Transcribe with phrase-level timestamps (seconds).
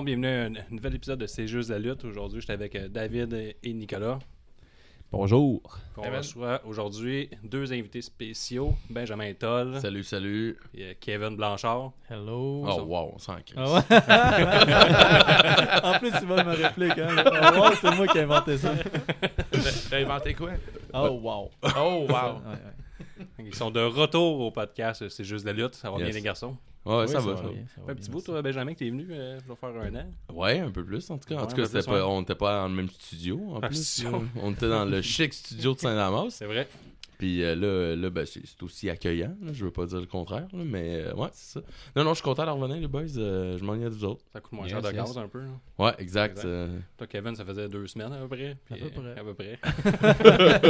[0.00, 2.06] Monde, bienvenue à un nouvel épisode de C'est juste la lutte.
[2.06, 4.18] Aujourd'hui, j'étais avec euh, David et Nicolas.
[5.12, 5.60] Bonjour.
[5.98, 10.58] On reçoit aujourd'hui deux invités spéciaux, Benjamin Toll Salut, salut.
[10.74, 11.92] et euh, Kevin Blanchard.
[12.08, 12.64] Hello.
[12.66, 13.36] Oh, wow, on s'en.
[13.56, 13.80] Ah ouais?
[15.96, 16.96] en plus, tu vois ma réplique.
[16.98, 17.16] Hein?
[17.26, 18.72] Oh, wow, c'est moi qui ai inventé ça.
[19.90, 20.52] T'as inventé quoi?
[20.94, 21.50] Oh, wow.
[21.76, 22.08] Oh, wow.
[22.08, 23.28] Ouais, ouais.
[23.44, 25.74] Ils sont de retour au podcast euh, C'est juste la lutte.
[25.74, 26.06] Ça va Yes.
[26.06, 26.56] bien les garçons?
[26.86, 27.36] Ouais, Oui, ça, va.
[27.36, 29.38] ça bien, ça va Fait un bien, petit bout, toi, Benjamin, que t'es venu euh,
[29.46, 30.06] pour faire un an.
[30.32, 31.36] Ouais, un peu plus en tout cas.
[31.36, 33.86] En tout cas, plus, pas, on n'était pas dans le même studio en Ah, plus.
[33.86, 34.22] studio.
[34.36, 36.30] On était dans le chic studio de Saint-Damas.
[36.30, 36.66] C'est vrai.
[37.18, 39.36] Puis euh, là, là ben, c'est aussi accueillant.
[39.42, 39.52] là.
[39.52, 41.66] Je veux pas dire le contraire, là, mais euh, ouais, c'est ça.
[41.94, 43.02] Non, non, je suis content de revenir, les boys.
[43.18, 44.24] Euh, je m'ennuie de vous autres.
[44.32, 44.96] Ça coûte moins Yes, cher de yes.
[44.96, 45.40] gaz un peu.
[45.40, 45.48] là.
[45.78, 46.30] Ouais, exact.
[46.38, 46.46] Exact.
[46.46, 48.56] euh, Toi, Kevin, ça faisait deux semaines à peu près.
[48.70, 49.18] À peu près.
[49.18, 49.58] À peu près.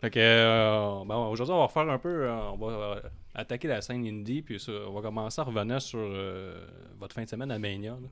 [0.00, 2.28] fait que, euh, bon, aujourd'hui, on va refaire un peu.
[2.28, 3.00] on va
[3.36, 4.42] attaquer la scène indie.
[4.42, 6.66] Puis ça, on va commencer à revenir sur euh,
[6.98, 7.92] votre fin de semaine à Mania.
[7.92, 8.08] là.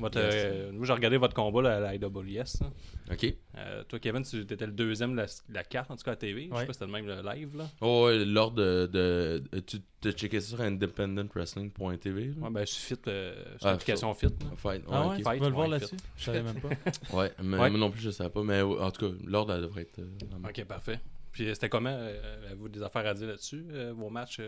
[0.00, 0.34] Votre, Yes.
[0.34, 2.60] euh, nous, j'ai regardé votre combat là, à la IWS.
[2.62, 2.70] là.
[3.12, 3.34] ok.
[3.58, 6.44] Euh, toi, Kevin, tu étais le deuxième de la, carte, en tout cas à TV.
[6.44, 6.66] Je sais Ouais.
[6.66, 7.56] pas si c'était le même le live.
[7.56, 7.68] Là.
[7.82, 12.30] Oh, ouais, l'ordre de, de, de- Tu te checké ça sur independentwrestling.tv.
[12.40, 14.26] Ouais, ben, je suis fit, euh, sur Ah, l'application Fit.
[14.26, 14.32] là.
[14.56, 15.96] Fight, Ah ouais, tu peux le voir là-dessus?
[16.16, 16.68] Je savais même pas.
[17.16, 17.70] Ouais, mais Ouais.
[17.70, 18.42] moi non plus, je savais pas.
[18.42, 19.98] Mais en tout cas, l'ordre, elle devrait être.
[20.00, 20.98] euh, Ok, parfait.
[21.32, 24.40] Puis euh, c'était comment euh, Avez-vous des affaires à dire là-dessus euh, Vos matchs,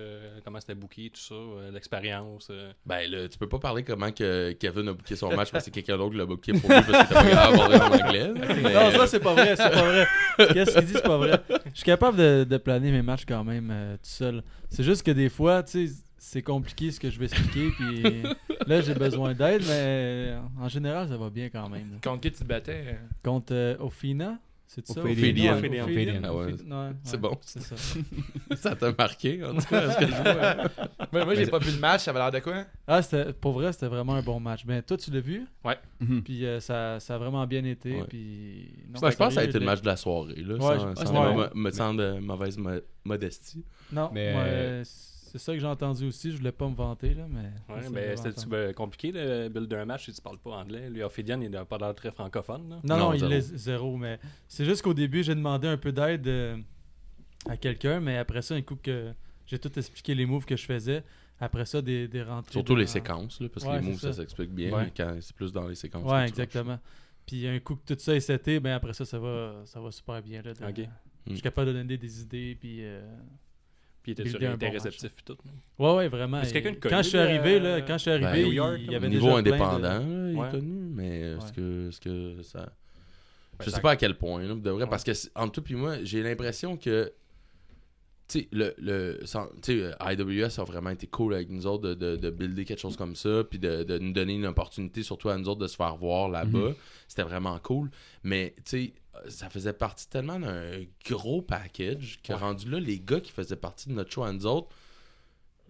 [0.44, 1.34] comment c'était booké, tout ça,
[1.72, 2.50] l'expérience.
[2.86, 5.70] Ben là, tu peux pas parler comment que Kevin a booké son match parce que
[5.70, 8.32] quelqu'un d'autre l'a booké pour lui parce qu'il était pas en anglais.
[8.34, 9.56] Mais- Non, ça, c'est pas vrai.
[9.56, 10.06] C'est pas vrai.
[10.52, 11.40] Qu'est-ce qu'il dit, c'est pas vrai.
[11.48, 14.42] Je suis capable de, de planer mes matchs quand même euh, tout seul.
[14.68, 17.70] C'est juste que des fois, tu sais, c'est compliqué ce que je vais expliquer.
[17.78, 18.22] Puis
[18.66, 21.98] là, j'ai besoin d'aide, mais en général, ça va bien quand même.
[22.02, 22.98] Contre qui tu te battais?
[23.22, 25.00] Contre euh, Ophina, c'est ça?
[25.00, 25.60] Ophélienne.
[25.60, 26.24] Ouais, Ophélienne.
[26.24, 26.52] Ah ouais.
[26.52, 27.38] Ophi- ouais, C'est ouais, bon.
[27.42, 27.76] C'est ça.
[28.56, 30.54] Ça t'a marqué, en tout cas, ce que je vois.
[31.12, 32.64] Moi, moi j'ai pas vu le match, ça avait l'air de quoi?
[32.86, 34.64] Ah, c'était- pour vrai, c'était vraiment un bon match.
[34.66, 35.46] Mais toi, tu l'as vu?
[36.00, 36.22] Mhm.
[36.22, 37.96] Puis euh, ça, ça a vraiment bien été.
[38.00, 38.04] Ouais.
[38.08, 38.68] Puis...
[38.92, 40.60] non, Ben, je pense que ça a été le match de la soirée, là, Ouais,
[40.60, 41.34] sans, je- sans ouais.
[41.34, 42.70] mo- me sans de mauvaise mo-
[43.04, 43.64] modestie.
[43.92, 44.84] Non, Mais, mais euh,
[45.36, 46.30] c'est ça que j'ai entendu aussi.
[46.30, 47.42] Je voulais pas me vanter, là, mais...
[47.74, 50.88] Ouais, ben, j'avais c'était ben, compliqué le build d'un match si tu parles pas anglais?
[50.88, 52.68] Lui, Ophidian, il n'a pas l'air très francophone.
[52.70, 52.76] Là.
[52.84, 53.32] Non, Non, non, il zéro.
[53.32, 56.56] est zéro, mais c'est juste qu'au début, j'ai demandé un peu d'aide euh,
[57.48, 59.12] à quelqu'un, mais après ça, un coup que
[59.46, 61.02] j'ai tout expliqué les moves que je faisais,
[61.40, 62.52] après ça, des, des rentrées...
[62.52, 64.20] Surtout dans- les séquences, là, parce que Ouais, les moves, ça, ça.
[64.22, 64.84] s'explique bien, Ouais.
[64.84, 66.04] mais quand c'est plus dans les séquences.
[66.04, 66.78] que Ouais, exactement.
[67.26, 69.90] Puis un coup que tout ça est seté, ben après ça, ça va, ça va
[69.90, 70.42] super bien.
[70.42, 70.88] Là, de- Ok.
[71.26, 71.34] Je Mm.
[71.36, 72.84] suis capable de donner des idées, puis...
[72.84, 73.02] euh,
[74.04, 75.36] Puis il était sur un était bon réceptif et tout.
[75.78, 76.42] Ouais, ouais, vraiment.
[76.42, 78.92] Quelqu'un quand je suis arrivé, euh, là, quand je suis Ben, arrivé, New York, il
[78.92, 80.00] y avait Au déjà niveau plein de- indépendant, là,
[80.30, 80.46] il Ouais.
[80.46, 82.58] est connu, mais est-ce que, est-ce que ça...
[83.58, 84.90] Ben, je sais pas à quel point, là, de vrai, Ouais.
[84.90, 87.10] parce que entre toi et moi, j'ai l'impression que
[88.26, 91.66] tu sais, le, le, sans- tu sais, euh, IWS a vraiment été cool avec nous
[91.66, 94.46] autres de, de, de builder quelque chose comme ça, puis de, de nous donner une
[94.46, 96.72] opportunité, surtout à nous autres, de se faire voir là-bas.
[97.08, 97.90] C'était vraiment cool.
[98.22, 98.92] Mais, tu sais,
[99.28, 102.38] ça faisait partie tellement d'un gros package que Ouais.
[102.38, 104.68] rendu là, les gars qui faisaient partie de notre show à nous autres,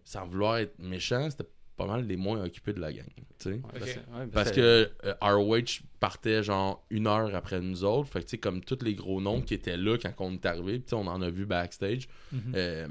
[0.04, 3.50] sans vouloir être méchant, c'était pas mal les moins occupés de la gang, tu sais.
[3.50, 3.78] Ouais, Ok.
[3.78, 8.08] parce, ouais, ben, Parce que euh, ROH partait genre une heure après nous autres.
[8.08, 10.46] Fait que tu sais, comme tous les gros noms qui étaient là quand on est
[10.46, 12.08] arrivé, puis tu sais, on en a vu backstage.
[12.32, 12.40] Mhm.
[12.54, 12.86] Euh,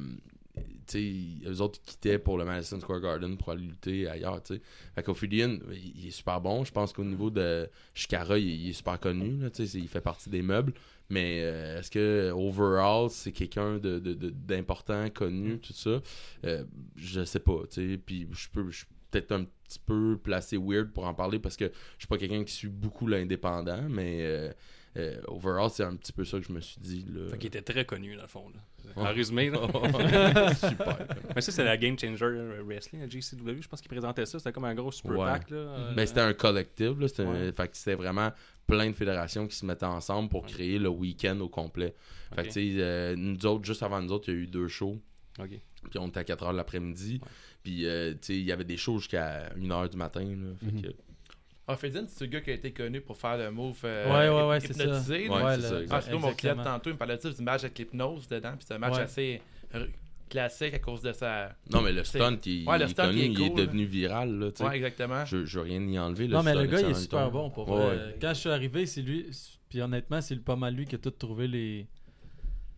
[0.85, 4.55] tu sais, eux autres quittaient pour le Madison Square Garden pour aller lutter ailleurs, tu
[4.55, 4.61] sais.
[4.93, 6.63] Fait qu'Ophidian, il il est super bon.
[6.65, 9.79] Je pense qu'au niveau de Shikara, il, il est super connu, là, tu sais, c'est-
[9.79, 10.73] il fait partie des meubles.
[11.13, 16.01] Mais euh, est-ce que overall, c'est quelqu'un de, d'important, connu, tout ça?
[16.45, 16.63] Euh,
[16.95, 17.97] je sais pas, tu sais.
[17.97, 21.65] Puis je peux, je peut-être un petit peu placé weird pour en parler parce que
[21.65, 24.51] je suis pas quelqu'un qui suit beaucoup l'indépendant, mais euh,
[24.97, 27.29] euh, overall, c'est un petit peu ça que je me suis dit, là.
[27.29, 28.45] Fait qu'il était très connu, dans le fond.
[28.49, 28.59] Là.
[28.95, 29.09] Ouais.
[29.09, 29.59] En résumé, là.
[30.55, 30.97] super.
[31.35, 32.27] Mais ça, c'est la Game Changer
[32.65, 33.61] Wrestling à GCW.
[33.61, 34.37] Je pense qu'il présentait ça.
[34.39, 35.25] C'était comme un gros super Ouais.
[35.25, 35.49] pack.
[35.51, 37.07] Là, euh, Mais c'était un collectif, là.
[37.07, 37.51] C'était, Ouais.
[37.51, 38.31] fait que c'était vraiment
[38.67, 41.93] plein de fédérations qui se mettaient ensemble pour créer le week-end au complet.
[42.35, 44.47] Fait que, tu sais, euh, nous autres, juste avant nous autres, il y a eu
[44.47, 44.99] deux shows.
[45.39, 45.49] Ok.
[45.89, 47.19] Puis on était à 4 h l'après-midi.
[47.21, 47.27] Ouais.
[47.63, 50.55] Puis, euh, tu sais, il y avait des shows jusqu'à 1 h du matin, là.
[50.59, 50.81] Fait Mhm.
[50.81, 50.87] que,
[51.65, 54.27] Ah, Fedin, c'est le gars qui a été connu pour faire le move euh, Ouais,
[54.29, 54.83] ouais, ouais, c'est ça.
[54.85, 56.09] Ouais, c'est ça, le- exact.
[56.11, 58.51] Ah, mon client, tantôt, il me parlait du match avec l'hypnose dedans.
[58.57, 59.01] Puis c'est un match Ouais.
[59.03, 59.41] assez
[60.33, 61.55] classique à cause de sa.
[61.71, 63.49] Non, mais le stunt, il, Ouais, le il est stunt, connu, il est il est
[63.49, 63.65] cool, là.
[63.67, 64.49] devenu viral, là.
[64.67, 65.25] Ouais, exactement.
[65.25, 66.27] Je, je veux rien y enlever.
[66.27, 68.17] Non, mais le gars, il est super bon pour Ouais.
[68.19, 69.29] Quand je suis arrivé, c'est lui.
[69.69, 71.87] Puis honnêtement, c'est pas mal lui qui a tout trouvé les.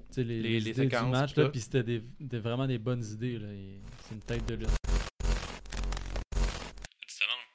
[0.10, 2.68] tu sais, Les, Les- les séquences, du match, puis là, puis c'était des, des- vraiment
[2.68, 3.38] des bonnes idées.
[3.40, 3.48] Là.
[4.07, 4.69] C'est une tête de lutte.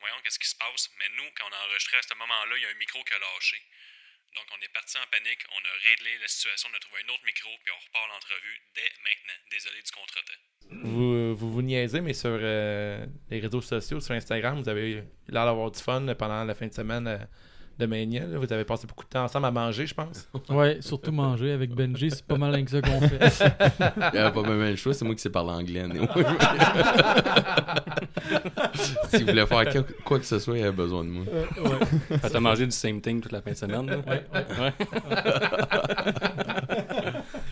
[0.01, 0.89] Voyons qu'est-ce qui se passe.
[0.99, 3.13] Mais nous, quand on a enregistré à ce moment-là, il y a un micro qui
[3.15, 3.57] a lâché.
[4.37, 7.13] Donc on est parti en panique, on a réglé la situation, on a trouvé un
[7.13, 9.39] autre micro, puis on repart l'entrevue dès maintenant.
[9.51, 10.43] Désolé du contretemps.
[10.85, 15.71] Vous, vous, niaisez, mais sur euh, les réseaux sociaux, sur Instagram, vous avez l'air d'avoir
[15.71, 17.19] du fun pendant la fin de semaine euh,
[17.81, 18.21] de Mania.
[18.27, 18.39] là.
[18.39, 20.29] Vous avez passé beaucoup de temps ensemble à manger, je pense.
[20.51, 23.19] Ouais, surtout manger avec Benji, c'est pas mal que ça qu'on fait.
[23.81, 25.85] Il n'y avait pas même le choix, c'est moi qui sais parler anglais.
[29.11, 31.25] S'il voulait faire que- quoi que ce soit, il avait besoin de moi.
[31.31, 32.19] ouais.
[32.19, 33.87] Fait, T'as mangé du same thing toute la fin de semaine.
[33.87, 33.97] là?
[33.99, 34.73] Ouais.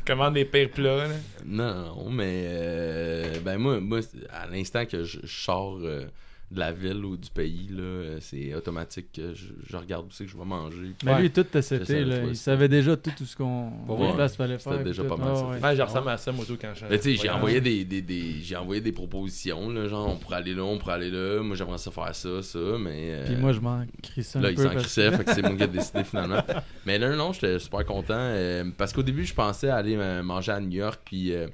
[0.06, 1.08] Commande des pires plats.
[1.08, 1.14] là.
[1.44, 6.06] Non, non, mais euh, ben moi, moi, à l'instant que je, je sors euh,
[6.50, 10.24] de la ville ou du pays, là, c'est automatique que je, je regarde où c'est
[10.24, 10.94] que je vais manger.
[11.04, 12.22] Mais lui, tout était C'est ça, seté, le là.
[12.26, 13.70] Il savait déjà tout, tout ce qu'on.
[13.86, 14.06] Ouais.
[14.08, 14.84] les places fallait C'était faire.
[14.84, 15.20] déjà pas tout.
[15.20, 15.32] mal.
[15.36, 15.60] Ah, ouais.
[15.62, 16.86] Ouais, je ressemble à ça, moi, tout, quand je.
[16.86, 20.16] Mais tu sais, j'ai envoyé des, des, des- j'ai envoyé des propositions, là, genre on
[20.16, 23.24] pourrait aller là, on pourrait aller là, moi j'aimerais ça faire ça, ça, mais euh,
[23.26, 24.62] Puis moi, je m'en crissais un là il peu.
[24.62, 26.42] s'en crissait, fait que c'est moi qui ai décidé finalement.
[26.86, 30.60] Mais là non, j'étais super content euh, parce qu'au début je pensais aller manger à
[30.60, 31.46] New York, puis euh,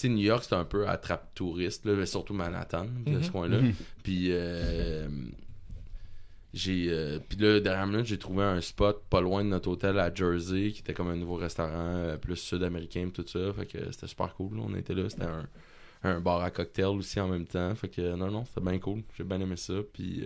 [0.00, 3.22] sais New York c'est un peu attrape touriste là, surtout Manhattan, de Mhm.
[3.22, 3.58] ce coin-là.
[4.02, 5.06] Puis euh,
[6.52, 9.98] j'ai euh, puis là derrière minute j'ai trouvé un spot pas loin de notre hôtel
[9.98, 13.90] à Jersey qui était comme un nouveau restaurant euh, plus sud-américain tout ça fait que
[13.90, 14.62] c'était super cool là.
[14.64, 15.48] on était là c'était un,
[16.04, 19.02] un bar à cocktail aussi en même temps fait que non non c'était bien cool
[19.18, 20.24] j'ai bien aimé ça puis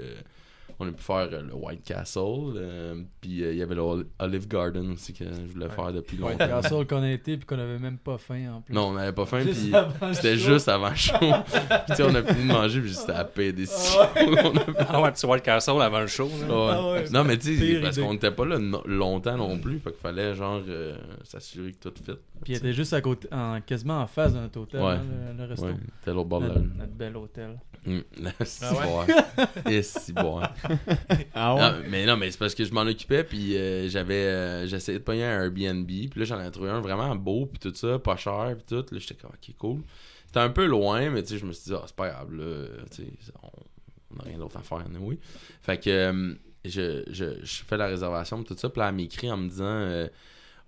[0.79, 2.21] on a pu faire euh, le White Castle
[2.57, 5.73] euh, puis euh, il y avait le Ol- Olive Garden aussi que je voulais Ouais.
[5.75, 8.73] faire depuis longtemps Castle qu'on a été, puis qu'on avait même pas faim en plus.
[8.75, 9.73] non on n'avait pas faim puis
[10.15, 13.13] c'était juste avant le show puis tu sais on a fini de manger puis c'était
[13.13, 13.67] à paix des
[14.17, 16.29] On a Ah ouais, tu vois le castle avant le show.
[16.29, 16.47] là.
[16.49, 16.73] Ouais.
[16.75, 17.05] Ah ouais.
[17.11, 19.79] Non, mais tu sais, parce qu'on n'était pas là no- longtemps non plus.
[19.79, 22.13] Fait qu'il fallait, genre, euh, s'assurer que tout fit.
[22.45, 24.93] Puis il était juste à côté, en, quasiment en face de notre hôtel, Ouais.
[24.93, 25.03] hein,
[25.37, 25.67] le, le resto.
[25.67, 25.75] Ouais,
[26.07, 26.79] l'autre bord de la notre, rue.
[26.79, 27.59] notre bel hôtel.
[28.45, 29.15] C'est Ah ouais?
[29.37, 29.71] bon.
[29.71, 30.41] Et c'est bon.
[31.35, 31.55] Ah?
[31.59, 34.99] Non, mais non, mais c'est parce que je m'en occupais, puis euh, j'avais, euh, j'essayais
[34.99, 37.99] de pogner un Airbnb, puis là, j'en ai trouvé un vraiment beau, puis tout ça,
[37.99, 38.85] pas cher, puis tout.
[38.93, 39.83] Là, j'étais comme, ok, cool.
[40.27, 42.35] C'était un peu loin, mais tu sais, je me suis dit, ah, c'est pas grave,
[42.35, 43.13] là, tu sais,
[43.43, 45.19] on n'a rien d'autre à faire, oui.
[45.63, 46.35] Fait que euh,
[46.65, 50.09] je, je, je fais la réservation, tout ça, puis là, elle m'écrit en me disant,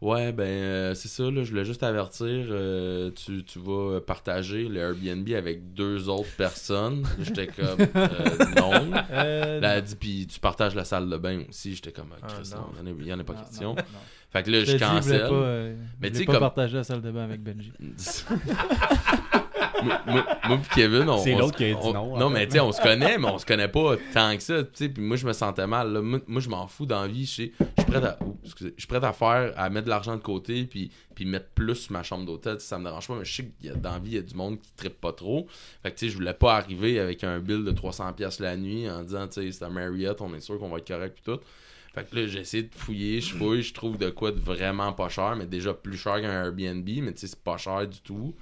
[0.00, 4.68] ouais, ben, euh, c'est ça, là, je voulais juste avertir, euh, tu, tu vas partager
[4.68, 7.06] le Airbnb avec deux autres personnes.
[7.20, 8.08] J'étais comme, euh,
[8.56, 8.90] non.
[8.90, 11.74] Là, elle dit, puis tu partages la salle de bain aussi.
[11.74, 13.68] J'étais comme, ah, il y en a- en, pas non, question.
[13.70, 13.82] non, non.
[14.32, 15.28] Fait que là, Je je dit, cancelle.
[15.28, 15.62] pas,
[16.00, 17.72] Mais tu sais, pas comme- partager la salle de bain avec Benji.
[19.82, 21.18] moi, moi, moi pis Kevin, on.
[21.18, 23.26] C'est l'autre se- qui a dit on- non, mais tu sais, on se connaît, mais
[23.28, 24.62] on se connaît pas tant que ça.
[24.64, 25.92] Tu sais, puis moi, je me sentais mal.
[25.92, 26.00] là.
[26.02, 27.24] Moi, moi, je m'en fous dans la vie.
[27.26, 27.52] Je suis
[27.86, 28.18] prêt à.
[28.22, 28.74] oups, excusez.
[28.76, 31.74] Je suis prêt à faire, à mettre de l'argent de côté, puis, puis mettre plus
[31.76, 32.60] sur ma chambre d'hôtel.
[32.60, 34.18] Ça me dérange pas, mais je sais qu'il y a dans la vie, il y
[34.18, 35.46] a du monde qui trippe pas trop.
[35.82, 38.88] Fait que tu sais, je voulais pas arriver avec un bill de 300$ la nuit
[38.90, 41.32] en disant, tu sais, c'est un Marriott, on est sûr qu'on va être correct, puis
[41.34, 41.40] tout.
[41.92, 44.92] Fait que là, j'ai essayé de fouiller, je fouille, je trouve de quoi de vraiment
[44.92, 48.00] pas cher, mais déjà plus cher qu'un Airbnb, mais tu sais, c'est pas cher du
[48.00, 48.32] tout.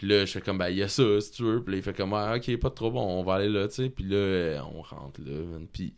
[0.00, 1.62] Puis là, je fais comme, ben, il y a ça, si tu veux.
[1.62, 3.68] Puis là, il fait comme, ah, ok, pas de trop bon, on va aller là,
[3.68, 3.90] tu sais.
[3.90, 5.36] Puis là, on rentre là.
[5.70, 5.92] Puis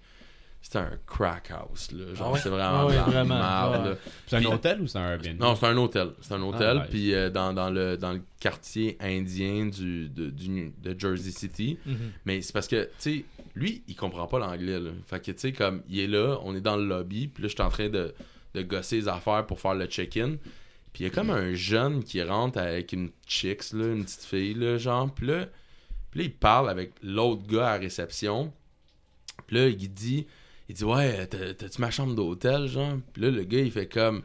[0.61, 2.13] c'était un crack house, là.
[2.13, 2.41] Genre, Ah ouais?
[2.43, 3.35] c'est vraiment, Ah ouais, vraiment,
[3.71, 3.91] ouais.
[3.91, 3.95] là.
[4.27, 5.41] C'est un hôtel ou c'est un Airbnb?
[5.41, 6.09] Non, c'est un hôtel.
[6.21, 6.79] C'est un hôtel.
[6.83, 6.87] Ah.
[6.91, 11.79] Puis euh, dans, dans, le, dans le quartier indien du, de, du- de Jersey City.
[12.25, 13.25] Mais c'est parce que, tu sais,
[13.55, 14.91] lui, il comprend pas l'anglais, là.
[15.07, 17.49] Fait que, tu sais, comme, il est là, on est dans le lobby, puis là,
[17.49, 18.13] je suis en train de,
[18.55, 20.35] de gosser les affaires pour faire le check-in.
[20.93, 24.25] Puis il y a comme un jeune qui rentre avec une chicks, là, une petite
[24.25, 25.13] fille, là, genre.
[25.15, 25.47] Puis là,
[26.11, 28.53] puis là, il parle avec l'autre gars à réception.
[29.47, 30.27] Puis là, il dit,
[30.69, 32.99] il dit, ouais, t'as- t'as-tu ma chambre d'hôtel, genre?
[33.13, 34.23] Puis là, le gars, il fait comme,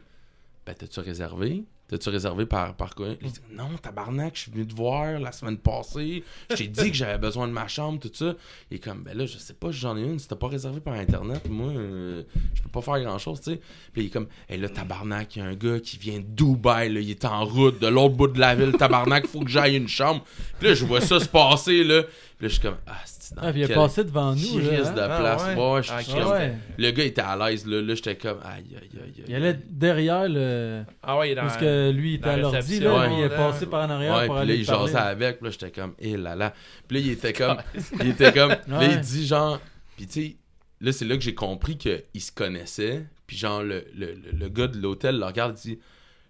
[0.66, 1.64] ben, t'as-tu réservé?
[1.88, 3.08] T'as-tu réservé par, par quoi?
[3.22, 6.22] Il dit, non, tabarnak, je suis venu te voir la semaine passée.
[6.50, 8.34] Je t'ai dit que j'avais besoin de ma chambre, tout ça.
[8.70, 10.18] Il est comme, ben là, je sais pas si j'en ai une.
[10.18, 13.60] Si t'as pas réservé par Internet, moi, euh, je peux pas faire grand-chose, tu sais.
[13.94, 16.92] Puis il est comme, hey là, tabarnak, il y a un gars qui vient Dubaï,
[16.92, 19.76] là, il est en route de l'autre bout de la ville, tabarnak, faut que j'aille
[19.76, 20.22] une chambre.
[20.58, 22.02] Puis là, je vois ça se passer, là.
[22.02, 23.00] Puis là, je suis comme, ah,
[23.36, 24.64] Ah, puis il est quel passé devant nous, là.
[24.70, 25.08] de hein?
[25.10, 25.42] Ah, place?
[25.46, 25.54] ouais?
[25.54, 26.18] Ouais, ouais, je Ah, suis ok.
[26.18, 26.54] comme- Ah ouais.
[26.78, 27.82] Le gars était à l'aise, là.
[27.82, 29.24] Là, j'étais comme, aïe, aïe, aïe, aïe.
[29.28, 30.82] Il allait derrière le.
[31.02, 31.42] Ah ouais, il est dans.
[31.42, 33.08] Parce que lui, il était à l'ordi, là.
[33.18, 34.92] Il est passé par en arrière Ouais, pour puis aller là, il parler.
[34.92, 36.54] jasait avec, puis là, j'étais comme, eh là là.
[36.86, 37.56] Puis là, il était comme,
[38.00, 38.88] il était comme, là, Ouais.
[38.92, 39.60] il dit genre,
[39.96, 40.36] puis tu sais,
[40.80, 44.48] là, c'est là que j'ai compris qu'ils se connaissaient, puis genre, le, le, le, le
[44.48, 45.78] gars de l'hôtel le regarde, il dit,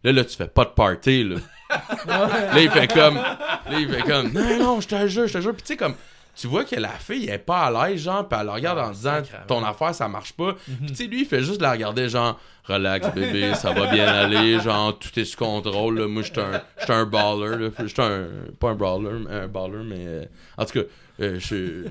[0.04, 1.36] là, là, tu fais pas de party, là.
[2.06, 5.40] là, il fait comme, là, il fait comme, non, non, je te jure, je te
[5.40, 5.94] jure, puis tu sais, comme,
[6.38, 8.78] tu vois que la fille elle est pas à l'aise, genre, puis elle le regarde
[8.78, 10.54] en disant, ton affaire, ça marche pas.
[10.64, 14.06] Puis tu sais, lui, il fait juste la regarder, genre, relax, bébé, ça va bien
[14.06, 16.06] aller, genre, tout est sous contrôle, là.
[16.06, 17.70] Moi, j'étais un, un baller.
[17.86, 18.26] J'étais un,
[18.60, 20.24] pas un baller, mais un baller, mais, euh,
[20.56, 20.86] en tout cas,
[21.20, 21.86] euh, je,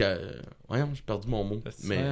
[0.00, 0.28] euh,
[0.68, 1.60] voyons, j'ai perdu mon mot.
[1.84, 2.04] Mais,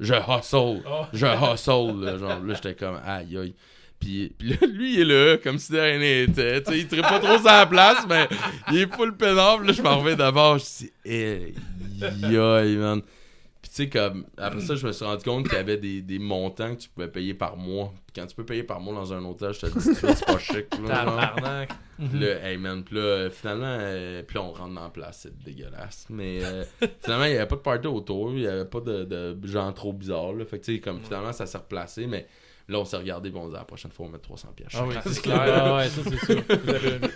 [0.00, 1.04] je hustle, Oh.
[1.12, 3.54] je hustle, là, genre, là, j'étais comme, aïe, aïe.
[4.02, 6.60] Puis, puis là, lui, il est là, comme si de rien n'était.
[6.60, 8.28] Tu sais, il traite pas trop la place, mais
[8.72, 9.66] il est full pénable.
[9.66, 10.58] Là, je m'en reviens d'abord.
[10.58, 11.54] Je dis, hey,
[12.76, 13.00] man.
[13.62, 16.02] Puis tu sais, comme, après ça, je me suis rendu compte qu'il y avait des,
[16.02, 17.94] des montants que tu pouvais payer par mois.
[18.06, 20.38] Puis quand tu peux payer par mois dans un hôtel, je te dis, c'est pas
[20.38, 20.68] chic.
[20.68, 21.70] Tabarnak.
[22.12, 25.44] Là, hey man, puis là, finalement, euh, puis là, on rentre dans la place, c'est
[25.44, 26.06] dégueulasse.
[26.10, 26.64] Mais euh,
[27.04, 29.72] finalement, il n'y avait pas de party autour, il n'y avait pas de, de gens
[29.72, 30.32] trop bizarres.
[30.32, 30.44] Là.
[30.44, 32.26] Fait que tu sais, comme finalement, ça s'est replacé, mais
[32.68, 34.72] là, on s'est regardé, puis on dit, la prochaine fois, on met 300 pièces.
[34.74, 35.74] Ah oui, c'est Ah clair.
[35.74, 36.42] ouais, ça c'est sûr.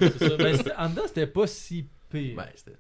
[0.01, 0.37] C'est ça.
[0.37, 2.37] Ben, c'était- en dedans, c'était pas si pire.
[2.37, 2.77] Ben, c'était.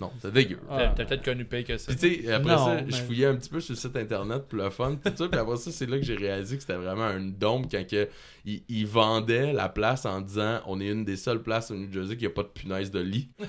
[0.00, 0.58] Non, c'était dégueu.
[0.68, 0.78] Ah.
[0.78, 1.92] T'as t'as peut-être connu pay que ça.
[1.92, 4.48] Puis tu sais, après Non, ça, je fouillais un petit peu sur le site internet
[4.48, 6.74] pour le fun, tout ça, puis après ça, c'est là que j'ai réalisé que c'était
[6.76, 8.08] vraiment une dombe quand que,
[8.44, 11.92] ils, ils vendaient la place en disant on est une des seules places au New
[11.92, 13.30] Jersey qui a pas de punaise de lit.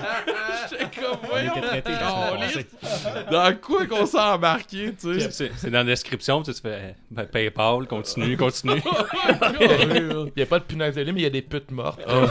[1.00, 1.52] Comme, voyons,
[1.82, 2.66] passée.
[3.30, 5.50] dans quoi qu'on s'est embarqué, tu sais.
[5.56, 8.80] C'est dans la description, tu sais, tu fais ben, PayPal, continue, continue.
[9.60, 12.00] Il n'y a pas de punaise de lit, mais il y a des putes mortes.
[12.06, 12.26] Ah.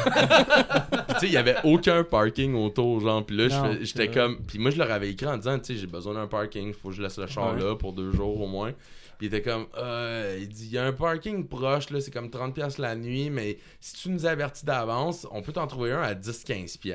[1.09, 3.25] Tu sais, il y avait aucun parking autour, genre.
[3.25, 4.37] Puis là, j'étais comme.
[4.45, 6.89] Puis moi, je leur avais écrit en disant, tu sais, j'ai besoin d'un parking, faut
[6.89, 7.61] que je laisse le char Ouais.
[7.61, 8.73] là pour deux jours au moins.
[9.17, 12.11] Puis il était comme, euh, il dit, il y a un parking proche, là, c'est
[12.11, 16.01] comme 30$ la nuit, mais si tu nous avertis d'avance, on peut t'en trouver un
[16.01, 16.87] à 10-15$.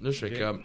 [0.00, 0.60] Là, je fais comme,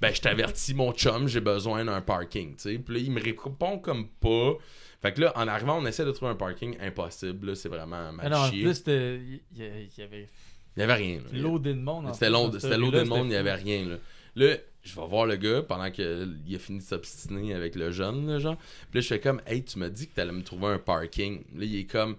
[0.00, 2.78] ben, je t'avertis, mon chum, j'ai besoin d'un parking, tu sais.
[2.78, 4.54] Puis là, il me répond comme pas.
[5.02, 8.08] Fait que là, en arrivant, on essaie de trouver un parking impossible, là, c'est vraiment
[8.08, 8.62] Ah mal non, en chier.
[8.64, 10.28] plus, c'était- il y, avait
[10.76, 11.38] Il y avait rien, là.
[11.38, 12.06] l'eau de monde.
[12.06, 12.36] en C'était plus,
[12.84, 13.84] rue-là, du monde, il n'y avait rien.
[13.86, 13.96] Là.
[14.36, 18.26] là, je vais voir le gars pendant qu'il a fini de s'obstiner avec le jeune,
[18.26, 18.56] là, genre.
[18.90, 20.78] Puis là, je fais comme, hey, tu m'as dit que tu allais me trouver un
[20.78, 21.44] parking.
[21.54, 22.16] Là, il est comme,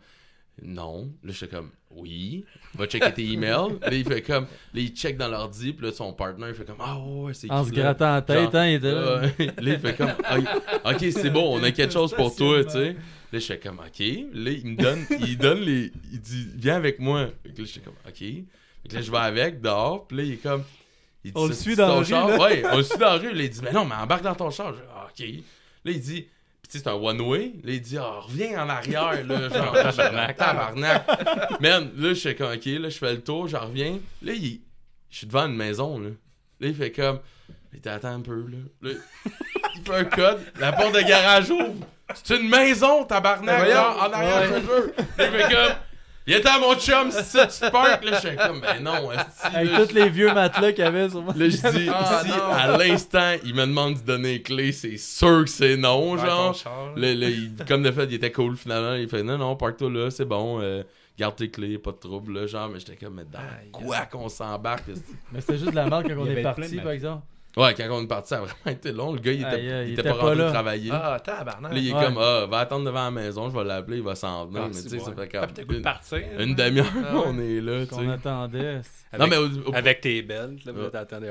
[0.64, 1.12] non.
[1.24, 2.46] Là, je fais comme, oui.
[2.76, 3.78] Va checker tes emails.
[3.82, 5.74] là, il fait comme, là, il check dans l'ordi.
[5.74, 8.52] Puis là, son partner, il fait comme, ah ouais, c'est En se grattant la tête,
[8.52, 9.22] Genre, hein, il était là.
[9.22, 12.72] Là, il fait comme, Ah, ok, c'est bon, on a quelque chose pour toi, tu
[12.72, 12.96] sais.
[13.32, 14.00] Là, je fais comme, ok.
[14.34, 15.92] Là, il me donne, il donne les.
[16.12, 17.28] Il dit, viens avec moi.
[17.44, 18.18] Fait que là, comme, ok.
[18.18, 20.08] Fait que là, je vais avec dehors.
[20.08, 20.64] Puis là, il est comme.
[21.24, 22.40] Il dit, On le suit dans ton la rue.
[22.40, 23.34] Ouais, on le suit dans la rue.
[23.34, 24.74] Là, il dit, mais non, mais embarque dans ton char.
[24.74, 25.26] Je dis, Ah, ok.
[25.86, 26.28] Là, il dit,
[26.66, 27.54] puis tu sais, c'est un one-way.
[27.64, 29.50] Là, il dit, ah, reviens en arrière, là.
[29.54, 30.36] Genre, tabarnak.
[30.36, 31.62] Tabarnak.
[31.62, 34.00] Man, là, je fais comme, ok, là, je fais le tour, j'en reviens.
[34.24, 34.62] Là, il...
[35.12, 36.10] je suis devant une maison, là.
[36.60, 37.20] Là, il fait comme,
[37.72, 38.58] il t'attend un peu, là.
[38.82, 38.98] Là,
[39.76, 41.86] il fait un code, la porte de garage ouvre.
[42.16, 44.92] C'est une maison, tabarnak, là, en arrière, je jure.
[45.20, 45.76] Là, il fait comme,
[46.26, 48.04] viens à mon chum, si ça, tu te parques.
[48.06, 50.88] Là, je fais comme, ben non, esti, Avec là, tous les vieux matelas qu'il y
[50.88, 51.34] avait sur moi.
[51.36, 52.52] Là, je dis, Ah, si non.
[52.52, 56.26] à l'instant, il me demande de donner les clés, c'est sûr que c'est non, ton
[56.26, 56.56] genre.
[56.56, 57.14] char, là.
[57.14, 58.94] Là, il- comme de fait, il était cool finalement.
[58.96, 60.84] Il fait non, non, parque-toi là, c'est bon, euh,
[61.18, 62.70] garde tes clés, pas de trouble, là, genre.
[62.70, 65.04] Mais j'étais comme, mais dans Aïe, quoi qu'on s'embarque esti?
[65.32, 66.82] Mais c'était juste de la merde quand on Il y est avait parti, plein de
[66.84, 67.24] par exemple.
[67.58, 69.14] Ouais, quand on est parti, ça a vraiment été long.
[69.14, 70.52] Le gars, il était, il il était était pas pas rentré là.
[70.52, 70.90] travailler.
[70.94, 71.72] Ah, tabarnak.
[71.72, 72.04] Là, il est Ouais.
[72.06, 74.62] comme, ah, va attendre devant la maison, je vais l'appeler, il va s'en venir.
[74.64, 75.06] Ah, mais c'est tu sais, bon.
[75.06, 76.20] ça fait Ah, goût de comme partir.
[76.40, 77.24] une demi-heure, Ah ouais.
[77.28, 78.08] on est là, tu sais.
[78.10, 78.76] attendait?
[78.76, 78.82] Non,
[79.14, 80.88] Avec, mais au- au- avec tes belles, là, vous Ouais.
[80.88, 81.20] êtes à.
[81.20, 81.28] Non,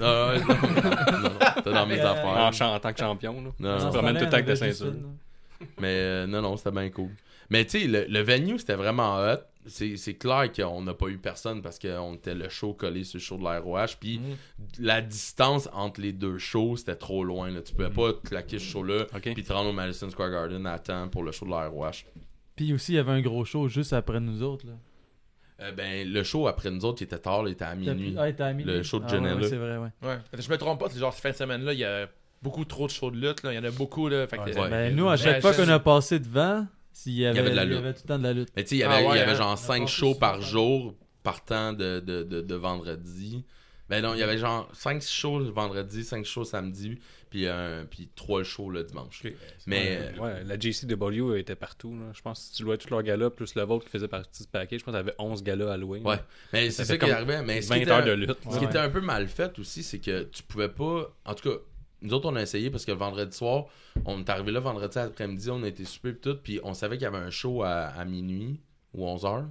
[0.00, 1.30] non, non, non,
[1.62, 2.68] t'es dans mes Euh, affaires.
[2.72, 3.32] En, tant que champion.
[3.34, 3.50] Là.
[3.58, 3.90] Non, Tu non.
[3.90, 4.92] te promènes tout le temps avec des ceintures.
[5.80, 7.10] Mais euh, non, non, c'était bien cool.
[7.50, 9.38] Mais tu sais, le, le venue, c'était vraiment hot.
[9.68, 13.18] C'est c'est clair qu'on n'a pas eu personne parce qu'on était le show collé sur
[13.18, 13.96] le show de l'AROH.
[13.98, 14.36] Puis Mhm.
[14.78, 17.50] la distance entre les deux shows, c'était trop loin.
[17.50, 17.62] Là.
[17.62, 19.32] Tu pouvais pas claquer ce show-là Ok.
[19.34, 22.04] puis te rendre au Madison Square Garden à temps pour le show de l'AROH.
[22.54, 24.66] Puis aussi, il y avait un gros show juste après nous autres.
[24.66, 24.72] Là.
[25.62, 28.14] Euh, ben, le show après nous autres, il était tard, il était à minuit.
[28.16, 28.72] Ah, il était à minuit.
[28.72, 29.34] Le show de Ah, Janela.
[29.36, 29.88] ouais, ouais, c'est vrai, ouais.
[30.02, 30.18] Ouais.
[30.38, 32.06] Je me trompe pas, c'est genre cette fin de semaine-là, il y a
[32.42, 33.42] beaucoup trop de shows de lutte.
[33.42, 33.52] Là.
[33.52, 34.08] Il y en a beaucoup.
[34.08, 34.26] Là.
[34.28, 34.70] Fait que, Ouais, ouais.
[34.70, 36.66] Ben, nous, à chaque Ouais, fois je- qu'on a passé devant,
[36.98, 37.78] s'il y avait, avait de la il y lutte.
[37.78, 38.48] avait tout le temps de la lutte.
[38.56, 39.34] Mais tu sais, il y Ah avait, il y ouais, avait hein.
[39.34, 43.44] genre On a 5 passé shows par jour partant de, de, de, de vendredi.
[43.88, 46.98] Ben non, il y avait genre 5 shows le vendredi, 5 shows samedi,
[47.30, 49.22] puis, euh, puis 3 shows le dimanche.
[49.24, 49.32] Ok.
[49.66, 51.94] Mais Ouais, ouais, la JCW était partout.
[51.96, 52.06] Là.
[52.12, 54.42] Je pense que si tu louais tous leurs galas, plus le vôtre qui faisait partie
[54.42, 56.00] du paquet, je pense qu'il y avait 11 galas à louer.
[56.00, 56.16] Ouais.
[56.52, 57.42] Mais c'est Ça qui arrivait.
[57.42, 58.30] Mais ce 20 qui était, heures de lutte.
[58.42, 58.64] ce qui Ouais.
[58.64, 61.14] était un peu mal fait aussi, c'est que tu pouvais pas.
[61.24, 61.56] En tout cas,
[62.06, 63.66] nous autres, on a essayé parce que le vendredi soir,
[64.04, 66.96] on est arrivé là vendredi après-midi, on a été souper et tout, puis on savait
[66.96, 68.60] qu'il y avait un show à, à minuit
[68.94, 69.44] ou 11 heures.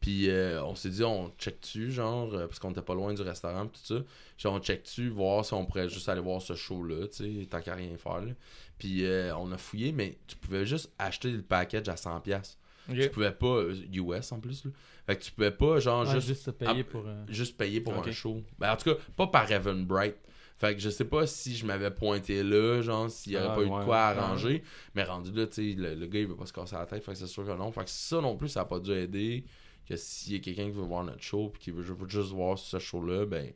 [0.00, 3.20] Puis euh, on s'est dit, on check-tu, genre, euh, parce qu'on était pas loin du
[3.20, 4.02] restaurant, pis tout ça.
[4.38, 7.60] Genre, on check-tu, voir si on pourrait juste aller voir ce show-là, tu sais, tant
[7.60, 8.20] qu'à rien faire.
[8.22, 8.32] là.
[8.78, 12.22] Puis euh, on a fouillé, mais tu pouvais juste acheter le package à 100$.
[12.22, 12.56] pièces
[12.88, 12.98] Ok.
[12.98, 14.70] Tu pouvais pas, US en plus, là.
[15.06, 17.02] Fait que tu pouvais pas, genre, Ouais, juste payer pour.
[17.06, 18.42] euh, juste payer pour un show.
[18.58, 20.16] Ben, en tout cas, pas par Evan Bright.
[20.60, 23.54] Fait que je sais pas si je m'avais pointé là, genre, s'il y aurait Ah,
[23.54, 23.92] pas eu de quoi ouais.
[23.94, 24.62] arranger.
[24.94, 27.02] Mais rendu là, tu sais, le, le gars, il veut pas se casser la tête.
[27.02, 27.72] Fait que c'est sûr que non.
[27.72, 29.44] Fait que ça non plus, ça a pas dû aider.
[29.88, 32.30] Que s'il y a quelqu'un qui veut voir notre show puis qui veut ju- juste
[32.32, 33.50] voir ce show-là, ben.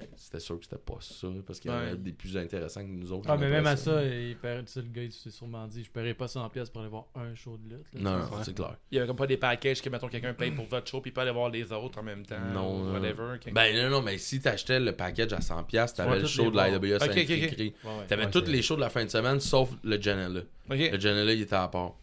[0.00, 1.96] Ben, c'était sûr que c'était pas ça, parce qu'il y en avait Ouais.
[1.96, 3.28] des plus intéressants que nous autres.
[3.30, 5.90] Ah, mais même à ça, il tu sais, le gars, il s'est sûrement dit je
[5.90, 7.86] paierais pas 100$ pièces pour aller voir un show de lutte.
[7.94, 8.00] là.
[8.30, 8.76] Non, c'est clair.
[8.90, 11.10] Il y avait comme pas des packages que, mettons, quelqu'un paye pour votre show puis
[11.10, 12.40] il peut aller voir les autres en même temps.
[12.52, 13.38] Non, whatever.
[13.52, 16.68] Ben non, non, mais si t'achetais le package à 100$, t'avais le show de la
[16.70, 16.82] voir.
[16.84, 17.30] IWS Ok, ok, ok.
[17.30, 17.74] écrit.
[17.84, 18.06] Ouais, ouais.
[18.06, 20.40] T'avais Ouais, tous les shows de la fin de semaine, sauf le Janela.
[20.68, 21.94] Le Janela, il était à part.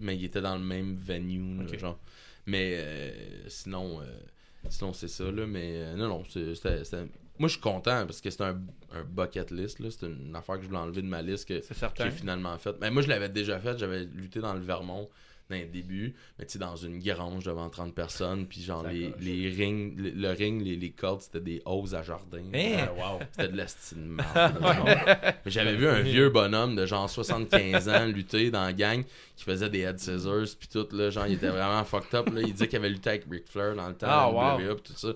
[0.00, 1.98] Mais il était dans le même venue, là, genre.
[2.46, 3.10] Mais euh,
[3.48, 4.04] sinon, euh,
[4.68, 5.44] sinon c'est ça, là.
[5.46, 6.82] Mais euh, non, non, c'était...
[7.38, 8.60] Moi, je suis content parce que c'est un,
[8.92, 9.78] un bucket list.
[9.90, 12.04] C'est une affaire que je voulais enlever de ma liste que C'est certain.
[12.04, 12.76] j'ai finalement faite.
[12.80, 13.78] Mais moi, je l'avais déjà faite.
[13.78, 15.08] J'avais lutté dans le Vermont
[15.50, 16.14] dans les débuts.
[16.38, 18.46] Mais tu sais, dans une grange devant 30 personnes.
[18.46, 22.02] Puis genre, les, les rings, le, le ring, les, les cordes, c'était des hauses à
[22.02, 22.42] jardin.
[22.52, 23.18] Ah, wow.
[23.32, 23.66] C'était de la
[25.46, 29.02] j'avais vu un vieux bonhomme de genre 75 ans lutter dans la gang
[29.36, 32.40] qui faisait des head scissors puis tout là, genre il était vraiment fucked up là,
[32.42, 34.58] il disait qu'il avait lutté avec Ric Flair dans le temps Ah, wow.
[34.60, 35.08] WWE, tout ça.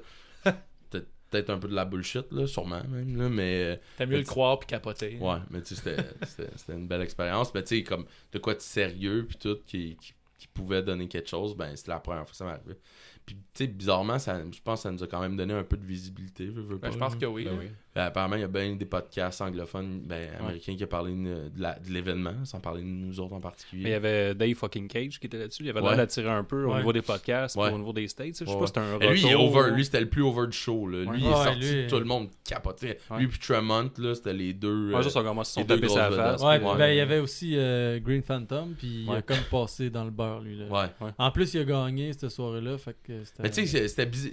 [1.32, 4.58] Peut-être- un peu de la bullshit là, sûrement même là, mais T'as mieux le croire
[4.58, 5.18] puis capoter.
[5.20, 5.96] euh, ouais, mais tu sais c'était
[6.26, 9.58] c'était c'était une belle expérience, mais tu sais comme de quoi de sérieux puis tout
[9.66, 12.76] qui, qui qui pouvait donner quelque chose, ben c'était la première fois que ça m'arrivait.
[13.24, 15.62] Puis tu sais bizarrement ça je pense que ça nous a quand même donné un
[15.64, 17.44] peu de visibilité, veux Ben, pas, je pense que oui.
[17.44, 17.70] Ben oui.
[17.94, 21.50] Euh, apparemment, il y a bien des podcasts anglophones, ben, américains qui ont parlé de,
[21.54, 23.82] de la- de l'événement, sans parler de nous autres en particulier.
[23.82, 25.62] Mais il y avait Dave fucking Cage qui était là-dessus.
[25.64, 25.96] Il avait l'air Ouais.
[25.98, 28.28] d'attirer un peu au niveau des podcasts, au niveau des States.
[28.40, 29.56] Je sais pas si c'était un Mais lui, il est retour.
[29.56, 29.70] over.
[29.72, 30.86] Lui, c'était le plus over du show.
[30.88, 31.00] Là.
[31.00, 31.14] Lui, Ouais.
[31.18, 32.98] il est Ouais, sorti, lui, tout le monde capotait.
[33.10, 33.18] Ouais.
[33.18, 34.88] Lui puis Tremont, là, c'était les deux.
[34.92, 36.42] Ouais, euh, ça, à se les sont tapés sa face.
[36.42, 40.04] Ouais, ben, il y avait aussi euh, Green Phantom, puis il a comme passé dans
[40.04, 40.56] le beurre, lui.
[40.56, 40.64] Là.
[41.00, 41.10] Ouais.
[41.18, 43.42] En plus, il a gagné cette soirée-là, fait que c'était...
[43.42, 44.32] Mais tu sais, c'est- c'était bizarre.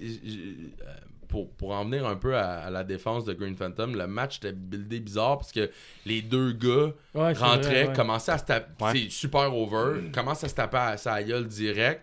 [1.29, 4.37] Pour, pour en venir un peu à, à la défense de Green Phantom, le match
[4.39, 5.69] était buildé bizarre parce que
[6.05, 7.93] les deux gars Ouais, rentraient, vrai, ouais.
[7.95, 8.83] commençaient à se taper.
[8.83, 8.91] Ouais.
[8.93, 10.09] C'est super over.
[10.11, 12.01] Commencent à se taper à sa gueule direct.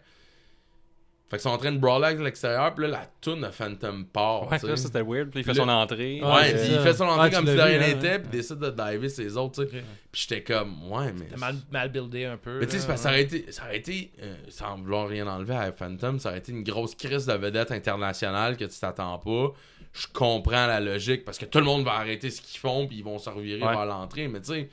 [1.29, 4.05] Fait qu'ils sont en train de brawler à l'extérieur, puis là, la toune de Phantom
[4.07, 4.49] part.
[4.49, 5.31] Ouais, là, c'était weird.
[5.31, 6.21] Puis il fait son entrée.
[6.23, 8.19] Ouais, puis il fait son entrée Ah, comme si de rien hein, n'était, ouais.
[8.21, 9.83] puis décide de diver ses autres, tu sais.
[10.13, 11.25] Puis j'étais comme, ouais, mais.
[11.25, 12.61] C'était mal, mal buildé un peu.
[12.61, 14.77] Mais tu sais, là, c'est parce que ça aurait été, ça aurait été euh, sans
[14.77, 18.65] vouloir rien enlever à Phantom, ça aurait été une grosse crise de vedette internationale que
[18.67, 19.49] tu t'attends pas.
[19.95, 22.99] Je comprends la logique parce que tout le monde va arrêter ce qu'ils font puis
[22.99, 23.73] ils vont se revirer Ouais.
[23.75, 24.29] vers l'entrée.
[24.29, 24.69] Mais tu sais,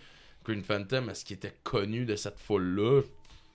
[0.45, 3.01] Green Phantom, est-ce qu'il était connu de cette foule-là?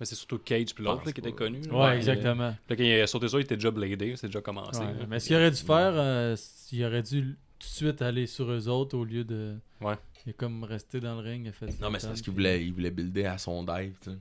[0.00, 1.60] Mais c'est surtout Cage puis l'autre qui était connu.
[1.62, 1.72] là.
[1.74, 2.54] Ouais, Ouais, exactement.
[2.66, 4.14] Puis là, quand il a sauté ça, il était déjà bladé.
[4.16, 4.80] C'est déjà commencé.
[4.80, 5.06] Ouais.
[5.08, 6.36] Mais ce qu'il aurait dû faire, euh,
[6.72, 9.56] il aurait dû tout de suite aller sur eux autres au lieu de...
[9.80, 9.94] Ouais.
[10.26, 12.32] Il est comme resté dans le ring, il a fait Non, mais c'est parce qu'il
[12.32, 14.16] voulait, il voulait builder à son dive, tu sais.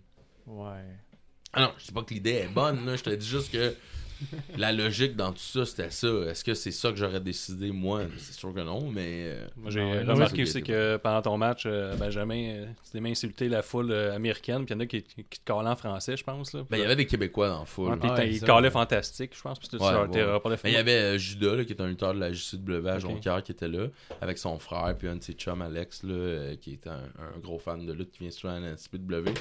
[0.47, 0.83] Ouais.
[1.53, 2.95] Ah non, je dis pas que l'idée est bonne, là.
[2.95, 3.75] Je te dis juste que
[4.57, 6.07] la logique dans tout ça, c'était ça.
[6.29, 8.01] Est-ce que c'est ça que j'aurais décidé, moi?
[8.17, 9.23] C'est sûr que non, mais.
[9.25, 12.91] euh, Moi, j'ai ouais, remarqué aussi c'est- que pendant ton match, euh, Benjamin, euh, tu
[12.91, 15.45] t'es même insulté la foule euh, américaine, puis il y en a qui, qui te
[15.45, 16.53] callaient en français, je pense.
[16.53, 16.63] Là.
[16.69, 17.89] Ben, il y avait des Québécois dans la foule.
[17.91, 18.71] Ouais, puis Ah, t'as- ouais, il ça, callait ouais.
[18.71, 19.59] fantastique, je pense.
[19.59, 22.87] Puis Mais il y avait euh, Judas, là, qui est un lutteur de la JCW
[22.87, 22.99] à.
[22.99, 23.87] Jonquière, qui était là,
[24.21, 27.39] avec son frère, puis un de ses chums, Alex, là, euh, qui est un, un
[27.39, 29.31] gros fan de lutte, qui vient souvent à la CPW.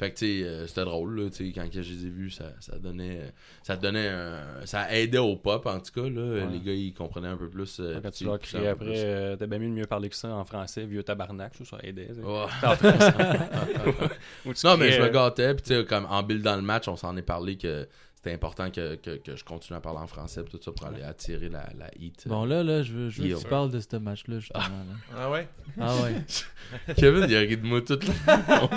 [0.00, 2.30] Fait que, tu sais, euh, c'était drôle, là, tu sais, quand je les ai vus,
[2.30, 3.28] ça, ça donnait, euh,
[3.62, 6.46] ça donnait un- ça aidait au pop, en tout cas, là.
[6.50, 7.76] Les gars, ils comprenaient un peu plus.
[7.80, 10.28] euh, Quand tu leur peu après, euh, t'as bien mieux de mieux parler que ça
[10.34, 12.06] en français, vieux tabarnak, ça, ça aidait.
[12.06, 12.14] tu
[14.64, 16.96] Non, mais je me gâtais, puis tu sais, comme en build dans le match, on
[16.96, 20.42] s'en est parlé que c'était important que, que, que je continue à parler en français,
[20.44, 22.24] tout ça, pour aller attirer la, la heat.
[22.26, 24.62] Bon, là, là, je veux, je veux que tu parles de ce match-là, justement.
[24.62, 25.16] là.
[25.16, 25.48] Ah ouais?
[25.80, 26.14] Ah ouais.
[26.96, 28.68] Kevin, il a ri de moi toute la Mais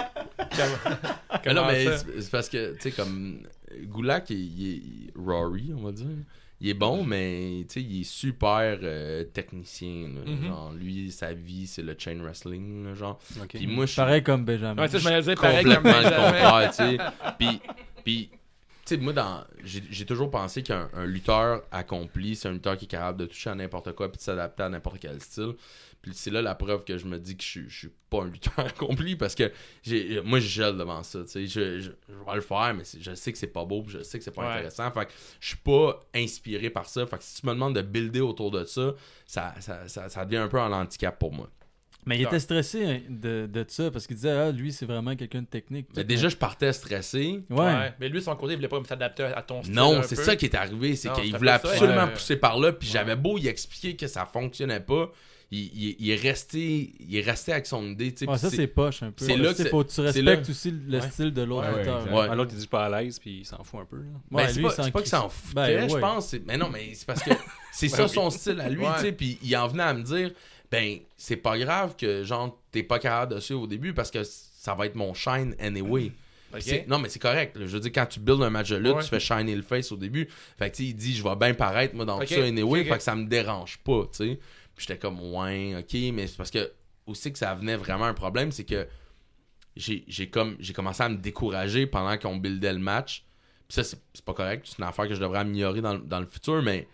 [0.60, 1.86] non, Comment mais
[2.20, 3.40] c'est parce que, tu sais, comme
[3.72, 3.86] il,
[4.30, 6.08] il il- Rory, on va dire.
[6.62, 10.08] Il est bon, mais tu sais, il est super euh, technicien.
[10.16, 10.32] là.
[10.32, 10.48] Mhm.
[10.48, 12.86] Genre, lui, sa vie, c'est le chain wrestling.
[12.86, 13.20] là, genre.
[13.50, 14.82] Puis moi, je suis Pareil comme Benjamin.
[14.82, 16.32] Ouais, ça, je me disais pareil comme complètement le Benjamin.
[16.32, 16.98] contraire, tu sais.
[17.38, 17.62] Puis,
[18.06, 18.30] puis
[18.86, 22.78] tu sais, moi, dans, j'ai, j'ai toujours pensé qu'un un lutteur accompli, c'est un lutteur
[22.78, 25.54] qui est capable de toucher à n'importe quoi puis de s'adapter à n'importe quel style.
[26.04, 28.24] Puis c'est là la preuve que je me dis que je, suis- je suis pas
[28.24, 31.20] un lutteur accompli parce que j'ai, moi, je gèle devant ça.
[31.34, 34.18] Je, je, je vais le faire, mais je sais que c'est pas beau je sais
[34.20, 34.54] que c'est pas Ouais.
[34.54, 34.92] intéressant.
[34.92, 37.08] Fait que je suis pas inspiré par ça.
[37.08, 38.94] Fait que si tu me demandes de builder autour de ça,
[39.26, 41.50] ça, ça, ça, ça devient un peu un handicap pour moi.
[42.06, 45.16] Mais il était stressé hein, de, de ça parce qu'il disait, ah, lui, c'est vraiment
[45.16, 45.88] quelqu'un de technique.
[45.96, 47.40] Mais déjà, je partais stressé.
[47.50, 47.60] Ouais.
[47.62, 47.94] Ouais.
[48.02, 49.74] Mais lui, son côté, il voulait pas s'adapter à ton style.
[49.74, 50.24] Non, un c'est peu.
[50.24, 52.12] ça qui est arrivé, c'est Non, qu'il voulait absolument ouais.
[52.12, 52.94] pousser par là, puis Ouais.
[52.94, 55.14] j'avais beau y expliquer que ça fonctionnait pas,
[55.56, 58.26] il, il- il est resté, il est resté avec son idée, tu sais.
[58.28, 59.26] Ouais, puis ça, c'est poche un peu.
[59.26, 61.10] c'est là que faut tu respectes là- aussi le Ouais.
[61.10, 62.00] style de l'autre Ouais, ouais, lutteur.
[62.02, 62.14] exact.
[62.16, 62.28] Ouais.
[62.30, 63.98] Ah, L'autre, il dit pas à l'aise, puis il s'en fout un peu.
[63.98, 64.04] là.
[64.32, 66.28] Ben, c'est pas, qu'il s'en foutait, Ben, je pense.
[66.28, 67.32] c'est- Mais non, mais c'est parce que
[67.74, 68.10] c'est ça Ben oui.
[68.10, 68.92] son style à lui, Ouais.
[68.98, 69.12] tu sais.
[69.12, 70.32] Puis il en venait à me dire,
[70.72, 74.24] ben, c'est pas grave que, genre, t'es pas capable de suivre au début parce que
[74.24, 76.12] ça va être mon shine anyway.
[76.88, 77.58] Non, mais c'est correct.
[77.58, 77.66] là.
[77.66, 79.02] Je veux dire, quand tu builds un match de lutte, Ouais.
[79.04, 80.28] tu fais shiner le face au début.
[80.60, 82.82] Fait que, tu sais, il dit, je vais bien paraître, moi, dans tout ça, anyway.
[82.82, 82.92] ok, ok.
[82.92, 84.40] Fait que ça me dérange pas, tu sais.
[84.76, 86.72] Puis j'étais comme, ouais, ok, mais c'est parce que
[87.06, 88.88] aussi que ça venait vraiment un problème, c'est que
[89.76, 93.26] j'ai comme j'ai commencé à me décourager pendant qu'on buildait le match.
[93.68, 94.66] Puis ça, c'est pas correct.
[94.70, 96.88] C'est une affaire que je devrais améliorer dans, le- dans le futur, mais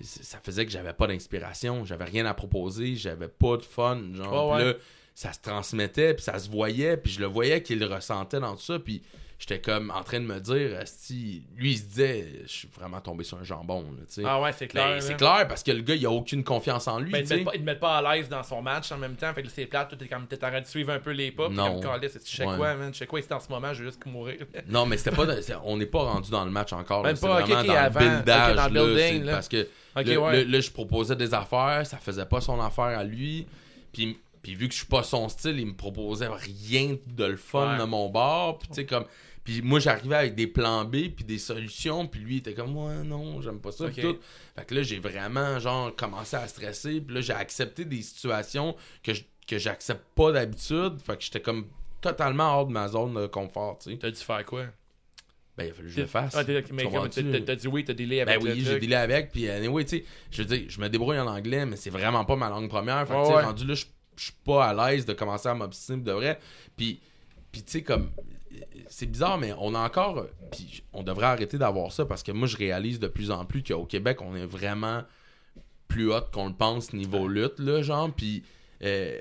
[0.00, 4.00] ça faisait que j'avais pas d'inspiration, j'avais rien à proposer, j'avais pas de fun.
[4.14, 4.64] Genre, ouais.
[4.64, 4.74] là,
[5.14, 8.56] ça se transmettait, puis ça se voyait, puis je le voyais qu'il le ressentait dans
[8.56, 9.02] tout ça, puis
[9.38, 13.00] j'étais comme en train de me dire, si lui il se disait, je suis vraiment
[13.00, 14.22] tombé sur un jambon, là.
[14.26, 14.86] Ah ouais, c'est clair.
[14.86, 17.28] Ben, c'est clair parce que le gars il a aucune confiance en lui, Ben, te
[17.28, 17.44] sais.
[17.60, 19.32] mettent pas, à l'aise dans son match en même temps.
[19.34, 21.30] Fait que c'est plate, tout est comme t'es en train de suivre un peu les
[21.32, 21.48] pas.
[21.48, 21.80] Non.
[21.80, 22.92] Comme tu sais quoi, man?
[22.92, 24.38] Je sais quoi, c'est en ce moment, je veux juste mourir.
[24.68, 25.26] Non, mais c'était pas.
[25.64, 27.02] on n'est pas rendu dans le match encore.
[27.02, 28.00] Même C'est pas, vraiment dans avant.
[28.00, 28.50] le buildage.
[28.50, 29.32] Ok, dans le building, là.
[29.32, 33.46] Parce que là, je proposais des affaires, ça faisait pas son affaire à lui.
[33.92, 37.36] Puis, puis vu que je suis pas son style, il me proposait rien de le
[37.36, 37.78] fun Ouais.
[37.80, 38.58] de mon bord.
[38.60, 39.06] Puis tu sais, comme.
[39.42, 42.74] Puis moi, j'arrivais avec des plans B, puis des solutions, puis lui, il était comme,
[42.78, 44.14] ouais, non, j'aime pas ça, puis Ok.
[44.14, 44.20] tout.
[44.56, 48.74] Fait que là, j'ai vraiment, genre, commencé à stresser, puis là, j'ai accepté des situations
[49.02, 50.94] que je- que j'accepte pas d'habitude.
[51.04, 51.66] Fait que j'étais comme
[52.00, 53.98] totalement hors de ma zone de confort, tu sais.
[53.98, 54.64] T'as dû faire quoi?
[55.58, 56.34] Ben, il a fallu que je le fasse.
[56.34, 59.30] Ah, t'as dit oui, t'as Ben avec oui, le j'ai dealé avec.
[59.30, 62.24] Puis, anyway, tu sais, je veux dire, je me débrouille en anglais, mais c'est vraiment
[62.24, 63.06] pas ma langue première.
[63.06, 63.42] Fait que, sais, ouais.
[63.44, 63.84] rendu là, je
[64.16, 66.38] je suis pas à l'aise de commencer à m'obstiner de vrai.
[66.76, 67.00] Puis,
[67.52, 68.10] puis tu sais, comme.
[68.88, 70.26] C'est bizarre, mais on a encore.
[70.52, 73.62] Puis, on devrait arrêter d'avoir ça parce que moi, je réalise de plus en plus
[73.64, 75.02] qu'au Québec, on est vraiment
[75.88, 78.10] plus haut qu'on le pense niveau lutte, là, genre.
[78.14, 78.42] Puis.
[78.82, 79.18] euh,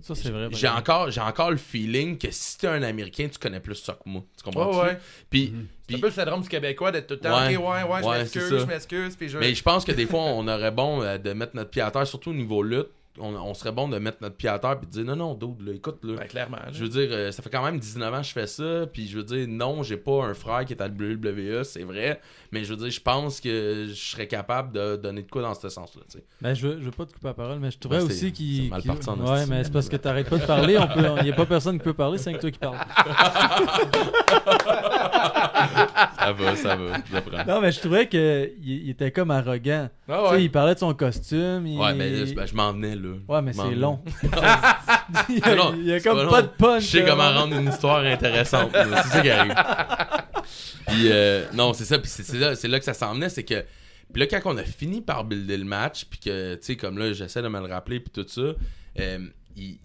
[0.00, 0.48] Ça, c'est vrai.
[0.52, 3.92] j'ai encore, j'ai encore le feeling que si t'es un Américain, tu connais plus ça
[3.94, 4.22] que moi.
[4.36, 4.70] Tu comprends?
[4.80, 4.98] Ouais, ouais.
[5.30, 7.56] Puis, C'est puis- un peu le syndrome du Québécois d'être tout le temps, Ouais.
[7.56, 9.38] ok, ouais, ouais, je Ouais, m'excuse, je m'excuse, je.
[9.38, 11.90] Mais je pense que des fois, on aurait bon euh, de mettre notre pied à
[11.90, 12.88] terre, surtout au niveau lutte.
[13.20, 15.34] On, on serait bon de mettre notre pied à terre et de dire non, non,
[15.34, 16.16] dude, là, écoute, là.
[16.18, 16.56] Ben, clairement.
[16.56, 16.66] là.
[16.72, 19.06] Je veux dire, euh, ça fait quand même 19 ans que je fais ça, puis
[19.06, 22.64] je veux dire, non, j'ai pas un frère qui est à WWE, c'est vrai, mais
[22.64, 25.68] je veux dire, je pense que je serais capable de donner de quoi dans ce
[25.68, 26.24] sens-là, tu sais.
[26.40, 28.26] Ben, je veux, je veux pas te couper la parole, mais je trouvais Ouais, c'est-
[28.26, 28.64] aussi qu'il.
[28.64, 30.76] c'est mal qu'il- parti en Ouais, mais c'est parce que t'arrêtes pas de parler.
[31.18, 32.78] Il n'y a pas personne qui peut parler, c'est que toi qui parles.
[36.18, 37.44] Ça va, ça va, je le prends.
[37.44, 39.88] Non, mais je trouvais qu'il il était comme arrogant.
[40.08, 41.66] Ah Tu sais, il parlait de son costume.
[41.66, 41.78] Il...
[41.78, 43.14] Ouais, mais là, c'est- ben, je m'en venais, là.
[43.28, 44.00] Ouais, mais Je c'est long.
[45.28, 46.82] il y a, Non, il y a c'est comme pas de punch.
[46.84, 47.10] Je sais là.
[47.10, 48.72] comment rendre une histoire intéressante.
[48.72, 49.02] là.
[49.02, 49.54] c'est ça qui arrive.
[50.86, 51.98] Puis, euh, non, c'est ça.
[51.98, 53.28] Puis, c'est, là, c'est là que ça s'en venait.
[53.28, 53.64] C'est que.
[54.12, 56.98] Puis là, quand on a fini par builder le match, puis que, tu sais, comme
[56.98, 58.54] là, j'essaie de me le rappeler, puis tout ça,
[59.00, 59.18] euh,
[59.56, 59.78] il-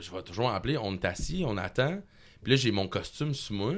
[0.00, 0.76] je vais toujours m'appeler.
[0.76, 2.00] On est assis, on attend.
[2.42, 3.72] Puis là, j'ai mon costume sous moi.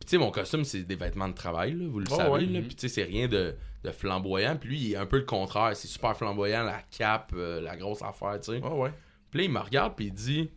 [0.00, 2.30] Puis, tu sais, mon costume, c'est des vêtements de travail, là, vous le Oh, savez.
[2.30, 2.46] ouais.
[2.46, 2.60] là.
[2.60, 4.56] Puis, tu sais, c'est rien de, de flamboyant.
[4.56, 5.76] Puis lui, il est un peu le contraire.
[5.76, 8.66] C'est super flamboyant, la cape, euh, la grosse affaire, tu sais.
[8.66, 8.90] Ouais.
[9.30, 10.50] Puis là, il me regarde, puis il dit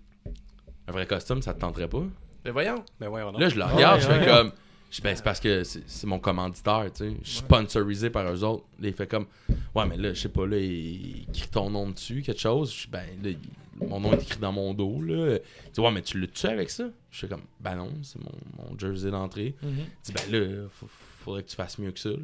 [0.88, 2.04] Un vrai costume, ça te tenterait pas
[2.46, 2.84] Mais voyons.
[3.00, 4.26] Ben ouais, on Là, je le regarde, ouais, je fais ouais.
[4.26, 4.52] comme.
[4.96, 7.16] Je ben, c'est parce que c'est mon commanditaire, tu sais.
[7.24, 8.64] Je suis sponsorisé par eux autres.
[8.80, 9.26] Là, il fait comme.
[9.74, 12.72] Ouais, mais là, je sais pas, là, il écrit ton nom dessus, quelque chose.
[12.72, 15.40] Je ben, là, il- mon nom est écrit dans mon dos, là.
[15.66, 16.84] Il dit, ouais, mais tu le tues avec ça?
[17.10, 18.32] Je fais comme, ben non, c'est mon,
[18.70, 19.56] mon jersey d'entrée.
[19.64, 19.72] Mhm.
[19.80, 20.88] Il dit, ben là, faut-
[21.24, 22.18] faudrait que tu fasses mieux que ça, là.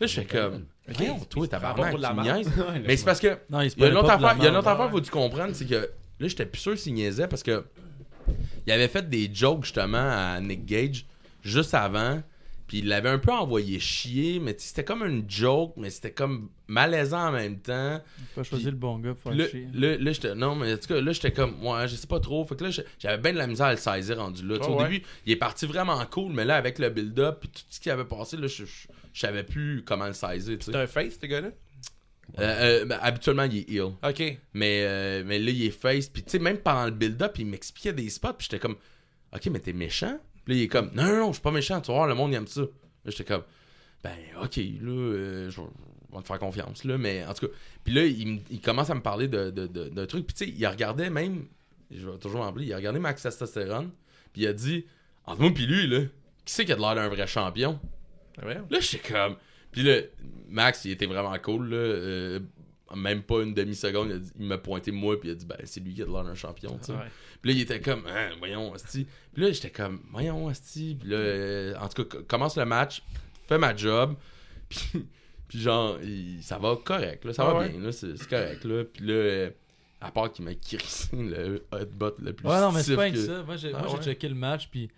[0.00, 0.64] Là, je fais comme.
[0.86, 2.50] Voyons, toi, t'as pas pour de la tu niaises.
[2.86, 3.38] Mais c'est parce que.
[3.48, 4.78] Non, il y a une autre affaire, il y a une autre merde.
[4.80, 5.74] affaire, faut tu comprennes, c'est que
[6.20, 7.64] là, j'étais plus sûr s'il niaisait parce que
[8.66, 11.06] il avait fait des jokes justement à Nick Gage
[11.44, 12.22] juste avant.
[12.66, 16.48] Puis il l'avait un peu envoyé chier, mais c'était comme une joke, mais c'était comme
[16.66, 18.02] malaisant en même temps.
[18.34, 19.68] Pas choisi le bon gars pour faire chier.
[19.74, 20.34] là, là, j'étais.
[20.34, 21.62] Non, mais en tout cas, là, j'étais comme.
[21.62, 22.42] Ouais, je sais pas trop.
[22.46, 24.56] Fait que là, j'avais bien de la misère à le saisir rendu là.
[24.62, 24.88] Ah au ouais?
[24.88, 27.90] début, il est parti vraiment cool, mais là, avec le build-up puis tout ce qui
[27.90, 30.56] avait passé, là, je, je, je savais plus comment le saisir.
[30.58, 31.48] C'est un face, ce gars-là?
[32.38, 33.92] Euh, euh, ben, habituellement, il est heel.
[34.02, 34.38] Ok.
[34.54, 36.08] Mais, euh, mais là, il est face.
[36.08, 38.32] Puis, tu sais, même pendant le build-up, il m'expliquait des spots.
[38.38, 38.76] Puis, j'étais comme,
[39.34, 40.18] OK, mais t'es méchant?
[40.44, 41.80] Puis là, il est comme, non, non, non, je suis pas méchant.
[41.80, 42.62] Tu vas voir, le monde, il aime ça.
[42.62, 42.66] Là,
[43.06, 43.42] j'étais comme,
[44.02, 46.98] ben, OK, là, euh, je vais te faire confiance, là.
[46.98, 47.52] Mais en tout cas,
[47.82, 50.26] puis là, il, me- il commence à me parler de, de, de, d'un truc.
[50.26, 51.46] Puis, tu sais, il regardait même,
[51.90, 53.90] je vais toujours m'en il a regardé Max Testosterone.
[54.32, 54.84] Puis, il a dit,
[55.26, 56.00] entre moi, puis lui, là,
[56.44, 57.80] qui c'est qui a de l'air d'un vrai champion?
[58.40, 58.60] Ah ouais?
[58.68, 59.36] Là, j'étais comme.
[59.70, 60.00] Puis là,
[60.48, 61.76] Max, il était vraiment cool, là.
[61.76, 62.40] euh,
[62.94, 65.94] même pas une demi-seconde, il, m'a pointé moi, puis il a dit, ben, c'est lui
[65.94, 66.92] qui a de l'air d'un champion, tu sais.
[66.92, 67.10] Ouais.
[67.44, 69.06] Puis là, il était comme, hein, voyons, Asti.
[69.34, 70.96] Puis là, j'étais comme, voyons, Asti.
[70.98, 73.02] Puis là, euh, en tout cas, co- commence le match,
[73.46, 74.14] fais ma job.
[74.70, 75.04] Puis,
[75.46, 77.68] puis genre, il- ça va correct, là, ça Ah va ouais.
[77.68, 78.82] bien, là, c'est c'est correct, là.
[78.84, 79.50] Puis là, euh,
[80.00, 83.16] à part qu'il m'a crissé le hotbot le plus Ouais, non, mais c'est pas que-
[83.18, 83.42] ça.
[83.42, 84.02] Moi, j'ai Ah moi, j'ai ouais.
[84.02, 84.90] checké le match, puis.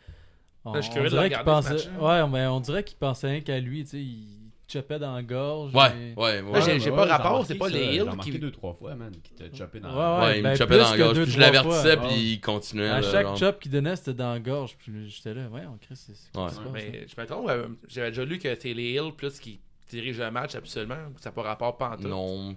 [0.64, 1.72] On, Là, je suis on curieux de dirait qu'il pensait.
[1.74, 2.24] match-là.
[2.24, 3.98] Ouais, mais on dirait qu'il pensait rien qu'à lui, tu sais.
[4.00, 4.35] Il
[4.68, 5.74] chopait dans la gorge.
[5.74, 6.62] Ouais, mais- ouais, ouais.
[6.62, 9.44] j'ai- Ouais, pas rapport, c'est pas les Hills qui- deux, trois fois, man, qui t'a
[9.56, 11.22] chopé dans Ouais, la Ouais, il me ben, chopait plus dans la que gorge, deux,
[11.24, 12.88] puis je l'avertissais, puis il continuait.
[12.88, 14.76] À chaque chop qu'il donnait, c'était dans la gorge.
[14.78, 16.50] Puis j'étais là, ouais, on crie, c'est là?
[16.72, 20.24] Mais je me trompe, euh, j'avais déjà lu que c'est les Hills plus qui dirigent
[20.24, 20.96] le match absolument.
[21.20, 22.08] Ça n'a pas rapport pas en tout.
[22.08, 22.56] Non.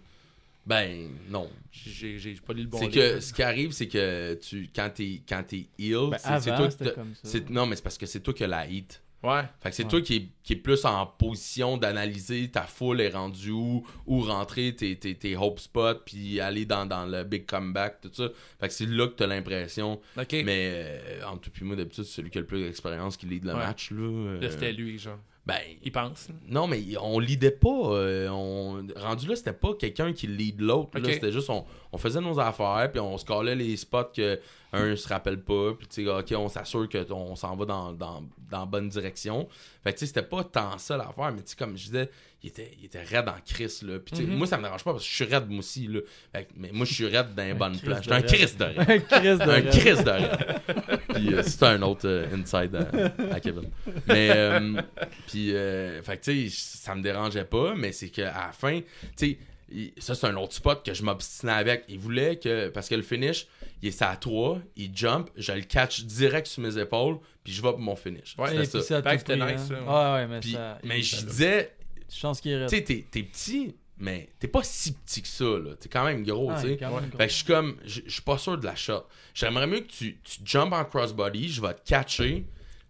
[0.65, 1.49] Ben, non.
[1.71, 4.89] J'ai j'ai pas lu le bon c'est que ce qui arrive, c'est que tu quand
[4.93, 8.43] t'es quand t'es heal, Ben, c'est toi Non, mais c'est parce que c'est toi qui
[8.43, 9.01] as la hit.
[9.21, 9.41] Ouais.
[9.61, 9.89] Fait que c'est Ouais.
[9.89, 14.21] toi qui est, qui est plus en position d'analyser ta foule est rendue où, où
[14.21, 18.29] rentrer tes, tes, tes hope spots, puis aller dans, dans le big comeback, tout ça.
[18.59, 19.99] Fait que c'est là que t'as l'impression.
[20.15, 20.25] Mais
[20.73, 23.43] euh, en tout puis moi, d'habitude, c'est celui qui a le plus d'expérience qui lead
[23.43, 23.57] le Ouais.
[23.59, 23.91] match.
[23.91, 25.19] Là, euh, Là, c'était lui, genre.
[25.49, 26.29] Ben, Il pense.
[26.47, 27.67] non, mais on leadait pas.
[27.69, 28.85] euh, on...
[28.95, 30.91] Rendu là, c'était pas quelqu'un qui lead l'autre.
[31.03, 34.39] C'était juste, on, on faisait nos affaires, puis on se collait les spots que
[34.71, 38.59] un se rappelle pas, puis tu ok, on s'assure qu'on s'en va dans, dans, dans
[38.59, 39.47] la bonne direction.
[39.83, 42.09] Fait que tu sais, c'était pas tant ça l'affaire, mais tu sais, comme je disais,
[42.41, 43.99] il était, il était raide en crise, là.
[43.99, 44.35] Puis Mhm.
[44.37, 45.99] moi, ça me dérange pas parce que je suis raide, moi aussi, là.
[46.33, 48.03] Fait mais moi, je suis raide dans les bonnes places.
[48.03, 48.21] J'étais un.
[48.21, 48.79] Chris de raide.
[48.79, 49.65] Un Chris de un raide.
[50.05, 50.99] De raide.
[51.15, 53.69] Puis euh, c'est un autre euh, inside à, à Kevin.
[54.07, 54.81] Mais, euh,
[55.27, 58.79] puis, euh, fait tu sais, ça me dérangeait pas, mais c'est qu'à la fin,
[59.17, 59.37] tu
[59.71, 61.83] sais, ça c'est un autre spot que je m'obstinais avec.
[61.89, 63.47] Il voulait que, parce que le finish,
[63.81, 67.61] il est à 3, il jump, je le catch direct sur mes épaules, puis je
[67.61, 68.35] vais pour mon finish.
[68.37, 69.01] Ouais, C'était ça.
[69.01, 69.57] ça c'était nice, hein.
[69.57, 69.87] ça, ouais.
[69.87, 70.79] Ouais, ouais, mais Puis- ça.
[70.83, 71.71] mais je disais,
[72.09, 75.45] Chance qu'il est tu sais, t'es t'es petit, mais t'es pas si petit que ça,
[75.45, 75.75] là.
[75.79, 76.77] T'es quand même gros, tu sais.
[76.77, 79.05] Fait que je suis comme, je suis pas sûr de la shot.
[79.33, 82.45] J'aimerais mieux que tu, tu jump en crossbody, je vais te catcher,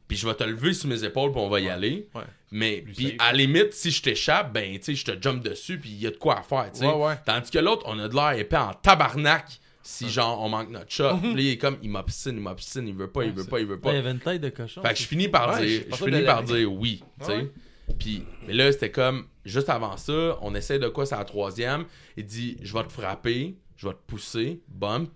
[0.07, 2.07] puis je vais te lever sur mes épaules, puis on va y aller.
[2.13, 2.23] Ouais.
[2.51, 5.77] Mais, puis à la limite, si je t'échappe, ben, tu sais, je te jump dessus,
[5.79, 6.87] puis il y a de quoi à faire, tu sais.
[6.87, 7.15] Ouais, ouais.
[7.25, 10.91] Tandis que l'autre, on a de l'air épais en tabarnak si, genre, on manque notre
[10.91, 11.17] shot.
[11.21, 13.59] Puis là, il est comme, il m'obstine, il m'obstine, il veut pas, il veut pas,
[13.59, 13.91] il veut pas.
[13.91, 14.83] il y avait une tête de cochon.
[14.83, 17.51] Fait que je finis par dire, je finis par dire oui, tu sais.
[17.97, 21.85] Puis, mais là, c'était comme, juste avant ça, on essaie de quoi, c'est la troisième.
[22.17, 25.09] Il dit, je vais te frapper, je vais te pousser, bump,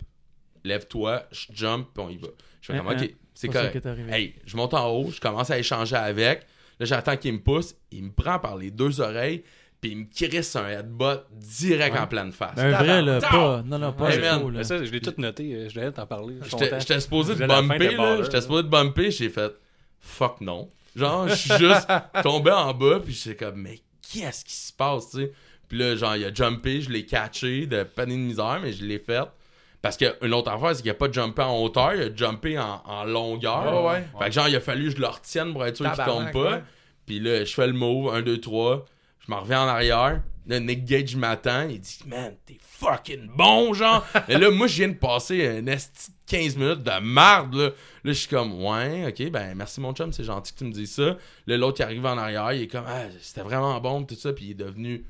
[0.63, 2.27] lève-toi, je jump, puis on y va.
[2.62, 2.97] Je fais comme, hein.
[3.01, 3.86] ok, c'est correct.
[4.09, 6.45] Hey, je monte en haut, je commence à échanger avec.
[6.79, 9.43] Là, j'attends qu'il me pousse, il me prend par les deux oreilles,
[9.79, 11.99] puis il me crisse un headbutt direct Ouais.
[12.01, 12.53] en pleine face.
[12.55, 13.62] Mais un vrai, là, pas.
[13.63, 14.41] Non, non, pas Hey, là.
[14.51, 15.53] Mais ça, je l'ai tout noté.
[15.53, 16.36] euh, Je devais t'en parler.
[16.79, 18.23] J'étais supposé de bumper, de là.
[18.23, 19.53] J'étais supposé de bumper, j'ai fait
[19.99, 20.69] fuck non.
[20.95, 21.88] Genre, je suis juste
[22.21, 23.79] tombé en bas, puis j'étais comme, mais
[24.12, 25.32] qu'est-ce qui se passe, tu sais?
[25.67, 28.86] Puis là, genre, il a jumpé, je l'ai catché de panier de misère, mais je
[28.86, 29.23] l'ai fait.
[29.82, 32.82] Parce qu'une autre affaire, c'est qu'il a pas jumpé en hauteur, il a jumpé en,
[32.86, 33.84] en longueur.
[33.84, 34.03] Ouais, ouais.
[34.19, 36.32] Fait que genre, il a fallu que je le retienne pour être sûr qu'il tombe
[36.32, 36.62] pas.
[37.06, 38.86] Puis là, je fais le move, 1, 2, 3.
[39.25, 40.21] Je m'en reviens en arrière.
[40.45, 41.69] Là, Nick Gage m'attend.
[41.69, 44.05] Il dit, man, t'es fucking bon, genre.
[44.27, 47.63] Et là, moi, je viens de passer un esti de 15 minutes de marde, là.
[47.69, 47.71] Là,
[48.03, 50.95] je suis comme, ouais, ok, ben, merci mon chum, c'est gentil que tu me dises
[50.95, 51.17] ça.
[51.47, 54.33] Là, l'autre qui arrive en arrière, il est comme, ah, c'était vraiment bon, tout ça.
[54.33, 55.05] Puis il est devenu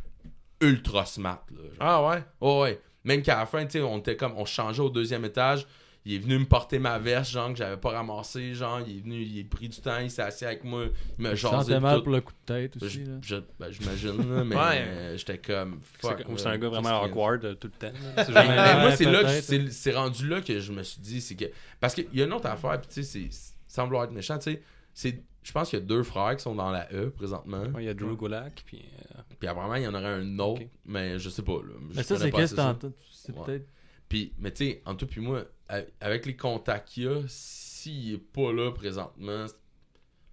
[0.62, 1.62] ultra smart, là.
[1.64, 1.76] genre.
[1.80, 2.24] Ah ouais?
[2.40, 2.82] Ouais, ouais.
[3.04, 5.66] Même qu'à la fin, tu sais, on était comme, on changeait au deuxième étage.
[6.06, 8.82] Il est venu me porter ma veste, genre, que j'avais pas ramassé, genre.
[8.86, 10.86] Il est venu, il a pris du temps, il s'est assis avec moi,
[11.18, 11.80] il m'a jasé.
[11.80, 12.04] mal tout.
[12.04, 13.04] pour le coup de tête Je- aussi.
[13.06, 13.14] là.
[13.22, 14.62] je- ben, J'imagine, là, mais Ouais.
[14.86, 16.26] euh, j'étais comme, C'est fuck.
[16.28, 17.96] ou c'est un gars vraiment awkward euh, tout le temps.
[18.18, 21.22] jamais- mais moi, c'est là que c'est c'est rendu là que je me suis dit,
[21.22, 21.46] c'est que.
[21.80, 24.38] Parce qu'il y a une autre affaire, puis tu sais, c'est- sans vouloir être méchant,
[24.38, 24.62] tu sais,
[24.94, 25.24] c'est.
[25.42, 27.64] Je pense qu'il y a deux frères qui sont dans la E présentement.
[27.74, 28.80] Ouais, Il y a Drew Gulak, puis
[29.16, 31.54] euh, Puis apparemment, il y en aurait un autre, mais je sais pas.
[31.62, 31.74] Là.
[31.92, 32.92] Je Mais ça, c'est qu'est-ce que t'entends.
[33.12, 33.46] C'est Ouais.
[33.46, 33.68] peut-être.
[34.08, 35.44] Puis, mais tu sais, en tout puis moi,
[36.02, 39.46] avec les contacts qu'il y a, s'il est pas là présentement,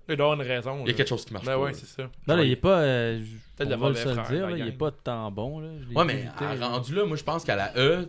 [0.09, 0.77] Il doit avoir une raison.
[0.77, 0.93] il y a là.
[0.95, 1.59] quelque chose qui marche Ben pas.
[1.61, 2.11] ouais, c'est ça.
[2.27, 2.81] Non, là, il est pas.
[2.81, 3.21] euh,
[3.57, 4.91] Peut-être on le va le mauvais se le frère, dire, la là, il est pas
[4.91, 5.61] tant bon.
[5.61, 5.69] Là.
[5.81, 8.09] Je Ouais, mais à- rendu là, moi, je pense qu'à la E,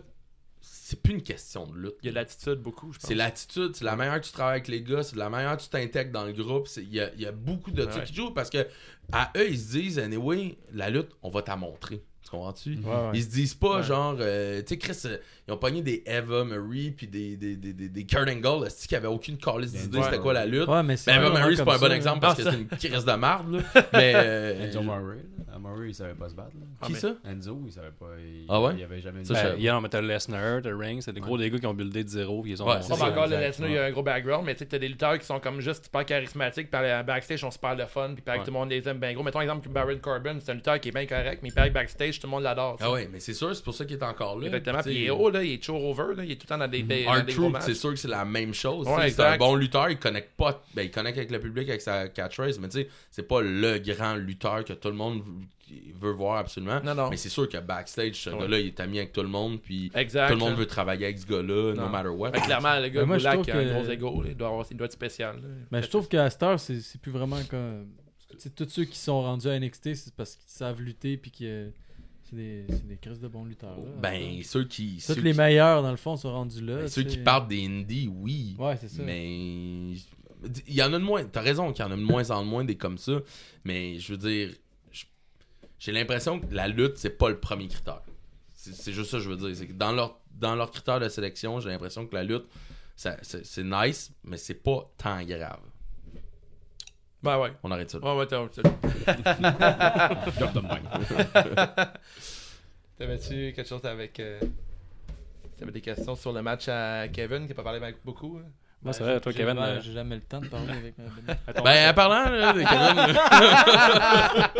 [0.60, 1.94] c'est plus une question de lutte.
[2.02, 3.08] Il y a de l'attitude beaucoup, je pense.
[3.08, 5.56] C'est l'attitude, c'est la manière que tu travailles avec les gars, c'est de la manière
[5.56, 6.68] que tu t'intègres dans le groupe.
[6.76, 8.04] Il y a, il y a beaucoup de Ouais.
[8.04, 8.66] qui jouent parce que
[9.12, 12.02] à eux, ils se disent, anyway, la lutte, on va t'en montrer.
[12.24, 12.76] Tu comprends-tu?
[12.76, 13.10] Ouais, ouais.
[13.14, 13.82] Ils se disent pas, Ouais.
[13.82, 17.56] genre, euh, tu sais, Chris, euh, ils ont pogné des Eva Marie puis des, des,
[17.56, 20.04] des, des, des Kurt Angle, qui avait aucune calice d'idée Ouais.
[20.04, 20.68] c'était quoi la lutte.
[20.68, 22.66] Ouais, mais Ben, Eva Marie, c'est pas un bon ça, exemple parce que c'est une
[22.68, 23.60] crise de marde, là.
[23.92, 24.12] Mais.
[24.14, 25.16] euh, Enzo Murray,
[25.48, 25.58] là.
[25.58, 26.50] Murray, il savait pas se battre.
[26.54, 26.66] là.
[26.80, 27.14] Ah, qui mais- ça?
[27.24, 28.06] Enzo, il savait pas.
[28.18, 28.74] Il, Ah ouais?
[28.78, 31.44] Il avait jamais Ça, ben, hier, on mettait Lesnar, The Ring, c'est des gros Ouais.
[31.44, 33.68] des gars qui ont buildé de zéro, puis ils ont Ouais, c'est encore le Lesnar,
[33.68, 35.60] il y a un gros background, mais tu sais, t'as des lutteurs qui sont comme
[35.60, 38.44] juste super charismatiques, puis à la backstage, ils sont super le fun, puis paraît que
[38.44, 39.22] tout le monde les aime bien gros.
[39.22, 41.74] Mettons exemple Baron Corbin, c'est un lutteur qui est bien correct, mais il paraît que
[41.74, 42.76] backstage, tout le monde l'adore.
[42.80, 44.46] Ah ouais, mais c'est sûr, c'est pour ça qu'il est encore là.
[44.46, 46.48] Exactement, puis il est haut, là, il est toujours over, là, il est tout le
[46.48, 47.62] temps dans des, des, dans Art des gros Truth, matchs.
[47.64, 48.86] c'est sûr que c'est la même chose.
[48.86, 51.80] Ouais, c'est un bon lutteur, il connecte pas, ben, il connecte avec le public avec
[51.80, 55.22] sa catchphrase, mais tu sais, c'est pas le grand lutteur que tout le monde
[55.98, 56.80] veut voir absolument.
[56.84, 57.08] Non, non.
[57.08, 58.38] Mais c'est sûr que backstage, ce Ouais.
[58.40, 60.26] gars-là, il est ami avec tout le monde, puis Exact.
[60.28, 60.56] tout le monde là.
[60.56, 61.88] veut travailler avec ce gars-là, no Non.
[61.88, 62.32] matter what.
[62.32, 64.66] Fait que clairement, le gars moi, je trouve a un gros ego, il doit, avoir,
[64.70, 65.36] il doit être spécial.
[65.36, 65.48] là.
[65.70, 67.86] Mais je trouve qu'à cette heure, c'est c'est plus vraiment comme.
[68.32, 71.30] tu sais, tous ceux qui sont rendus à NXT, c'est parce qu'ils savent lutter puis
[71.30, 71.70] que
[72.32, 73.76] c'est des, des crises de bons lutteurs.
[73.76, 73.90] là.
[74.00, 74.94] Ben, ceux qui.
[74.96, 76.76] Tous ceux les qui- meilleurs, dans le fond, sont rendus là.
[76.78, 78.56] ben, ceux qui partent des indies, oui.
[78.58, 79.02] Ouais, c'est ça.
[79.02, 81.24] Mais il y en a de moins.
[81.24, 83.20] T'as raison qu'il y en a de moins en moins des comme ça.
[83.64, 84.50] Mais je veux dire,
[85.78, 88.02] j'ai l'impression que la lutte, c'est pas le premier critère.
[88.54, 89.54] C'est juste ça que je veux dire.
[89.56, 92.44] C'est que dans leur, dans leurs critères de sélection, j'ai l'impression que la lutte,
[92.96, 95.60] c'est nice, mais c'est pas tant grave.
[97.22, 97.52] Ben ouais.
[97.62, 97.98] On arrête ça.
[97.98, 98.12] là.
[98.14, 98.38] Ouais, ouais, t'as.
[100.52, 101.88] de même.
[102.98, 104.18] T'avais-tu quelque chose avec.
[104.20, 104.40] Euh...
[105.58, 108.48] T'avais des questions sur le match à Kevin qui a pas parlé avec beaucoup hein?
[108.90, 109.56] C'est vrai, toi, Kevin.
[109.58, 110.94] euh, J'ai jamais le temps de parler avec
[111.46, 113.16] attends, Ben, en parlant, là, de Kevin,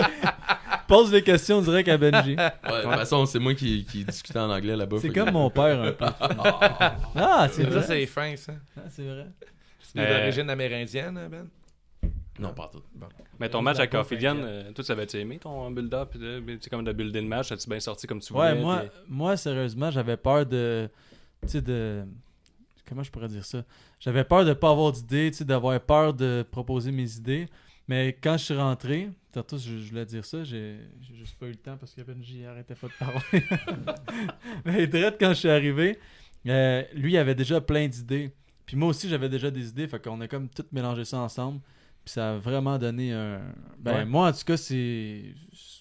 [0.87, 2.37] Pose des questions direct à Benji.
[2.37, 4.99] ouais, de toute façon, c'est moi qui, qui discutais en anglais là-bas.
[5.01, 6.05] C'est que- comme mon père un peu.
[7.17, 7.83] Ah, c'est Ça, vrai.
[7.83, 8.53] c'est fin, ça.
[8.77, 9.27] Ah, c'est vrai.
[9.81, 11.49] C'est Euh, origines amérindiennes, hein, Ben?
[12.43, 12.83] Non, pas tout.
[13.39, 16.11] Mais ton match Ophidian, fait euh, toi, tu avais-tu aimé ton build-up?
[16.13, 18.53] Tu sais, comme de builder le match, as-tu bien sorti comme tu voulais?
[18.53, 20.89] Ouais, moi, puis- moi sérieusement, j'avais peur de.
[21.43, 22.05] Tu sais, de.
[22.89, 23.65] Comment je pourrais dire ça?
[24.01, 27.49] J'avais peur de pas avoir d'idées, tu sais, d'avoir peur de proposer mes idées.
[27.89, 31.47] Mais quand je suis rentré, tantôt je, je voulais dire ça, j'ai j'ai juste pas
[31.47, 33.45] eu le temps parce que Benji arrêtait pas de parler.
[34.65, 35.99] Mais direct quand je suis arrivé,
[36.47, 38.33] euh, lui il avait déjà plein d'idées.
[38.67, 41.61] Puis moi aussi j'avais déjà des idées, fait qu'on a comme tout mélangé ça ensemble.
[42.05, 43.41] Puis ça a vraiment donné un.
[43.79, 44.05] Ben Ouais.
[44.05, 45.23] moi en tout cas c'est.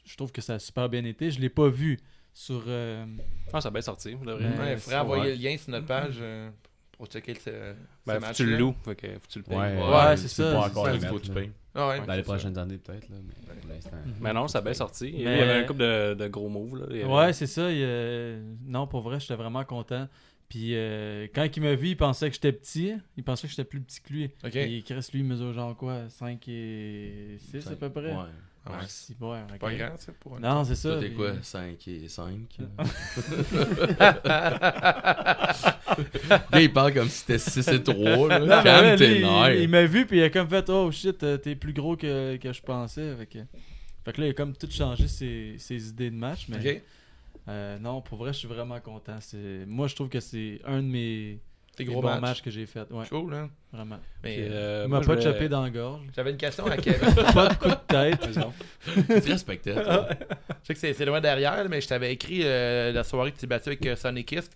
[0.05, 1.31] Je trouve que ça a super bien été.
[1.31, 1.97] Je l'ai pas vu
[2.33, 2.63] sur.
[2.67, 3.05] euh,
[3.53, 4.11] Ah, ça a bien sorti.
[4.15, 4.43] pour de vrai.
[4.43, 5.35] Ouais, Ouais, il c'est- faudrait envoyer ouais.
[5.35, 6.49] le lien sur notre page euh,
[6.97, 7.73] pour checker ce,
[8.05, 9.57] Ben, ce tu le loues, fait que faut que tu le payes.
[9.57, 10.91] Ouais, Ouais, c'est ça, Pas encore ça.
[10.93, 11.51] les Il faut que tu payes.
[11.73, 12.05] Ah ouais.
[12.05, 13.15] Dans les prochaines années, peut-être, là.
[13.25, 13.97] Mais pour l'instant.
[14.19, 15.09] Mais non, ça a bien sorti.
[15.09, 16.77] Il y avait un couple de, de gros moves.
[16.77, 16.85] Là.
[16.89, 17.71] Avait- Ouais, c'est ça.
[17.71, 20.07] il, euh, Non, pour vrai, j'étais vraiment content.
[20.51, 22.93] Puis euh, quand il m'a vu, il pensait que j'étais petit.
[23.15, 24.29] Il pensait que j'étais plus petit que lui.
[24.43, 24.57] Ok.
[24.57, 28.11] Et Chris, lui, il mesure genre quoi 5 et 6 à peu près?
[28.11, 28.25] Ouais.
[28.65, 28.77] Ah ouais.
[28.85, 29.59] Si, ouais, ok.
[29.59, 30.41] Pas grand, ça, pour.
[30.41, 30.89] Non, c'est ça.
[30.89, 32.57] Toi, t'es quoi 5 et 5
[36.59, 37.95] il parle comme si c'était 6 et 3.
[37.95, 38.57] Non, Là.
[38.57, 39.25] mais Calme ouais, tes lui,
[39.63, 42.35] il, m'a vu, puis il a comme fait Oh shit, euh, t'es plus gros que,
[42.35, 43.15] que je pensais.
[43.15, 43.39] Fait que...
[44.03, 46.47] fait que là, il a comme tout changé ses, ses idées de match.
[46.49, 46.81] Mais Ok.
[47.51, 49.17] Euh, non, pour vrai, je suis vraiment content.
[49.19, 49.65] C'est...
[49.67, 51.39] Moi, je trouve que c'est un de mes
[51.77, 52.21] des gros match.
[52.21, 52.89] matchs que j'ai fait.
[52.91, 53.49] Ouais, Cool, hein.
[53.71, 53.97] vraiment.
[54.23, 56.01] Mais Puis, euh, euh, il moi, m'a pas chopé dans la gorge.
[56.15, 57.13] j'avais une question à Kevin.
[57.33, 58.29] pas de coup de tête.
[59.23, 59.73] Tu respectais.
[59.83, 60.09] toi.
[60.61, 63.35] Je sais que c'est c'est loin derrière, mais je t'avais écrit euh, la soirée que
[63.37, 64.49] tu t'es battu avec euh, Sonic Kiss.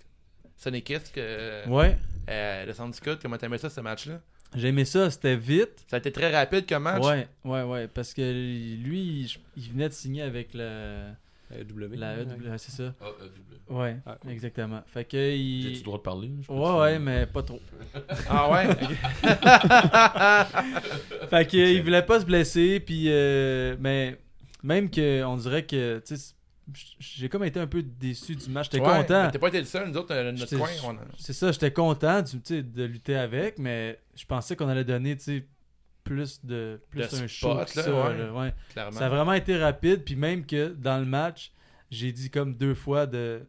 [0.57, 3.19] Sonic Kiss, euh, Ouais, le Syndicate.
[3.21, 4.19] Comment t'aimais ça, ce match-là?
[4.55, 5.83] J'ai aimé ça, c'était vite.
[5.89, 7.03] Ça a été très rapide comme match?
[7.03, 11.07] Ouais, ouais, ouais, parce que lui, je- il venait de signer avec la,
[11.51, 11.95] La W.
[11.97, 12.21] la ouais.
[12.23, 12.93] EW, ouais, c'est ça.
[13.01, 13.79] Ah, euh, double.
[13.79, 14.31] Ouais, Ah, cool.
[14.31, 14.81] exactement.
[14.87, 15.77] Fait que J'ai-tu il...
[15.77, 16.31] le droit de parler?
[16.49, 17.59] Ouais, ouais, mais pas trop.
[18.29, 18.67] Ah ouais?
[21.29, 24.17] Fait que il voulait pas se blesser, puis euh, mais
[24.63, 26.33] même que on dirait que tu sais,
[26.99, 28.69] j'ai comme été un peu déçu du match.
[28.71, 29.29] J'étais Ouais, content.
[29.31, 30.95] T'as pas été le seul, nous autres, euh, notre coin.
[30.95, 35.15] a- C'est ça, j'étais content du, de lutter avec, mais je pensais qu'on allait donner
[35.17, 35.45] tu sais,
[36.05, 38.17] plus de plus De un show spot, que là, ça, ouais.
[38.17, 38.53] là, ouais.
[38.69, 38.97] Clairement.
[38.97, 41.51] Ça a vraiment été rapide, puis même que dans le match,
[41.91, 43.41] j'ai dit comme deux fois de,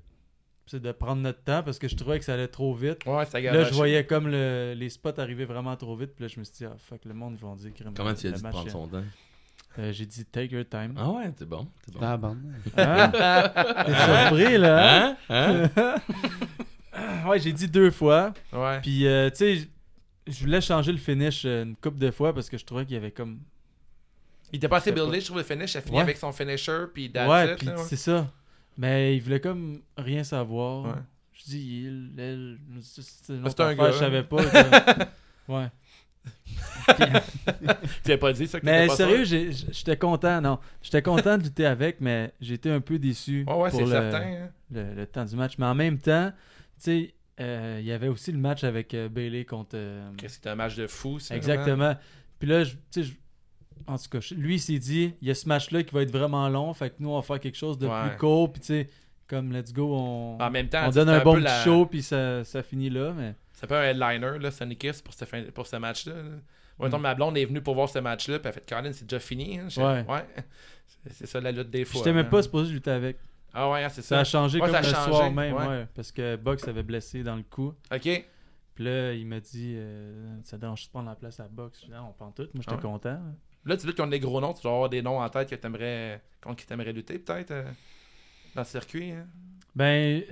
[0.73, 3.05] de prendre notre temps parce que je trouvais que ça allait trop vite.
[3.07, 6.29] Ouais, ça Là, je voyais comme le- les spots arriver vraiment trop vite, puis là,
[6.29, 8.31] je me suis dit, ah fuck, le monde, ils vont dire que Comment tu as
[8.31, 9.05] le dit de match, prendre son temps?
[9.79, 10.95] euh, J'ai dit, take your time.
[10.97, 11.69] Ah ouais, t'es bon.
[11.85, 11.99] T'es bon.
[12.03, 12.37] Ah, bon.
[12.79, 13.09] Hein?
[13.87, 15.07] T'es surpris, là?
[15.09, 15.17] Hein?
[15.29, 15.71] Hein?
[15.77, 15.95] hein?
[17.29, 18.33] ouais, j'ai dit deux fois.
[18.53, 18.81] Ouais.
[18.81, 19.69] Puis, euh, tu sais,
[20.27, 22.95] je voulais changer le finish euh, une couple de fois parce que je trouvais qu'il
[22.95, 23.41] y avait comme.
[24.53, 25.75] Il était pas assez buildé, je trouve, le finish.
[25.75, 26.03] Il a fini Ouais.
[26.03, 27.75] avec son finisher, puis ouais, puis ouais.
[27.89, 28.33] c'est ça.
[28.79, 30.85] Mais il voulait comme rien savoir.
[30.85, 31.03] Ouais.
[31.33, 34.45] Je dis, il, elle, c'est Ah, c'est un affaire, gars, je savais pas.
[34.45, 35.05] que-
[35.53, 35.67] ouais.
[38.05, 40.59] Tu l'as pas dit, ça, que Mais pas sérieux, j'étais content, non.
[40.83, 43.91] J'étais content de lutter avec, mais j'étais un peu déçu Ouais, ouais, pour c'est le,
[43.91, 44.23] certain.
[44.23, 44.49] hein.
[44.71, 45.55] le, le temps du match.
[45.59, 46.33] Mais en même temps,
[46.79, 49.71] tu sais, euh, il y avait aussi le match avec euh, Bailey contre.
[49.75, 51.37] euh, C'était un match de fou, ça.
[51.37, 51.95] Exactement.
[52.39, 53.15] Puis là, je- tu sais, je-
[53.87, 56.11] en tout cas, lui, il s'est dit, il y a ce match-là qui va être
[56.11, 58.09] vraiment long, fait que nous, on va faire quelque chose de Ouais.
[58.09, 58.89] plus court, puis tu sais,
[59.27, 62.43] comme let's go, on, En même temps, on donne un bon la- show, puis ça,
[62.45, 63.35] ça finit là, mais...
[63.53, 66.15] C'est pas un headliner, là, Sonic Kiss, pour ce, fin- pour ce match-là.
[66.15, 66.23] là.
[66.79, 68.93] Moi, mettons, ma blonde est venue pour voir ce match-là, puis elle a fait Colin,
[68.93, 69.59] c'est déjà fini.
[69.59, 69.69] hein.
[69.77, 70.05] Ouais.
[70.87, 71.99] C'est- C'est ça la lutte des fois.
[71.99, 72.31] J'étais même hein.
[72.31, 73.17] pas supposé lutter avec.
[73.59, 74.21] Ah ouais, hein, c'est Ça ça.
[74.21, 75.67] a changé Ouais, comme ça a le changé, soir même, ouais.
[75.67, 77.73] ouais, parce que Box avait blessé dans le cou.
[77.93, 78.27] Ok.
[78.75, 81.81] Puis là, il m'a dit, euh, ça dérange de prendre la place à Box?
[81.81, 82.43] Je dis, non, on prend tout.
[82.53, 82.83] Moi, j'étais Ah ouais.
[82.83, 83.19] content.
[83.65, 85.55] Là, tu luttes contre des gros noms, tu dois avoir des noms en tête que
[85.55, 87.65] t'aimerais, contre qui t'aimerais lutter, peut-être, euh,
[88.55, 89.13] dans le circuit.
[89.13, 89.27] hein?
[89.75, 90.23] Ben,